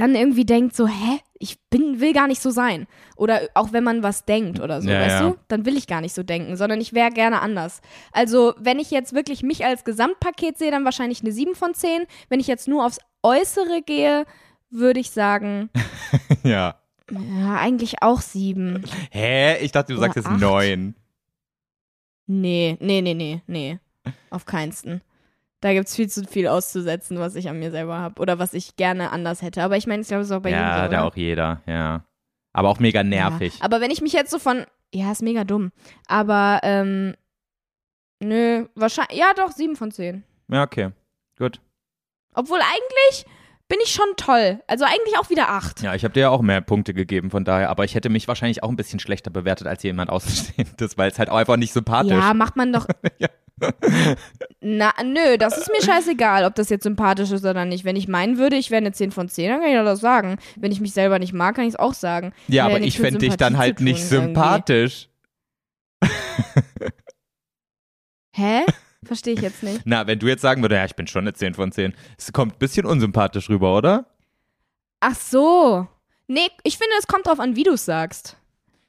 [0.00, 2.86] dann irgendwie denkt so, hä, ich bin, will gar nicht so sein.
[3.16, 5.28] Oder auch wenn man was denkt oder so, Ja, weißt ja.
[5.28, 5.36] du?
[5.48, 7.82] Dann will ich gar nicht so denken, sondern ich wäre gerne anders.
[8.10, 12.04] Also, wenn ich jetzt wirklich mich als Gesamtpaket sehe, dann wahrscheinlich eine 7 von 10.
[12.30, 14.24] Wenn ich jetzt nur aufs Äußere gehe,
[14.70, 15.68] würde ich sagen,
[16.44, 16.76] ja.
[17.10, 18.82] ja, eigentlich auch 7.
[19.10, 19.58] Hä?
[19.62, 20.40] Ich dachte, du Oder sagst jetzt acht.
[20.40, 20.94] neun.
[22.26, 23.78] Nee, nee, nee, nee, nee.
[24.30, 25.02] Auf keinsten.
[25.60, 28.20] Da gibt es viel zu viel auszusetzen, was ich an mir selber habe.
[28.20, 29.62] Oder was ich gerne anders hätte.
[29.62, 32.04] Aber ich meine, ich glaube, es ist auch bei jedem Ja, da auch jeder, ja.
[32.52, 33.58] Aber auch mega nervig.
[33.58, 33.64] Ja.
[33.64, 34.64] Aber wenn ich mich jetzt so von.
[34.92, 35.70] Ja, ist mega dumm.
[36.08, 37.14] Aber, ähm.
[38.22, 39.18] Nö, wahrscheinlich.
[39.18, 40.24] Ja, doch, 7 von 10.
[40.48, 40.90] Ja, okay.
[41.38, 41.60] Gut.
[42.34, 43.24] Obwohl eigentlich
[43.68, 44.60] bin ich schon toll.
[44.66, 45.82] Also eigentlich auch wieder 8.
[45.82, 47.70] Ja, ich habe dir ja auch mehr Punkte gegeben, von daher.
[47.70, 51.18] Aber ich hätte mich wahrscheinlich auch ein bisschen schlechter bewertet als jemand Außenstehendes, weil es
[51.18, 52.86] halt auch einfach nicht sympathisch Ja, macht man doch.
[53.18, 53.28] Ja.
[54.60, 57.84] Na, nö, das ist mir scheißegal, ob das jetzt sympathisch ist oder nicht.
[57.84, 60.00] Wenn ich meinen würde, ich wäre eine 10 von 10, dann kann ich doch das
[60.00, 60.38] sagen.
[60.56, 62.32] Wenn ich mich selber nicht mag, kann ich es auch sagen.
[62.48, 65.08] Ja, aber ich fände dich dann halt nicht sympathisch.
[68.32, 68.64] Hä?
[69.04, 69.80] Verstehe ich jetzt nicht.
[69.84, 71.94] Na, wenn du jetzt sagen würdest, ja, ich bin schon eine 10 von 10.
[72.18, 74.06] Es kommt ein bisschen unsympathisch rüber, oder?
[75.00, 75.88] Ach so.
[76.26, 78.36] Nee, ich finde, es kommt drauf an, wie du es sagst.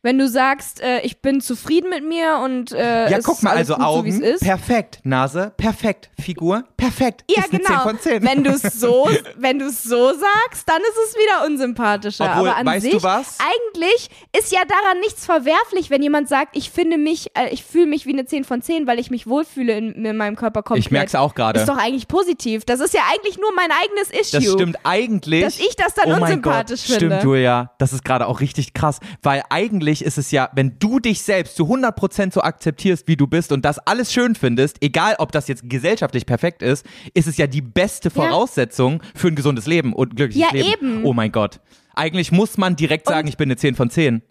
[0.03, 3.55] Wenn du sagst, äh, ich bin zufrieden mit mir und äh, ja, es guck mal,
[3.55, 4.41] also so, Augen, ist.
[4.41, 4.99] perfekt.
[5.03, 6.09] Nase, perfekt.
[6.19, 7.23] Figur, perfekt.
[7.29, 7.69] Ja, ist eine genau.
[7.69, 8.23] 10 von 10.
[8.23, 12.25] Wenn du es so, wenn du es so sagst, dann ist es wieder unsympathischer.
[12.25, 13.37] Obwohl, Aber an weißt sich, du was?
[13.39, 17.85] eigentlich ist ja daran nichts verwerflich, wenn jemand sagt, ich finde mich, äh, ich fühle
[17.85, 20.85] mich wie eine 10 von 10, weil ich mich wohlfühle in, in meinem Körper komplett.
[20.85, 21.59] ich merk's auch gerade.
[21.59, 22.65] Ist doch eigentlich positiv.
[22.65, 24.41] Das ist ja eigentlich nur mein eigenes Issue.
[24.41, 25.43] Das stimmt eigentlich.
[25.43, 27.17] Dass ich das dann oh mein unsympathisch Gott, finde.
[27.17, 27.71] Stimmt, Julia.
[27.77, 28.99] Das ist gerade auch richtig krass.
[29.21, 33.27] Weil eigentlich ist es ja, wenn du dich selbst zu 100% so akzeptierst, wie du
[33.27, 37.35] bist und das alles schön findest, egal ob das jetzt gesellschaftlich perfekt ist, ist es
[37.35, 40.95] ja die beste Voraussetzung für ein gesundes Leben und glückliches Ja, Leben.
[40.99, 41.03] eben.
[41.05, 41.59] Oh mein Gott.
[41.93, 44.21] Eigentlich muss man direkt sagen, Und- ich bin eine 10 von 10.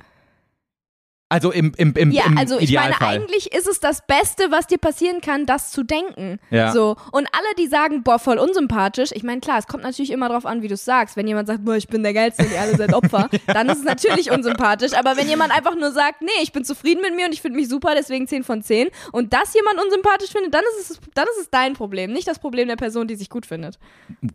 [1.31, 3.15] Also im, im, im, Ja, im also ich meine, Idealfall.
[3.15, 6.40] eigentlich ist es das Beste, was dir passieren kann, das zu denken.
[6.51, 6.73] Ja.
[6.73, 6.97] So.
[7.12, 10.44] Und alle, die sagen, boah, voll unsympathisch, ich meine, klar, es kommt natürlich immer drauf
[10.44, 11.16] an, wie du es sagst.
[11.16, 13.78] Wenn jemand sagt, boah, ich bin der Geilste und ihr alle seid Opfer, dann ist
[13.78, 14.93] es natürlich unsympathisch.
[14.94, 17.59] Aber wenn jemand einfach nur sagt, nee, ich bin zufrieden mit mir und ich finde
[17.59, 21.27] mich super, deswegen 10 von 10, und das jemand unsympathisch findet, dann ist, es, dann
[21.28, 23.78] ist es dein Problem, nicht das Problem der Person, die sich gut findet.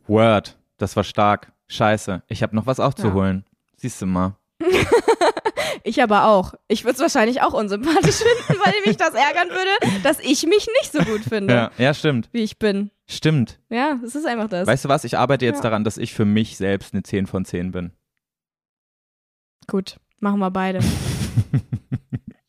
[0.07, 0.55] Word.
[0.77, 1.51] Das war stark.
[1.67, 2.21] Scheiße.
[2.29, 3.43] Ich habe noch was aufzuholen.
[3.75, 4.35] Siehst du mal.
[5.87, 6.55] Ich aber auch.
[6.67, 8.15] Ich würde es wahrscheinlich auch unsympathisch
[8.47, 11.93] finden, weil mich das ärgern würde, dass ich mich nicht so gut finde, Ja, ja,
[11.93, 12.27] stimmt.
[12.31, 12.89] wie ich bin.
[13.07, 13.59] Stimmt.
[13.69, 14.67] Ja, es ist einfach das.
[14.67, 15.03] Weißt du was?
[15.03, 15.61] Ich arbeite jetzt Ja.
[15.69, 17.91] daran, dass ich für mich selbst eine 10 von 10 bin.
[19.67, 20.79] Gut, machen wir beide.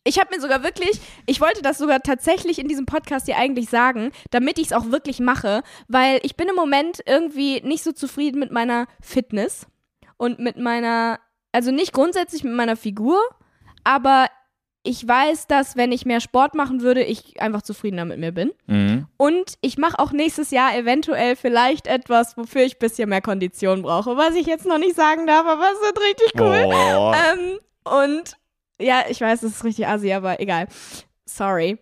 [0.09, 3.69] Ich habe mir sogar wirklich, ich wollte das sogar tatsächlich in diesem Podcast hier eigentlich
[3.69, 7.91] sagen, damit ich es auch wirklich mache, weil ich bin im Moment irgendwie nicht so
[7.91, 9.67] zufrieden mit meiner Fitness
[10.17, 11.19] und mit meiner,
[11.57, 13.19] also nicht grundsätzlich mit meiner Figur,
[13.83, 14.27] aber
[14.83, 18.53] ich weiß, dass wenn ich mehr Sport machen würde, ich einfach zufriedener mit mir bin.
[18.67, 19.07] Mhm.
[19.17, 23.81] Und ich mache auch nächstes Jahr eventuell vielleicht etwas, wofür ich ein bisschen mehr Kondition
[23.81, 26.63] brauche, was ich jetzt noch nicht sagen darf, aber es wird richtig cool.
[26.67, 27.15] Oh.
[27.15, 28.37] Ähm, und
[28.79, 30.69] ja, ich weiß, das ist richtig assi, aber egal.
[31.25, 31.79] Sorry.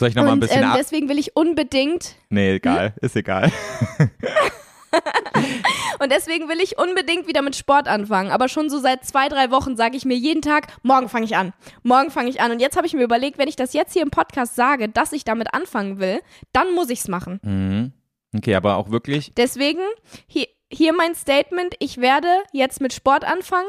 [0.00, 0.76] Soll ich nochmal ein bisschen ähm, ab?
[0.78, 2.94] deswegen will ich unbedingt Nee, egal.
[3.02, 3.52] Ist egal.
[6.00, 8.30] und deswegen will ich unbedingt wieder mit Sport anfangen.
[8.30, 11.36] Aber schon so seit zwei, drei Wochen sage ich mir jeden Tag, morgen fange ich
[11.36, 11.52] an.
[11.82, 12.52] Morgen fange ich an.
[12.52, 15.12] Und jetzt habe ich mir überlegt, wenn ich das jetzt hier im Podcast sage, dass
[15.12, 16.20] ich damit anfangen will,
[16.52, 17.40] dann muss ich es machen.
[17.42, 17.92] Mhm.
[18.36, 19.32] Okay, aber auch wirklich.
[19.36, 19.80] Deswegen
[20.26, 23.68] hier, hier mein Statement, ich werde jetzt mit Sport anfangen,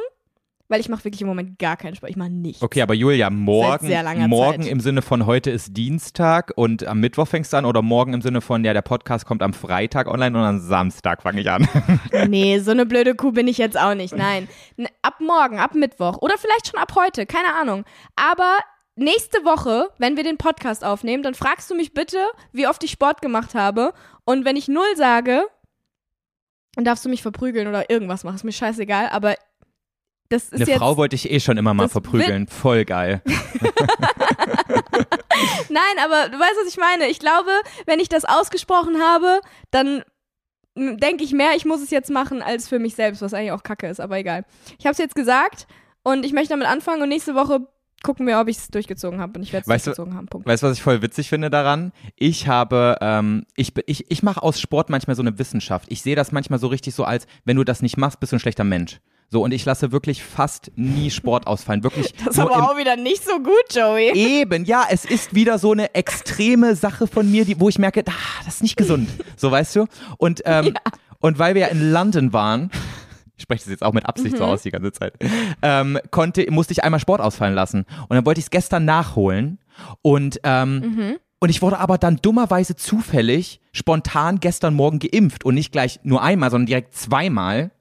[0.67, 2.09] weil ich mache wirklich im Moment gar keinen Sport.
[2.09, 2.61] Ich mache nichts.
[2.61, 3.87] Okay, aber Julia, morgen,
[4.27, 4.71] morgen Zeit.
[4.71, 8.21] im Sinne von heute ist Dienstag und am Mittwoch fängst du an oder morgen im
[8.21, 11.67] Sinne von, ja, der Podcast kommt am Freitag online und am Samstag fange ich an.
[12.27, 14.15] Nee, so eine blöde Kuh bin ich jetzt auch nicht.
[14.15, 14.47] Nein.
[15.01, 17.85] Ab morgen, ab Mittwoch oder vielleicht schon ab heute, keine Ahnung.
[18.15, 18.57] Aber
[18.95, 22.17] nächste Woche, wenn wir den Podcast aufnehmen, dann fragst du mich bitte,
[22.51, 23.93] wie oft ich Sport gemacht habe.
[24.23, 25.43] Und wenn ich null sage,
[26.75, 28.35] dann darfst du mich verprügeln oder irgendwas machen.
[28.35, 29.35] Ist mir scheißegal, aber
[30.29, 30.77] das ist Eine jetzt.
[30.77, 32.47] Frau wollte ich eh schon immer mal verprügeln.
[32.47, 33.21] Voll geil.
[35.69, 37.07] Nein, aber du weißt, was ich meine.
[37.07, 37.49] Ich glaube,
[37.85, 39.41] wenn ich das ausgesprochen habe,
[39.71, 40.03] dann
[40.75, 43.63] denke ich mehr, ich muss es jetzt machen, als für mich selbst, was eigentlich auch
[43.63, 44.45] kacke ist, aber egal.
[44.77, 45.67] Ich habe es jetzt gesagt
[46.03, 47.67] und ich möchte damit anfangen und nächste Woche
[48.03, 50.27] gucken wir, ob ich es durchgezogen habe und ich werde es Weißt du- durchgezogen haben.
[50.27, 50.47] Punkt.
[50.47, 51.91] Weißt du, was ich voll witzig finde daran?
[52.15, 55.87] Ich habe, ähm, ich, ich, ich mache aus Sport manchmal so eine Wissenschaft.
[55.91, 58.35] Ich sehe das manchmal so richtig so als, wenn du das nicht machst, bist du
[58.35, 58.99] ein schlechter Mensch.
[59.35, 61.83] So, und ich lasse wirklich fast nie Sport ausfallen.
[61.83, 62.13] Wirklich.
[62.23, 64.13] Das ist aber auch wieder nicht so gut, Joey.
[64.15, 68.01] Eben, ja, es ist wieder so eine extreme Sache von mir, die, wo ich merke,
[68.07, 69.09] ah, das ist nicht gesund.
[69.35, 69.87] So, weißt du?
[70.17, 70.73] Und, ähm,
[71.19, 72.71] und weil wir ja in London waren,
[73.35, 75.15] ich spreche das jetzt auch mit Absicht so aus die ganze Zeit,
[75.61, 77.83] ähm, konnte, musste ich einmal Sport ausfallen lassen.
[78.07, 79.59] Und dann wollte ich es gestern nachholen.
[80.01, 85.73] Und, ähm, und ich wurde aber dann dummerweise zufällig spontan gestern Morgen geimpft und nicht
[85.73, 87.71] gleich nur einmal, sondern direkt zweimal.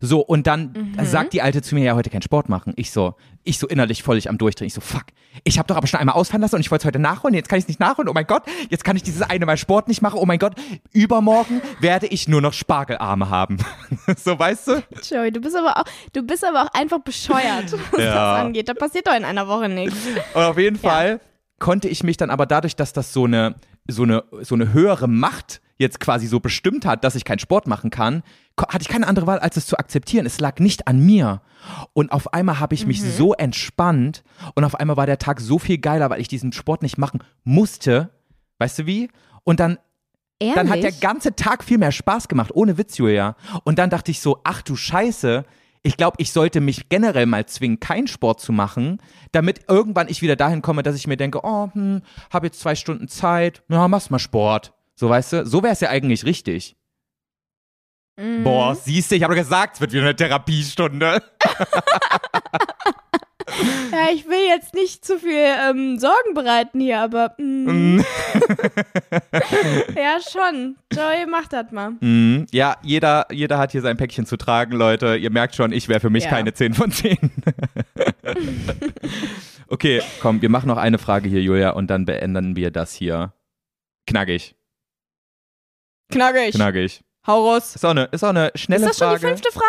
[0.00, 2.72] So, und dann sagt die Alte zu mir, ja, heute keinen Sport machen.
[2.76, 3.14] Ich so,
[3.44, 4.66] ich so innerlich völlig am Durchdrehen.
[4.66, 5.04] Ich so, fuck,
[5.44, 7.48] ich habe doch aber schon einmal ausfallen lassen und ich wollte es heute nachholen, jetzt
[7.48, 8.08] kann ich es nicht nachholen.
[8.08, 10.18] Oh mein Gott, jetzt kann ich dieses eine Mal Sport nicht machen.
[10.20, 10.54] Oh mein Gott,
[10.92, 13.58] übermorgen werde ich nur noch Spargelarme haben.
[14.16, 14.82] so, weißt du?
[15.08, 18.14] Joey, du bist aber auch, du bist aber auch einfach bescheuert, was Ja.
[18.34, 18.68] das angeht.
[18.68, 19.96] Da passiert doch in einer Woche nichts.
[20.34, 21.20] Und auf jeden Fall
[21.58, 23.54] konnte ich mich dann aber dadurch, dass das so eine,
[23.88, 27.66] so eine, so eine höhere Macht jetzt quasi so bestimmt hat, dass ich keinen Sport
[27.66, 28.22] machen kann,
[28.58, 30.26] hatte ich keine andere Wahl, als es zu akzeptieren.
[30.26, 31.42] Es lag nicht an mir.
[31.92, 34.22] Und auf einmal habe ich mich so entspannt
[34.54, 37.20] und auf einmal war der Tag so viel geiler, weil ich diesen Sport nicht machen
[37.44, 38.10] musste.
[38.58, 39.10] Weißt du wie?
[39.44, 39.78] Und dann
[40.38, 40.54] Ehrlich?
[40.54, 43.36] dann hat der ganze Tag viel mehr Spaß gemacht, ohne Witz, Julia.
[43.64, 45.44] Und dann dachte ich so, ach du Scheiße,
[45.82, 48.98] ich glaube, ich sollte mich generell mal zwingen, keinen Sport zu machen,
[49.32, 52.74] damit irgendwann ich wieder dahin komme, dass ich mir denke, oh, hm, habe jetzt zwei
[52.74, 54.72] Stunden Zeit, ja, machst mal Sport.
[54.98, 56.74] So, weißt du, so wäre es ja eigentlich richtig.
[58.18, 58.44] Mhm.
[58.44, 61.22] Boah, siehst du, ich habe doch gesagt, es wird wieder eine Therapiestunde.
[63.92, 68.00] Ja, ich will jetzt nicht zu viel ähm, Sorgen bereiten hier, aber mm,
[69.96, 70.76] ja schon.
[70.92, 71.92] Joey, mach das mal.
[72.00, 72.46] Mhm.
[72.50, 75.16] Ja, jeder, jeder hat hier sein Päckchen zu tragen, Leute.
[75.16, 76.30] Ihr merkt schon, ich wäre für mich Ja.
[76.30, 77.16] keine 10 von 10.
[79.68, 83.32] okay, komm, wir machen noch eine Frage hier, Julia, und dann beenden wir das hier.
[84.06, 84.54] Knackig,
[86.10, 86.54] Knackig.
[86.54, 87.02] knackig.
[87.26, 87.74] Hau raus.
[87.74, 89.20] Ist auch eine, ist auch eine Ist schnelle das schon Frage.
[89.20, 89.66] die fünfte Frage?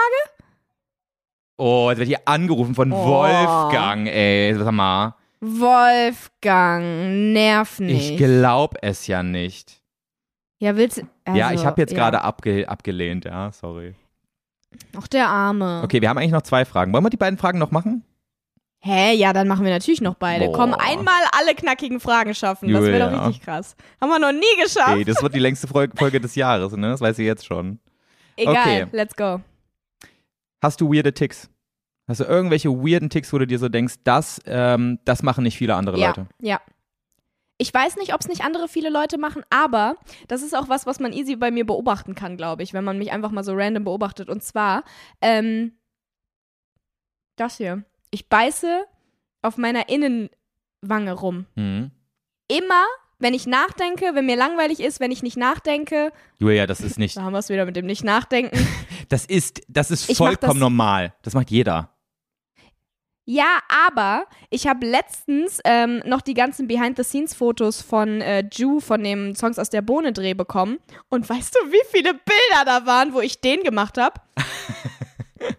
[1.58, 3.06] Oh, jetzt wird hier angerufen von Oh.
[3.06, 4.54] Wolfgang, ey.
[4.56, 5.16] Sag mal.
[5.40, 6.84] Wolfgang,
[7.34, 8.12] nerv nicht.
[8.12, 9.82] Ich glaube es ja nicht.
[10.60, 11.98] ja, willst also, ja, ich habe jetzt ja.
[11.98, 13.96] gerade abge abgelehnt, ja, sorry.
[14.96, 15.82] Ach, der Arme.
[15.84, 16.94] Okay, wir haben eigentlich noch zwei Fragen.
[16.94, 18.04] Wollen wir die beiden Fragen noch machen?
[18.88, 20.46] Hä, ja, dann machen wir natürlich noch beide.
[20.46, 20.54] Boah.
[20.54, 22.72] Komm, einmal alle knackigen Fragen schaffen.
[22.72, 23.76] Das wäre doch richtig krass.
[24.00, 24.96] Haben wir noch nie geschafft.
[24.96, 26.90] Ey, das wird die längste Folge Folge des Jahres, ne?
[26.90, 27.80] Das weiß ich jetzt schon.
[28.38, 28.88] Egal, okay.
[28.92, 29.42] let's go.
[30.62, 31.50] Hast du weirde Ticks?
[32.08, 35.58] Hast du irgendwelche weirden Ticks, wo du dir so denkst, das, ähm, das machen nicht
[35.58, 36.28] viele andere ja, Leute?
[36.42, 36.62] ja.
[37.58, 39.96] Ich weiß nicht, ob es nicht andere viele Leute machen, aber
[40.28, 43.00] das ist auch was, was man easy bei mir beobachten kann, glaube ich, wenn man
[43.00, 44.30] mich einfach mal so random beobachtet.
[44.30, 44.84] Und zwar,
[45.22, 45.74] ähm,
[47.36, 47.84] Das hier.
[48.12, 48.86] Ich beiße
[49.42, 51.46] auf meiner Innenwange rum.
[51.56, 51.92] Mhm.
[52.48, 52.86] Immer,
[53.20, 57.18] wenn ich nachdenke, wenn mir langweilig ist, wenn ich nicht nachdenke, Julia, das ist nicht,
[57.18, 58.58] da haben wir es wieder mit dem Nicht-Nachdenken.
[59.10, 61.14] das ist, das ist Ich vollkommen das- normal.
[61.24, 61.94] Das macht jeder.
[63.30, 69.36] Ja, aber ich habe letztens ähm, noch die ganzen Behind-the-Scenes-Fotos von äh, Ju von dem
[69.36, 70.78] Songs aus der Bohne-Dreh bekommen.
[71.10, 74.22] Und weißt du, wie viele Bilder da waren, wo ich den gemacht habe?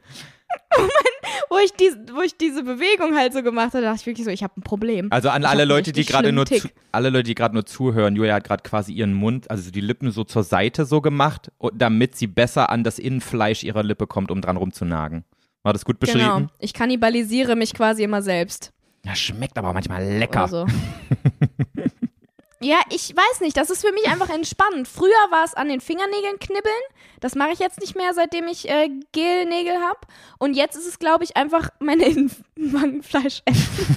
[1.50, 4.30] wo, ich dies, wo ich diese Bewegung halt so gemacht habe, dachte ich wirklich so,
[4.30, 5.08] ich habe ein Problem.
[5.10, 8.34] Also an alle Leute, die gerade nur zu, alle Leute, die gerade nur zuhören, Julia
[8.34, 12.26] hat gerade quasi ihren Mund, also die Lippen so zur Seite so gemacht, damit sie
[12.26, 15.24] besser an das Innenfleisch ihrer Lippe kommt, um dran rumzunagen.
[15.62, 16.24] War das gut beschrieben?
[16.24, 16.48] Genau.
[16.58, 18.72] Ich kannibalisiere mich quasi immer selbst.
[19.04, 20.44] Ja, schmeckt aber auch manchmal lecker.
[20.44, 20.66] Oder so.
[22.60, 23.56] ja, ich weiß nicht.
[23.56, 24.88] Das ist für mich einfach entspannend.
[24.88, 26.74] Früher war es an den Fingernägeln knibbeln.
[27.20, 30.00] Das mache ich jetzt nicht mehr, seitdem ich äh, Gelnägel habe.
[30.38, 33.96] Und jetzt ist es, glaube ich, einfach mein Innenwangenfleisch essen.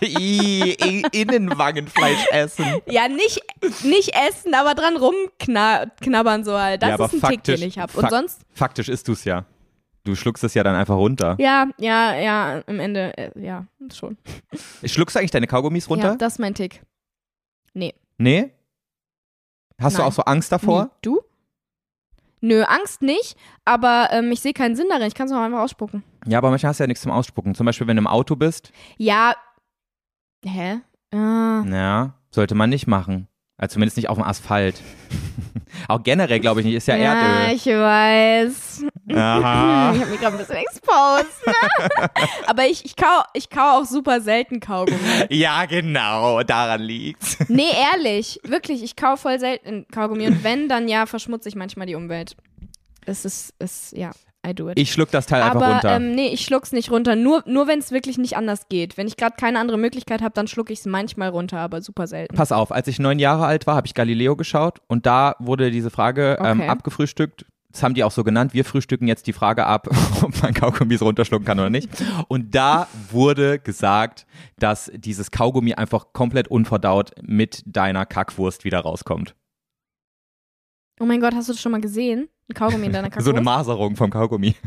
[0.02, 2.80] I, Innenwangenfleisch essen.
[2.86, 3.42] ja, nicht,
[3.84, 6.82] nicht essen, aber dran rumknabbern so halt.
[6.82, 7.92] Das ja, ist ein Tick, den ich habe.
[7.98, 9.44] Und sonst, Faktisch isst du es ja.
[10.04, 11.36] Du schluckst es ja dann einfach runter.
[11.38, 14.16] ja, ja, ja, im Ende, äh, ja, schon.
[14.84, 16.16] Schluckst du eigentlich deine Kaugummis Ja, runter?
[16.18, 16.82] das ist mein Tick.
[17.74, 17.94] Nee.
[18.18, 18.52] nee?
[19.80, 20.08] Hast du Nein.
[20.08, 20.84] auch so Angst davor?
[20.84, 20.90] Nie.
[21.02, 21.20] Du?
[22.42, 25.06] Nö, Angst nicht, aber ähm, ich sehe keinen Sinn darin.
[25.06, 26.02] Ich kann es auch einfach ausspucken.
[26.26, 27.54] Ja, aber manchmal hast du ja nichts zum Ausspucken.
[27.54, 28.72] Zum Beispiel, wenn du im Auto bist.
[28.96, 29.34] Ja.
[30.44, 30.80] Hä?
[31.12, 31.64] Ah.
[31.66, 33.28] Ja, sollte man nicht machen.
[33.60, 34.80] Also zumindest nicht auf dem Asphalt.
[35.88, 36.76] auch generell, glaube ich nicht.
[36.76, 37.54] Ist ja, Erdöl.
[37.54, 38.84] ich weiß.
[39.14, 39.92] Aha.
[39.94, 41.46] Ich habe mich gerade ein bisschen exposed.
[41.46, 42.10] Ne?
[42.46, 45.26] aber ich, ich, kau, ich kau auch super selten Kaugummi.
[45.28, 47.36] Ja, genau, daran liegt's.
[47.48, 48.40] Nee, ehrlich.
[48.44, 50.26] Wirklich, ich kau voll selten Kaugummi.
[50.26, 52.36] Und wenn, dann ja, verschmutze ich manchmal die Umwelt.
[53.04, 54.12] Es ist, es, ja,
[54.46, 54.78] I do it.
[54.78, 55.96] Ich schluck das Teil einfach aber runter.
[55.96, 57.14] ähm, nee, ich schluck's nicht runter.
[57.14, 58.96] Nur, nur wenn es wirklich nicht anders geht.
[58.96, 62.06] Wenn ich gerade keine andere Möglichkeit habe, dann schlucke ich es manchmal runter, aber super
[62.06, 62.34] selten.
[62.34, 65.70] Pass auf, als ich neun Jahre alt war, habe ich Galileo geschaut und da wurde
[65.70, 66.68] diese Frage ähm, Okay.
[66.70, 67.44] abgefrühstückt.
[67.72, 68.52] Das haben die auch so genannt.
[68.52, 69.86] Wir frühstücken jetzt die Frage ab,
[70.22, 71.88] ob man Kaugummis runterschlucken kann oder nicht.
[72.26, 74.26] Und da wurde gesagt,
[74.58, 79.36] dass dieses Kaugummi einfach komplett unverdaut mit deiner Kackwurst wieder rauskommt.
[81.00, 82.28] Oh mein Gott, hast du das schon mal gesehen?
[82.50, 83.24] Ein Kaugummi in deiner Kackwurst?
[83.26, 84.54] So eine Maserung vom Kaugummi.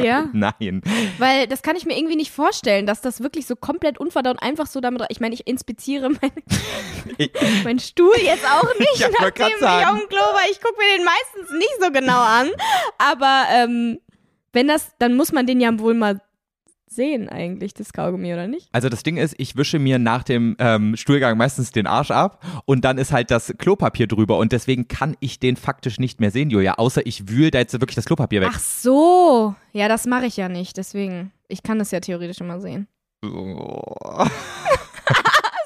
[0.00, 0.80] Ja, Nein.
[1.18, 4.66] weil das kann ich mir irgendwie nicht vorstellen, dass das wirklich so komplett unverdaut einfach
[4.66, 5.02] so damit.
[5.08, 6.30] Ich meine, ich inspiziere mein,
[7.64, 9.86] meinen Stuhl jetzt auch nicht, Ja, nachdem ich sagen.
[9.86, 10.42] auf dem Klo war.
[10.52, 12.50] Ich gucke mir den meistens nicht so genau an.
[12.98, 13.98] Aber ähm,
[14.52, 16.20] wenn das, dann muss man den ja wohl mal
[16.90, 18.68] sehen eigentlich, das Kaugummi, oder nicht?
[18.72, 22.44] Also das Ding ist, ich wische mir nach dem ähm, Stuhlgang meistens den Arsch ab
[22.64, 26.30] und dann ist halt das Klopapier drüber und deswegen kann ich den faktisch nicht mehr
[26.30, 28.50] sehen, Julia, außer ich wühle da jetzt wirklich das Klopapier weg.
[28.52, 29.54] Ach so.
[29.72, 31.32] Ja, das mache ich ja nicht, deswegen.
[31.48, 32.88] Ich kann das ja theoretisch immer sehen.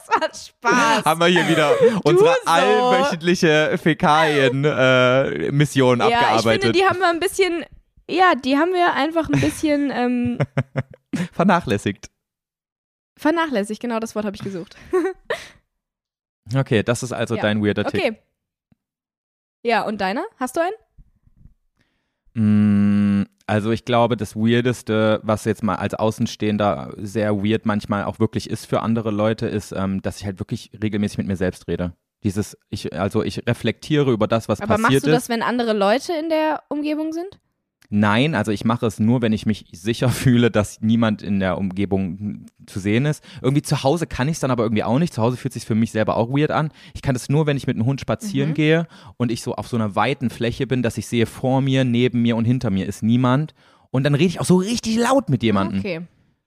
[0.04, 1.04] Das war Spaß.
[1.04, 1.70] Haben wir hier wieder
[2.04, 2.50] unsere so.
[2.50, 6.62] allwöchentliche Fäkalien-Mission ja, ich abgearbeitet.
[6.62, 7.64] finde, die haben wir ein bisschen,
[8.10, 10.38] ja, die haben wir einfach ein bisschen ähm,
[11.32, 12.10] Vernachlässigt.
[13.16, 13.80] vernachlässigt.
[13.80, 14.76] Genau das Wort habe ich gesucht.
[16.56, 17.42] Okay, das ist also Ja.
[17.42, 18.00] dein weirder Tick.
[18.00, 18.18] Okay.
[19.64, 20.24] Ja, und deiner?
[20.40, 20.74] Hast du einen?
[23.22, 28.18] Mm, Also ich glaube, das Weirdeste, was jetzt mal als Außenstehender sehr weird manchmal auch
[28.18, 31.68] wirklich ist für andere Leute, ist, ähm, dass ich halt wirklich regelmäßig mit mir selbst
[31.68, 31.92] rede.
[32.24, 35.14] Dieses, ich, also ich reflektiere über das, was Aber passiert machst du ist.
[35.16, 37.38] das, wenn andere Leute in der Umgebung sind?
[37.94, 41.58] Nein, also ich mache es nur, wenn ich mich sicher fühle, dass niemand in der
[41.58, 43.22] Umgebung zu sehen ist.
[43.42, 45.12] Irgendwie zu Hause kann ich es dann aber irgendwie auch nicht.
[45.12, 46.70] Zu Hause fühlt sich für mich selber auch weird an.
[46.94, 48.54] Ich kann es nur, wenn ich mit einem Hund spazieren Mhm.
[48.54, 48.86] gehe
[49.18, 52.22] und ich so auf so einer weiten Fläche bin, dass ich sehe, vor mir, neben
[52.22, 53.52] mir und hinter mir ist niemand.
[53.90, 55.80] Und dann rede ich auch so richtig laut mit jemandem.
[55.80, 56.00] Okay.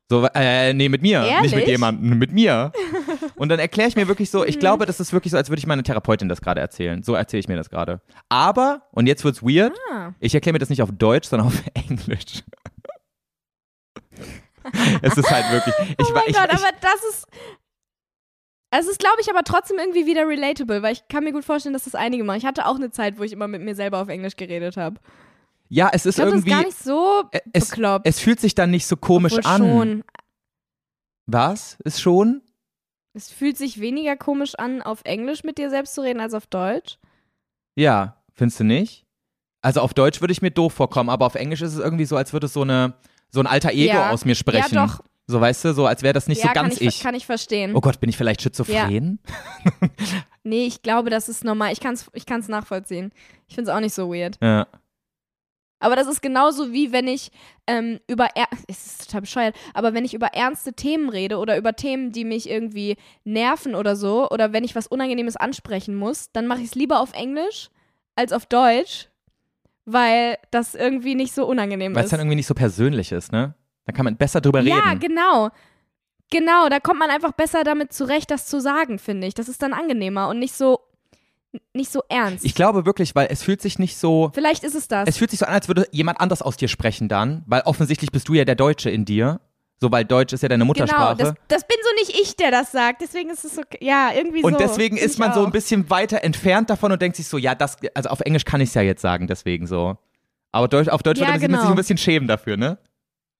[0.09, 1.67] So, äh, nee, mit mir, nicht mit Ehrlich?
[1.67, 2.71] jemandem, mit mir.
[3.35, 5.59] Und dann erkläre ich mir wirklich so, ich glaube, das ist wirklich so, als würde
[5.59, 7.01] ich meiner Therapeutin das gerade erzählen.
[7.01, 8.01] So erzähle ich mir das gerade.
[8.29, 10.11] Aber, und jetzt wird's weird, Ah.
[10.19, 12.43] ich erkläre mir das nicht auf Deutsch, sondern auf Englisch.
[15.01, 17.27] es ist halt wirklich, ich, oh mein ich, Gott, ich, aber das ist.
[18.71, 21.71] Es ist, glaube ich, aber trotzdem irgendwie wieder relatable, weil ich kann mir gut vorstellen,
[21.73, 22.37] dass das einige machen.
[22.39, 24.99] Ich hatte auch eine Zeit, wo ich immer mit mir selber auf Englisch geredet habe.
[25.69, 27.23] Ja, es Ich ist glaube, das ist irgendwie, gar nicht so
[27.53, 28.07] es, bekloppt.
[28.07, 29.61] es fühlt sich dann nicht so komisch Obwohl an.
[29.61, 30.03] Schon.
[31.27, 31.77] Was?
[31.83, 32.41] Ist schon?
[33.13, 36.47] Es fühlt sich weniger komisch an, auf Englisch mit dir selbst zu reden, als auf
[36.47, 36.97] Deutsch.
[37.75, 39.05] Ja, findest du nicht?
[39.61, 42.15] Also auf Deutsch würde ich mir doof vorkommen, aber auf Englisch ist es irgendwie so,
[42.17, 42.93] als würde so eine
[43.31, 44.11] so ein alter Ego Ja.
[44.11, 44.75] aus mir sprechen.
[44.75, 45.01] Ja, doch.
[45.27, 47.01] So weißt du, so als wäre das nicht ja, so ganz kann ich, ich.
[47.01, 47.75] kann ich verstehen.
[47.75, 49.19] Oh Gott, bin ich vielleicht schizophren?
[50.43, 51.73] Nee, ich glaube, das ist normal.
[51.73, 53.11] Ich kann es ich kann's nachvollziehen.
[53.47, 54.37] Ich finde es auch nicht so weird.
[54.41, 54.67] Ja.
[55.85, 57.31] Aber das ist genauso wie wenn ich
[57.67, 61.57] ähm, über, er es ist total bescheuert, aber wenn ich über ernste Themen rede oder
[61.57, 66.31] über Themen, die mich irgendwie nerven oder so, oder wenn ich was Unangenehmes ansprechen muss,
[66.31, 67.69] dann mache ich es lieber auf Englisch
[68.15, 69.09] als auf Deutsch,
[69.85, 72.11] weil das irgendwie nicht so unangenehm Weil es ist.
[72.13, 73.53] dann irgendwie nicht so persönlich ist, ne?
[73.85, 74.99] Da kann man besser drüber Ja, reden.
[74.99, 75.49] genau.
[76.31, 79.35] Genau, da kommt man einfach besser damit zurecht, das zu sagen, finde ich.
[79.35, 80.79] Das ist dann angenehmer und nicht so
[81.73, 82.45] nicht so ernst.
[82.45, 84.31] Ich glaube wirklich, weil es fühlt sich nicht so.
[84.33, 85.07] Vielleicht ist es das.
[85.07, 88.11] Es fühlt sich so an, als würde jemand anders aus dir sprechen dann, weil offensichtlich
[88.11, 89.39] bist du ja der Deutsche in dir.
[89.81, 91.17] So, weil Deutsch ist ja deine genau, Muttersprache.
[91.17, 93.01] das, das bin so nicht ich, der das sagt.
[93.01, 94.47] Deswegen ist es so, ja, irgendwie so.
[94.47, 95.45] und deswegen ist man so auch.
[95.45, 98.61] ein bisschen weiter entfernt davon und denkt sich so, ja, das, also auf Englisch kann
[98.61, 99.97] ich es ja jetzt sagen, deswegen so.
[100.53, 101.63] Aber Deutsch, auf Deutsch Ja, würde man sich genau.
[101.63, 102.77] so ein bisschen schämen dafür, ne?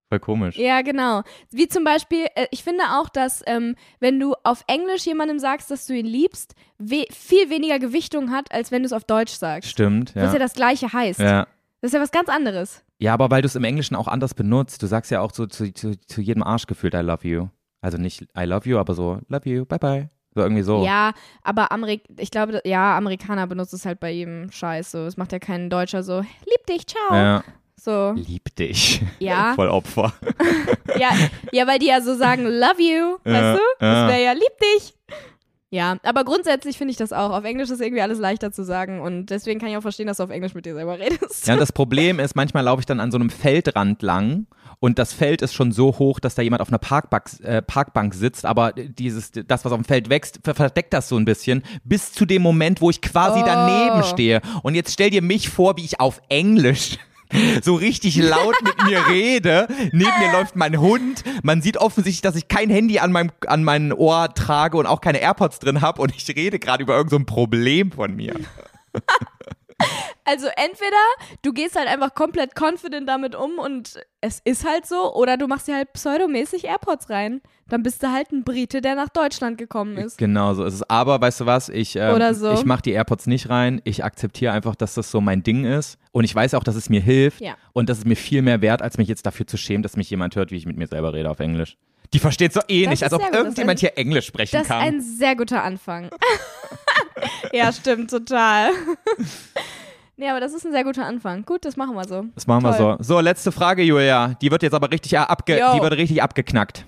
[0.10, 0.57] Voll komisch.
[0.57, 1.23] Ja, genau.
[1.49, 5.72] Wie zum Beispiel, äh, ich finde auch, dass ähm, wenn du auf Englisch jemandem sagst,
[5.72, 9.34] dass du ihn liebst, we viel weniger Gewichtung hat, als wenn du es auf Deutsch
[9.34, 9.69] sagst.
[9.69, 10.23] Stimmt, ja.
[10.23, 11.19] Was ja das gleiche heißt.
[11.19, 11.48] ja.
[11.82, 12.84] Das ist ja was ganz anderes.
[12.98, 14.82] Ja, aber weil du es im Englischen auch anders benutzt.
[14.82, 17.49] Du sagst ja auch so zu, zu, zu jedem Arsch gefühlt I love you.
[17.82, 20.10] Also nicht I love you, aber so love you, bye bye.
[20.34, 20.84] So irgendwie so.
[20.84, 21.14] Ja,
[21.44, 25.06] aber Amerik ich glaube, ja, Amerikaner benutzen es halt bei jedem Scheiß so.
[25.06, 27.14] Es macht ja kein Deutscher so, lieb dich, ciao.
[27.14, 27.44] Ja.
[27.86, 28.99] So, Lieb dich.
[29.20, 29.53] Ja.
[29.56, 30.12] Voll Opfer.
[30.99, 31.12] ja,
[31.52, 33.64] ja, weil die ja so sagen, love you, Ja, weißt du?
[33.80, 34.94] Das wäre ja lieb dich.
[35.70, 37.30] Ja, aber grundsätzlich finde ich das auch.
[37.32, 40.18] Auf Englisch ist irgendwie alles leichter zu sagen und deswegen kann ich auch verstehen, dass
[40.18, 41.45] du auf Englisch mit dir selber redest.
[41.45, 44.48] Ja, und das Problem ist, manchmal laufe ich dann an so einem Feldrand lang
[44.80, 48.16] und das Feld ist schon so hoch, dass da jemand auf einer Parkbank, äh, Parkbank
[48.16, 51.62] sitzt, aber dieses, das, was auf dem Feld wächst, ver- verdeckt das so ein bisschen,
[51.84, 53.45] bis zu dem Moment, wo ich quasi Oh.
[53.45, 54.41] daneben stehe.
[54.64, 56.98] Und jetzt stell dir mich vor, wie ich auf Englisch
[57.62, 59.68] so richtig laut mit mir rede.
[59.91, 61.24] Neben mir läuft mein Hund.
[61.44, 65.02] Man sieht offensichtlich, dass ich kein Handy an meinem an meinem Ohr trage und auch
[65.02, 68.36] keine AirPods drin habe und ich rede gerade über irgendein so Problem von mir.
[70.26, 70.97] Also entweder
[71.43, 75.45] du gehst halt einfach komplett confident damit um und es ist halt so, oder du
[75.47, 77.41] machst dir halt pseudomäßig AirPods rein.
[77.68, 80.18] Dann bist du halt ein Brite, der nach Deutschland gekommen ist.
[80.18, 80.89] Genau so ist es.
[80.89, 81.69] Aber weißt du was?
[81.69, 82.53] Ich, ähm, so.
[82.53, 83.81] ich mache die AirPods nicht rein.
[83.85, 85.97] Ich akzeptiere einfach, dass das so mein Ding ist.
[86.11, 87.41] Und ich weiß auch, dass es mir hilft.
[87.41, 87.56] Ja.
[87.73, 90.10] Und das ist mir viel mehr wert, als mich jetzt dafür zu schämen, dass mich
[90.10, 91.77] jemand hört, wie ich mit mir selber rede auf Englisch.
[92.14, 93.19] Die versteht so eh Das nicht, ist als ob.
[93.22, 94.81] Das ist irgendjemand ein- hier Englisch sprechen Das ist kann.
[94.81, 96.10] ein sehr guter Anfang.
[97.52, 98.69] ja, stimmt, total.
[100.18, 101.44] nee, aber das ist ein sehr guter Anfang.
[101.46, 102.26] Gut, das machen wir so.
[102.36, 102.98] das machen wir Toll.
[103.00, 103.16] so.
[103.16, 104.36] So, letzte Frage, Julia.
[104.42, 105.74] Die wird jetzt aber richtig abge Yo.
[105.76, 106.86] die wird richtig abgeknackt.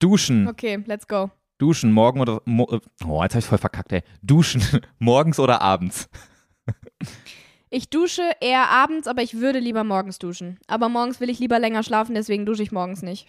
[0.00, 0.46] Duschen.
[0.48, 1.30] Okay, let's go.
[1.58, 2.68] Duschen morgen oder mo
[3.04, 4.02] Oh, jetzt habe ich voll verkackt, ey.
[4.22, 4.62] Duschen
[4.98, 6.08] morgens oder abends?
[7.70, 10.58] Ich dusche eher abends, aber ich würde lieber morgens duschen.
[10.68, 13.28] Aber morgens will ich lieber länger schlafen, deswegen dusche ich morgens nicht.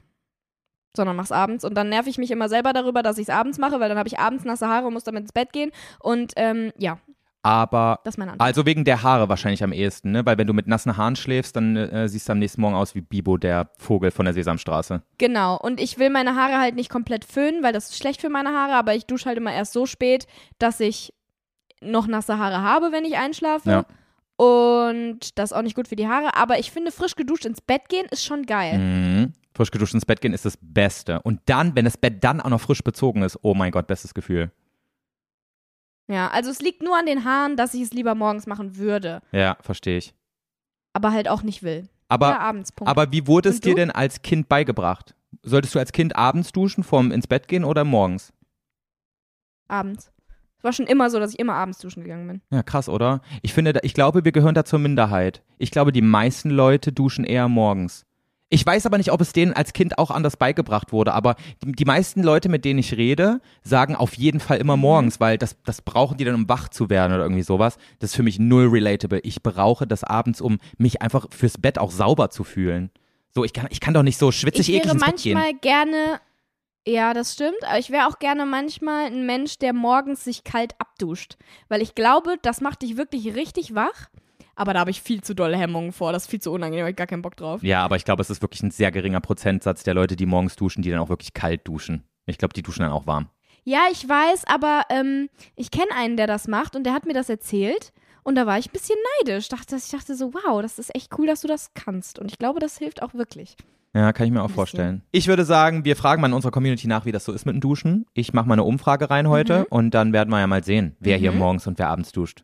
[0.95, 1.65] Sondern mach's abends.
[1.65, 4.07] Und dann nerv ich mich immer selber darüber, dass ich's abends mache, weil dann habe
[4.07, 5.71] ich abends nasse Haare und muss damit ins Bett gehen.
[5.99, 6.99] Und ähm, ja,
[7.41, 8.01] Aber.
[8.37, 10.25] Also wegen der Haare wahrscheinlich am ehesten, ne?
[10.25, 12.95] Weil wenn du mit nassen Haaren schläfst, dann äh, siehst du am nächsten Morgen aus
[12.95, 15.01] wie Bibo, der Vogel von der Sesamstraße.
[15.17, 15.57] Genau.
[15.57, 18.49] Und ich will meine Haare halt nicht komplett föhnen, weil das ist schlecht für meine
[18.49, 21.13] Haare, aber ich dusche halt immer erst so spät, dass ich
[21.81, 23.69] noch nasse Haare habe, wenn ich einschlafe.
[23.69, 23.85] Ja.
[24.35, 26.35] Und das ist auch nicht gut für die Haare.
[26.35, 28.77] Aber ich finde, frisch geduscht ins Bett gehen ist schon geil.
[28.77, 29.33] Mhm.
[29.53, 31.21] Frisch geduscht ins Bett gehen ist das Beste.
[31.23, 34.13] Und dann, wenn das Bett dann auch noch frisch bezogen ist, oh mein Gott, bestes
[34.13, 34.51] Gefühl.
[36.09, 39.21] Ja, also es liegt nur an den Haaren, dass ich es lieber morgens machen würde,
[39.31, 40.13] Ja, verstehe ich.
[40.93, 41.87] aber halt auch nicht will.
[42.07, 42.89] Aber, Oder abends, Punkt.
[42.89, 45.13] aber wie wurde es dir denn als Kind beigebracht?
[45.43, 48.33] Solltest du als Kind abends duschen, vorm ins Bett gehen oder morgens?
[49.67, 50.11] abends.
[50.57, 52.41] Es war schon immer so, dass ich immer abends duschen gegangen bin.
[52.51, 53.21] Ja, krass, oder?
[53.43, 55.43] Ich finde, ich glaube, wir gehören da zur Minderheit.
[55.57, 58.05] Ich glaube, die meisten Leute duschen eher morgens.
[58.51, 61.71] Ich weiß aber nicht, ob es denen als Kind auch anders beigebracht wurde, aber die,
[61.71, 65.55] die meisten Leute, mit denen ich rede, sagen auf jeden Fall immer morgens, weil das,
[65.65, 67.77] das brauchen die dann, um wach zu werden oder irgendwie sowas.
[67.99, 69.19] Das ist für mich null relatable.
[69.19, 72.89] Ich brauche das abends, um mich einfach fürs Bett auch sauber zu fühlen.
[73.35, 75.33] So, ich kann, ich kann doch nicht so schwitzig ich eklig wäre ins Bett gehen.
[75.35, 76.19] manchmal gerne,
[76.87, 80.73] ja, das stimmt, aber ich wäre auch gerne manchmal ein Mensch, der morgens sich kalt
[80.79, 81.37] abduscht.
[81.67, 84.09] Weil ich glaube, das macht dich wirklich richtig wach.
[84.59, 86.11] Aber da habe ich viel zu dolle Hemmungen vor.
[86.11, 87.63] Das ist viel zu unangenehm, habe ich gar keinen Bock drauf.
[87.63, 90.55] Ja, aber ich glaube, es ist wirklich ein sehr geringer Prozentsatz der Leute, die morgens
[90.57, 92.03] duschen, die dann auch wirklich kalt duschen.
[92.25, 93.29] Ich glaube, die duschen dann auch warm.
[93.63, 97.13] Ja, ich weiß, aber ähm, ich kenne einen, der das macht und der hat mir
[97.13, 97.93] das erzählt.
[98.23, 99.47] Und da war ich ein bisschen neidisch.
[99.47, 102.19] Dachte, ich dachte so, wow, das ist echt cool, dass du das kannst.
[102.19, 103.55] Und ich glaube, das hilft auch wirklich.
[103.95, 105.01] Ja, kann ich mir auch vorstellen.
[105.11, 107.55] Ich würde sagen, wir fragen mal in unserer Community nach, wie das so ist mit
[107.55, 108.05] dem Duschen.
[108.13, 111.17] Ich mache mal eine Umfrage rein heute und dann werden wir ja mal sehen, wer
[111.17, 111.37] hier Mhm.
[111.39, 112.43] morgens und wer abends duscht.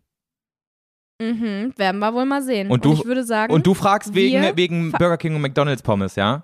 [1.21, 2.69] Mhm, werden wir wohl mal sehen.
[2.69, 6.15] Und du- ich würde sagen, Und du fragst wegen, wegen Burger King und McDonalds Pommes,
[6.15, 6.43] ja?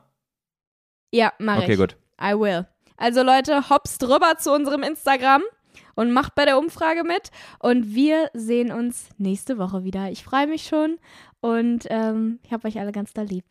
[1.14, 1.78] ja, mach Okay, ich.
[1.80, 1.98] gut.
[2.22, 2.66] I will.
[2.98, 5.42] Also Leute, hops drüber zu unserem Instagram
[5.96, 7.32] und macht bei der Umfrage mit.
[7.60, 10.10] Und wir sehen uns nächste Woche wieder.
[10.12, 11.00] Ich freue mich schon
[11.42, 13.44] und ähm, ich habe euch alle ganz da lieb.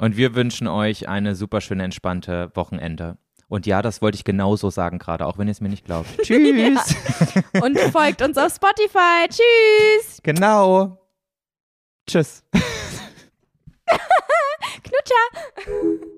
[0.00, 3.18] Und wir wünschen euch eine super schöne, entspannte Wochenende.
[3.48, 6.08] Und ja, das wollte ich genauso sagen gerade, auch wenn ihr es mir nicht glaubt.
[6.22, 6.54] Tschüss.
[6.54, 7.62] ja.
[7.62, 9.26] Und folgt uns auf Spotify.
[9.28, 10.20] Tschüss.
[10.22, 10.98] Genau.
[12.06, 12.44] Tschüss.
[14.82, 16.08] Knutscher.